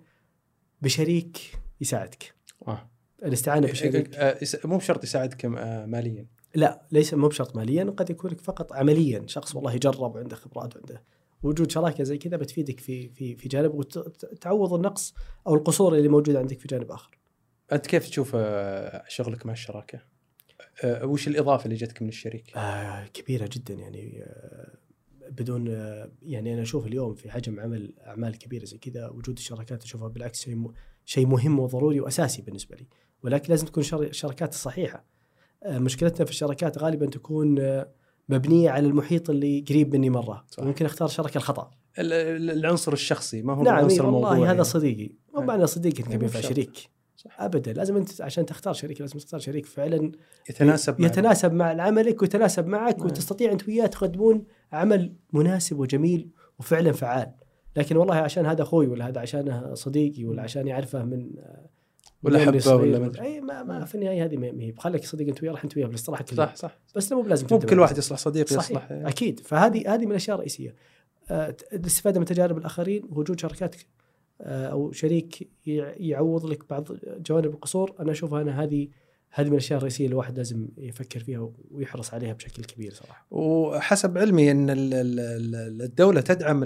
بشريك 0.82 1.38
يساعدك. 1.80 2.34
آه. 2.68 2.90
الاستعانه 3.24 3.66
بشريك. 3.66 4.14
آه، 4.14 4.38
مو 4.64 4.76
بشرط 4.76 5.04
يساعدك 5.04 5.44
آه، 5.44 5.86
ماليا. 5.86 6.26
لا 6.54 6.86
ليس 6.92 7.14
مو 7.14 7.28
بشرط 7.28 7.56
ماليا 7.56 7.84
قد 7.84 8.10
يكون 8.10 8.30
لك 8.30 8.40
فقط 8.40 8.72
عمليا. 8.72 9.22
شخص 9.26 9.54
والله 9.54 9.76
جرب 9.76 10.14
وعنده 10.14 10.36
خبرات 10.36 10.76
وعنده 10.76 11.02
وجود 11.42 11.70
شراكة 11.70 12.04
زي 12.04 12.18
كذا 12.18 12.36
بتفيدك 12.36 12.80
في 12.80 13.08
في 13.08 13.36
في 13.36 13.48
جانب 13.48 13.74
وتعوض 13.74 14.72
النقص 14.72 15.14
أو 15.46 15.54
القصور 15.54 15.94
اللي 15.94 16.08
موجوده 16.08 16.38
عندك 16.38 16.58
في 16.58 16.68
جانب 16.68 16.90
آخر. 16.90 17.18
أنت 17.72 17.86
كيف 17.86 18.08
تشوف 18.08 18.32
آه، 18.34 19.04
شغلك 19.08 19.46
مع 19.46 19.52
الشراكة؟ 19.52 20.00
آه، 20.84 21.06
وش 21.06 21.28
الإضافة 21.28 21.64
اللي 21.64 21.76
جتك 21.76 22.02
من 22.02 22.08
الشريك؟ 22.08 22.56
آه 22.56 23.06
كبيرة 23.06 23.48
جدا 23.52 23.74
يعني 23.74 24.22
آه 24.22 24.78
بدون 25.30 25.66
يعني 26.22 26.54
أنا 26.54 26.62
أشوف 26.62 26.86
اليوم 26.86 27.14
في 27.14 27.30
حجم 27.30 27.60
عمل 27.60 27.94
أعمال 28.06 28.38
كبيرة 28.38 28.64
زي 28.64 28.78
كذا 28.78 29.08
وجود 29.08 29.36
الشراكات 29.38 29.82
أشوفها 29.82 30.08
بالعكس 30.08 30.40
شيء 30.40 30.70
شيء 31.04 31.26
مهم 31.26 31.58
وضروري 31.60 32.00
وأساسي 32.00 32.42
بالنسبة 32.42 32.76
لي 32.76 32.86
ولكن 33.22 33.50
لازم 33.50 33.66
تكون 33.66 33.82
شر- 33.82 34.02
الشراكات 34.02 34.52
الصحيحه. 34.52 35.04
مشكلتنا 35.66 36.24
في 36.24 36.30
الشراكات 36.30 36.78
غالبا 36.78 37.06
تكون 37.06 37.58
مبنية 38.30 38.70
على 38.70 38.86
المحيط 38.86 39.30
اللي 39.30 39.64
قريب 39.68 39.94
مني 39.96 40.10
مرة 40.10 40.44
صح. 40.50 40.62
ممكن 40.62 40.84
أختار 40.84 41.08
الشركة 41.08 41.38
الخطأ 41.38 41.70
ال- 41.98 42.12
ال- 42.12 42.50
العنصر 42.50 42.92
الشخصي 42.92 43.42
ما 43.42 43.52
هو 43.54 43.62
نعم 43.62 43.78
العنصر 43.78 43.94
إيه 43.94 44.00
والله 44.10 44.18
الموضوعي 44.32 44.50
هذا 44.50 44.62
صديقي 44.62 45.10
مو 45.34 45.40
إيه. 45.40 45.46
معنى 45.46 45.66
صديقي 45.66 46.02
انك 46.02 46.16
بشرط. 46.24 46.42
شريك 46.42 46.76
صح. 47.16 47.40
ابدا 47.40 47.72
لازم 47.72 47.96
أنت 47.96 48.20
عشان 48.20 48.46
تختار 48.46 48.74
شريك 48.74 49.00
لازم 49.00 49.18
تختار 49.18 49.40
شريك 49.40 49.66
فعلا 49.66 50.12
يتناسب 50.50 51.00
يتناسب 51.00 51.52
مع 51.52 51.82
عملك 51.82 52.22
ويتناسب 52.22 52.66
معك 52.66 52.98
نعم. 52.98 53.06
وتستطيع 53.06 53.52
أنت 53.52 53.68
وياه 53.68 53.86
تقدمون 53.86 54.44
عمل 54.72 55.14
مناسب 55.32 55.78
وجميل 55.78 56.30
وفعلا 56.58 56.92
فعال 56.92 57.32
لكن 57.76 57.96
والله 57.96 58.14
عشان 58.14 58.46
هذا 58.46 58.62
أخوي 58.62 58.86
ولا 58.86 59.08
هذا 59.08 59.20
عشانه 59.20 59.74
صديقي 59.74 60.24
ولا 60.24 60.42
عشان 60.42 60.66
يعرفه 60.66 61.04
من 61.04 61.30
ولا 62.22 62.38
حبة 62.38 62.48
ولا 62.50 62.58
صغير. 62.60 63.00
مدري. 63.00 63.22
أي 63.22 63.40
ما, 63.40 63.62
ما 63.62 63.84
في 63.84 63.94
النهاية 63.94 64.24
هذه 64.24 64.36
ما 64.36 64.52
ما 64.52 64.62
هي 64.62 64.70
بخليك 64.72 65.04
صديق 65.04 65.28
أنت 65.28 65.42
وياه 65.42 65.52
راح 65.52 65.64
أنت 65.64 65.76
وياه 65.76 65.86
بالاصطلاح 65.86 66.22
كله 66.22 66.36
صح 66.46 66.54
صح. 66.54 66.78
بس 66.96 67.12
مو 67.12 67.22
بلازم 67.22 67.46
مو 67.50 67.60
مع 67.72 67.80
واحد 67.82 67.98
يصلح 67.98 68.18
صديق 68.18 68.46
صحيح 68.48 68.70
يصلح. 68.70 68.88
أكيد. 68.90 69.40
فهذه 69.40 69.94
هذه 69.94 70.04
من 70.04 70.10
الأشياء 70.10 70.34
الرئيسية. 70.34 70.74
آه، 71.30 71.56
الاستفادة 71.72 72.20
من 72.20 72.26
تجارب 72.26 72.58
الآخرين 72.58 73.02
وجود 73.10 73.40
شركات 73.40 73.76
آه، 74.40 74.66
أو 74.66 74.92
شريك 74.92 75.48
يع- 75.66 75.94
يعوض 75.96 76.46
لك 76.46 76.68
بعض 76.70 76.88
جوانب 77.26 77.46
القصور. 77.54 77.94
أنا 78.00 78.12
اشوفها 78.12 78.42
أنا 78.42 78.62
هذه 78.62 78.88
هذه 79.30 79.46
من 79.46 79.52
الأشياء 79.52 79.76
الرئيسية 79.78 80.04
اللي 80.04 80.12
الواحد 80.14 80.36
لازم 80.36 80.68
يفكر 80.78 81.20
فيها 81.20 81.50
ويحرص 81.70 82.14
عليها 82.14 82.32
بشكل 82.32 82.64
كبير 82.64 82.92
صراحة. 82.92 83.26
وحسب 83.30 84.18
علمي 84.18 84.50
إن 84.50 84.70
ال- 84.70 84.94
ال- 84.94 85.20
ال- 85.20 85.82
الدولة 85.82 86.20
تدعم 86.20 86.64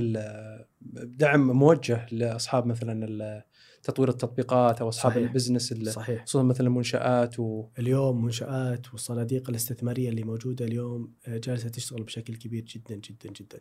دعم 0.93 1.51
موجه 1.51 2.07
لأصحاب 2.13 2.67
مثلا 2.67 3.45
تطوير 3.85 4.09
التطبيقات 4.09 4.81
أو 4.81 4.89
أصحاب 4.89 5.13
صحيح. 5.13 5.29
البزنس 5.29 5.73
ال- 5.73 5.93
صحيح. 5.93 6.23
خصوصا 6.25 6.43
مثلا 6.43 6.67
المنشآت 6.67 7.41
و 7.41 7.65
اليوم 7.79 8.25
منشآت 8.25 8.93
والصناديق 8.93 9.51
الاستثمارية 9.51 10.09
اللي 10.09 10.23
موجودة 10.23 10.65
اليوم 10.65 11.13
آه، 11.27 11.39
جالسة 11.39 11.69
تشتغل 11.69 12.03
بشكل 12.03 12.37
كبير 12.37 12.65
جدا 12.65 12.95
جدا 12.95 13.31
جدا. 13.41 13.59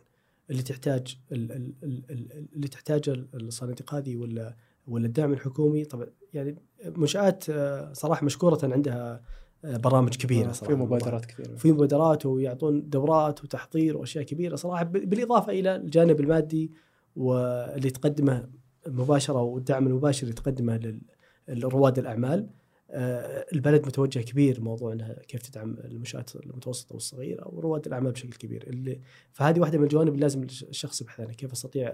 اللي 0.49 0.61
تحتاج 0.61 1.17
ال- 1.31 1.51
ال- 1.51 1.73
ال- 1.83 2.03
ال- 2.11 2.47
اللي 2.55 2.67
تحتاج 2.67 3.25
الصناديق 3.33 3.93
هذه 3.95 4.15
ولا 4.15 4.55
ولا 4.87 5.05
الدعم 5.05 5.33
الحكومي 5.33 5.85
طبعا 5.85 6.07
يعني 6.33 6.55
منشآت 6.95 7.49
آه، 7.49 7.93
صراحة 7.93 8.25
مشكورة 8.25 8.59
عندها 8.63 9.21
آه، 9.65 9.77
برامج 9.77 10.15
كبيرة 10.15 10.51
صراحة 10.51 10.75
في 10.75 10.81
مبادرات 10.81 11.25
كثيرة. 11.25 11.55
في 11.55 11.71
مبادرات 11.71 12.25
ويعطون 12.25 12.89
دورات 12.89 13.43
وتحضير 13.43 13.97
وأشياء 13.97 14.23
كبيرة 14.23 14.55
صراحة 14.55 14.83
بالإضافة 14.83 15.51
إلى 15.51 15.75
الجانب 15.75 16.19
المادي 16.19 16.71
واللي 17.15 17.89
تقدمه 17.89 18.49
مباشرة 18.87 19.41
والدعم 19.41 19.87
المباشر 19.87 20.23
اللي 20.23 20.33
تقدمه 20.33 20.99
لرواد 21.47 21.99
الأعمال. 21.99 22.49
آه، 22.95 23.45
البلد 23.53 23.85
متوجه 23.85 24.19
كبير 24.19 24.61
موضوع 24.61 24.93
إنها 24.93 25.13
كيف 25.27 25.41
تدعم 25.41 25.77
المنشآت 25.83 26.35
المتوسطة 26.35 26.93
والصغيرة 26.93 27.47
ورواد 27.47 27.85
الأعمال 27.87 28.11
بشكل 28.11 28.33
كبير. 28.33 28.63
اللي 28.67 28.99
فهذه 29.31 29.59
واحدة 29.59 29.77
من 29.77 29.83
الجوانب 29.83 30.09
اللي 30.09 30.21
لازم 30.21 30.43
الشخص 30.43 31.01
يبحث 31.01 31.19
عنها. 31.19 31.33
كيف 31.33 31.51
أستطيع 31.51 31.93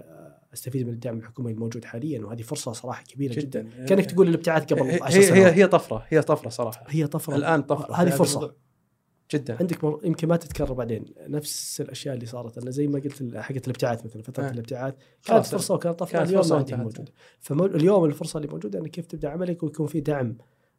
أستفيد 0.54 0.86
من 0.86 0.92
الدعم 0.92 1.18
الحكومي 1.18 1.52
الموجود 1.52 1.84
حاليا؟ 1.84 2.24
وهذه 2.24 2.42
فرصة 2.42 2.72
صراحة 2.72 3.04
كبيرة 3.04 3.34
جدا, 3.34 3.62
جدا. 3.62 3.84
كأنك 3.84 4.06
تقول 4.06 4.28
الابتعاث 4.28 4.72
قبل 4.72 4.82
هي 4.82 4.98
10 5.02 5.18
هي 5.18 5.22
سنوات 5.22 5.52
هي 5.52 5.66
طفرة. 5.66 6.06
هي 6.08 6.22
طفرة 6.22 6.48
صراحة. 6.48 6.84
هي 6.88 7.06
طفرة. 7.06 7.36
الآن 7.36 7.62
طفرة. 7.62 7.94
هذه 7.94 8.10
فرصة. 8.10 8.54
جدا. 9.32 9.56
عندك 9.60 9.84
مر... 9.84 10.00
يمكن 10.04 10.28
ما 10.28 10.36
تتكرر 10.36 10.72
بعدين. 10.72 11.04
نفس 11.28 11.80
الأشياء 11.80 12.14
اللي 12.14 12.26
صارت. 12.26 12.58
أنا 12.58 12.70
زي 12.70 12.86
ما 12.86 12.98
قلت 12.98 13.36
حقت 13.36 13.64
الابتعاث 13.64 14.04
مثلا 14.04 14.22
فترة 14.22 14.44
آه. 14.44 14.50
الابتعاث. 14.50 14.94
كانت. 15.24 15.46
فرصة 15.46 15.74
وكانت 15.74 15.98
طفرة 15.98 16.18
كانت 16.18 16.30
اليوم 16.30 16.48
ما 16.48 16.56
وانتهت. 16.56 16.78
موجودة. 16.78 17.12
فاليوم 17.40 18.04
الفرصة 18.04 18.36
اللي 18.36 18.48
موجودة 18.48 18.78
إنك 18.78 18.90
كيف 18.90 19.06
تبدأ 19.06 19.28
عملك 19.28 19.62
ويكون 19.62 19.86
في 19.86 20.00
دعم 20.00 20.36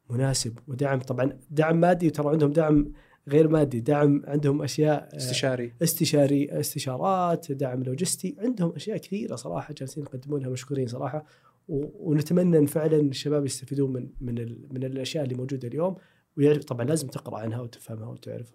مناسب 0.10 0.60
ودعم. 0.68 1.00
طبعا 1.00 1.40
دعم 1.50 1.80
مادي 1.80 2.08
وترى 2.08 2.30
عندهم 2.30 2.52
دعم 2.52 2.92
غير 3.28 3.48
مادي 3.48 3.80
دعم 3.80 4.24
عندهم 4.28 4.62
أشياء 4.62 5.10
آه، 5.14 5.18
استشاري. 5.18 5.74
استشاري 5.82 6.60
استشارات 6.60 7.52
دعم 7.52 7.84
لوجستي. 7.84 8.36
عندهم 8.40 8.74
أشياء 8.76 8.98
كثيرة 8.98 9.36
صراحة 9.36 9.74
جالسين 9.78 10.04
يقدمونها 10.04 10.50
مشكورين 10.50 10.88
صراحة. 10.88 11.26
ونتمنى 11.68 12.58
إن 12.58 12.66
فعلا 12.66 13.00
الشباب 13.00 13.46
يستفيدون 13.46 13.94
من 13.94 14.10
من 14.22 14.36
من 14.72 14.84
الأشياء 14.84 15.24
اللي 15.24 15.36
موجودة 15.36 15.68
اليوم. 15.68 15.96
ويعرف 16.38 16.64
طبعا 16.64 16.86
لازم 16.86 17.08
تقرأ 17.08 17.40
عنها 17.40 17.62
وتفهمها 17.62 18.08
وتعرف 18.08 18.52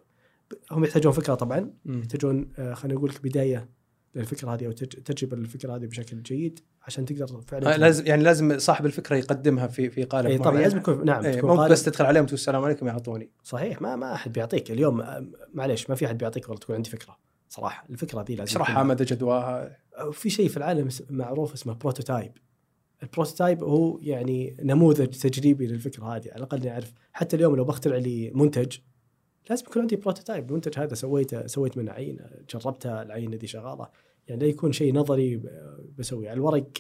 هم 0.71 0.85
يحتاجون 0.85 1.13
فكرة 1.13 1.35
طبعا. 1.35 1.71
يحتاجون 1.87 2.53
آه، 2.59 2.75
خلينا 2.75 2.99
نقول 2.99 3.11
لك 3.11 3.23
بداية 3.23 3.69
للفكرة 4.15 4.55
هذه 4.55 4.67
أو 4.67 4.73
تج- 4.73 5.03
تجربة 5.03 5.37
للفكرة 5.37 5.77
هذه 5.77 5.87
بشكل 5.87 6.23
جيد 6.23 6.61
عشان 6.83 7.05
تقدر 7.05 7.41
فعلا 7.41 7.75
آه، 7.75 7.77
لازم 7.77 8.07
يعني 8.07 8.23
لازم 8.23 8.59
صاحب 8.59 8.87
الفكرة 8.87 9.17
يقدمها 9.17 9.67
في 9.67 9.91
في 9.91 10.05
قالب 10.05 10.27
اي 10.27 10.39
طبعا 10.39 10.51
معين. 10.51 10.63
لازم 10.63 10.79
يكون 10.79 11.05
نعم 11.05 11.25
إيه، 11.25 11.43
مو 11.43 11.69
بس 11.69 11.83
تدخل 11.85 12.05
عليهم 12.05 12.23
وتقول 12.23 12.35
السلام 12.35 12.65
عليكم 12.65 12.87
يعطوني. 12.87 13.31
صحيح 13.43 13.83
ما 13.83 13.97
ما 13.97 14.15
أحد 14.15 14.33
بيعطيك. 14.33 14.71
اليوم 14.71 15.01
آه، 15.01 15.27
معليش 15.55 15.91
ما 15.91 15.97
في 15.97 16.07
أحد 16.07 16.19
بيعطيك 16.19 16.45
والله 16.45 16.61
تكون 16.61 16.77
عندي 16.77 16.91
فكرة. 16.91 17.17
صراحة 17.49 17.87
الفكرة 17.91 18.23
ذي 18.23 18.35
لازم 18.35 18.51
اشرحها 18.51 18.83
مدى 18.83 19.05
جدواها. 19.05 19.77
في 20.13 20.31
شيء 20.31 20.49
في 20.49 20.57
العالم 20.57 20.89
معروف 21.11 21.53
اسمه 21.53 21.73
prototype 21.75 22.33
ال 23.07 23.12
prototype 23.12 23.65
هو 23.65 23.99
يعني 24.03 24.57
نموذج 24.63 25.07
تجريبي 25.07 25.67
للفكرة 25.67 26.05
هذه. 26.05 26.29
على 26.29 26.37
الأقل 26.37 26.67
نعرف 26.67 26.93
حتى 27.13 27.37
اليوم 27.37 27.57
لو 27.57 27.65
بخترع 27.65 27.97
لي 27.97 28.31
منتج 28.35 28.77
لازم 29.51 29.65
يكون 29.69 29.83
عندي 29.83 29.97
prototype. 29.97 30.49
المنتج 30.49 30.79
هذا 30.79 30.95
سويته 30.95 31.47
سويت 31.47 31.79
منه 31.79 31.93
عينة 31.93 32.31
جربتها 32.51 33.03
العينة 33.03 33.37
دي 33.37 33.47
شغالة. 33.47 33.89
يعني 34.29 34.41
لا 34.41 34.47
يكون 34.47 34.73
شيء 34.73 34.95
نظري 34.95 35.43
بسويه. 35.99 36.29
على 36.29 36.37
الورق 36.37 36.73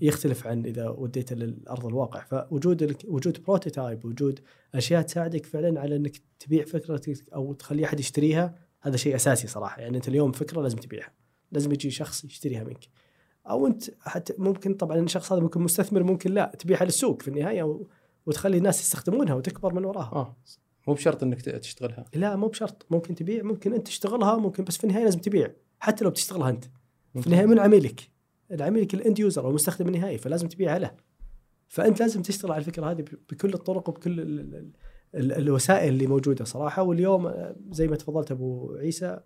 يختلف 0.00 0.46
عن 0.46 0.66
إذا 0.66 0.88
وديته 0.88 1.36
للأرض 1.36 1.86
الواقع. 1.86 2.24
فوجود 2.24 2.96
وجود 3.04 3.42
prototype 3.42 4.04
وجود 4.04 4.40
أشياء 4.74 5.02
تساعدك 5.02 5.46
فعلا 5.46 5.80
على 5.80 5.96
إنك 5.96 6.16
تبيع 6.38 6.64
فكرتك 6.64 7.28
أو 7.34 7.52
تخلي 7.52 7.84
أحد 7.84 8.00
يشتريها 8.00 8.58
هذا 8.80 8.96
شيء 8.96 9.14
أساسي 9.14 9.46
صراحة. 9.46 9.80
يعني 9.82 9.96
أنت 9.96 10.08
اليوم 10.08 10.32
فكرة 10.32 10.62
لازم 10.62 10.78
تبيعها. 10.78 11.12
لازم 11.52 11.72
يجي 11.72 11.90
شخص 11.90 12.24
يشتريها 12.24 12.64
منك. 12.64 12.84
أو 13.50 13.66
أنت 13.66 13.90
حتى 14.00 14.34
ممكن 14.38 14.74
طبعا 14.74 14.98
الشخص 14.98 15.32
هذا 15.32 15.40
ممكن 15.40 15.60
مستثمر 15.60 16.02
ممكن 16.02 16.34
لا 16.34 16.52
تبيعها 16.58 16.84
للسوق 16.84 17.22
في 17.22 17.28
النهاية 17.28 17.84
وتخلي 18.26 18.56
الناس 18.58 18.80
يستخدمونها 18.80 19.34
وتكبر 19.34 19.74
من 19.74 19.84
وراها. 19.84 20.12
آه 20.12 20.36
مو 20.88 20.94
بشرط 20.94 21.22
إنك 21.22 21.40
تشتغلها. 21.40 22.04
لا 22.14 22.36
مو 22.36 22.46
بشرط. 22.46 22.86
ممكن 22.90 23.14
تبيع 23.14 23.42
ممكن 23.42 23.72
أنت 23.72 23.86
تشتغلها 23.86 24.36
ممكن 24.36 24.64
بس 24.64 24.76
في 24.76 24.84
النهاية 24.84 25.04
لازم 25.04 25.18
تبيع 25.18 25.50
حتى 25.80 26.04
لو 26.04 26.10
بتشتغلها 26.10 26.50
أنت. 26.50 26.64
في 27.20 27.26
النهاية 27.26 27.46
من 27.46 27.58
عميلك. 27.58 28.10
العميلك 28.52 28.94
الاند 28.94 29.18
يوزر 29.18 29.44
أو 29.44 29.48
المستخدم 29.48 29.88
النهائي 29.88 30.18
فلازم 30.18 30.48
تبيعها 30.48 30.78
له 30.78 30.90
فأنت 31.68 32.00
لازم 32.00 32.22
تشتغل 32.22 32.52
على 32.52 32.60
الفكرة 32.60 32.90
هذه 32.90 33.04
بكل 33.30 33.54
الطرق 33.54 33.88
وبكل 33.88 34.20
ال 34.20 34.40
ال 34.40 34.72
ال 35.14 35.32
الوسائل 35.32 35.88
اللي 35.88 36.06
موجودة 36.06 36.44
صراحة. 36.44 36.82
واليوم 36.82 37.26
آه، 37.26 37.56
زي 37.70 37.88
ما 37.88 37.96
تفضلت 37.96 38.30
أبو 38.30 38.74
عيسى 38.74 39.20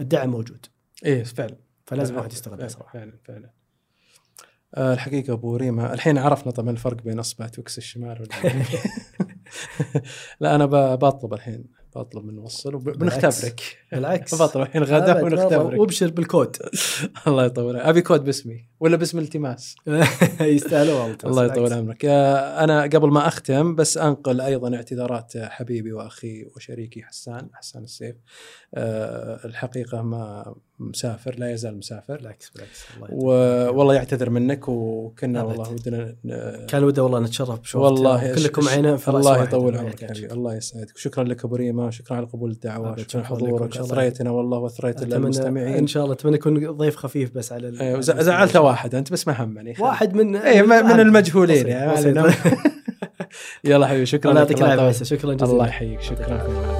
الدعم 0.00 0.30
موجود. 0.30 0.66
إيه 1.04 1.24
فعلا. 1.24 1.56
فلازم 1.90 2.14
الواحد 2.14 2.32
يستغلها 2.32 2.56
فعلا 2.58 2.68
صراحة. 2.68 2.92
فعلا 2.92 3.12
فعلا. 3.24 3.50
آه 4.74 4.94
الحقيقة 4.94 5.32
أبو 5.32 5.56
ريما 5.56 5.94
الحين 5.94 6.18
عرفنا 6.18 6.52
طبعا 6.52 6.70
الفرق 6.70 7.02
بين 7.02 7.18
أصبع 7.18 7.46
توكس 7.46 7.78
الشمال 7.78 8.20
واليمين. 8.22 8.66
لا 10.40 10.54
أنا 10.54 10.66
ب- 10.66 10.98
بطلب 10.98 11.34
الحين 11.34 11.64
بطلب 11.96 12.24
من 12.24 12.34
نوصل. 12.34 12.74
وبنختبرك 12.74 13.60
بالعكس 13.92 14.42
بطلب 14.42 14.62
الحين 14.62 14.82
غدا 14.82 15.24
ونختبرك. 15.24 15.80
وابشر 15.80 16.10
بالكود. 16.10 16.56
الله 17.26 17.44
يطول 17.44 17.76
أبي 17.76 18.02
كود 18.02 18.24
باسمي 18.24 18.68
ولا 18.80 18.96
باسم 18.96 19.18
التماس؟ 19.18 19.74
يستاهلوا 20.40 20.94
والله 21.02 21.16
الله 21.24 21.44
يطول 21.44 21.72
عمرك. 21.72 22.04
أنا 22.04 22.82
قبل 22.82 23.08
ما 23.10 23.28
أختم 23.28 23.74
بس 23.74 23.98
أنقل 23.98 24.40
أيضا 24.40 24.76
اعتذارات 24.76 25.32
حبيبي 25.36 25.92
وأخي 25.92 26.44
وشريكي 26.56 27.02
حسان 27.02 27.48
حسان 27.52 27.82
السيف. 27.84 28.16
آه، 28.74 29.40
الحقيقة 29.46 30.02
ما 30.02 30.54
مسافر 30.80 31.34
لا 31.38 31.52
يزال 31.52 31.78
مسافر. 31.78 32.16
بالعكس 32.16 32.50
بالعكس 32.50 32.84
الله. 32.96 33.70
والله 33.70 33.94
يعتذر 33.94 34.30
منك 34.30 34.68
وكنا. 34.68 35.42
والله 35.42 35.72
ودنا 35.72 36.14
كان 36.68 36.84
وده 36.84 37.02
والله 37.02 37.20
نتشرف 37.20 37.60
بشوف 37.60 37.82
والله 37.82 38.34
كلكم 38.34 38.68
عينين 38.68 38.96
في 38.96 39.08
الله 39.08 39.42
يطول 39.42 39.76
عمرك. 39.76 40.04
حبيبي 40.04 40.32
الله 40.32 40.54
يسعدك. 40.54 40.98
شكرا 40.98 41.24
لك 41.24 41.44
أبو 41.44 41.56
ريما 41.56 41.86
وشكرا 41.86 42.16
على 42.16 42.26
قبول 42.26 42.50
الدعوة 42.50 42.96
شكرا 42.96 43.04
شكراً 43.08 43.20
لكم، 43.20 43.36
حضورك 43.36 43.62
إن 43.62 43.72
شاء 43.72 43.84
الله. 43.84 43.94
أثريتنا 43.94 44.30
والله 44.30 44.58
وأثريت 44.58 45.02
المستمعين. 45.02 45.74
إن 45.74 45.86
شاء 45.86 46.02
الله 46.02 46.14
أتمنى 46.14 46.34
يكون 46.34 46.70
ضيف 46.70 46.96
خفيف 46.96 47.34
بس 47.34 47.52
على 47.52 47.80
أيوة، 47.80 48.00
زعلت 48.00 48.56
واحد 48.56 48.94
أنت 48.94 49.12
بس 49.12 49.28
ما 49.28 49.44
همني. 49.44 49.74
واحد 49.78 50.14
من 50.14 50.36
اي 50.36 50.62
من. 50.62 51.00
المجهولين 51.00 51.66
يعني. 51.66 52.32
يلا 53.64 53.86
حبيبي 53.86 54.06
شكرا 54.06 54.30
الله 54.30 54.42
لك. 54.42 54.50
يعطيك 54.50 54.72
العافية 54.72 55.04
شكرا 55.04 55.34
جزيلا. 55.34 55.52
الله 55.52 55.66
يحييك 55.66 56.00
شكرا. 56.00 56.79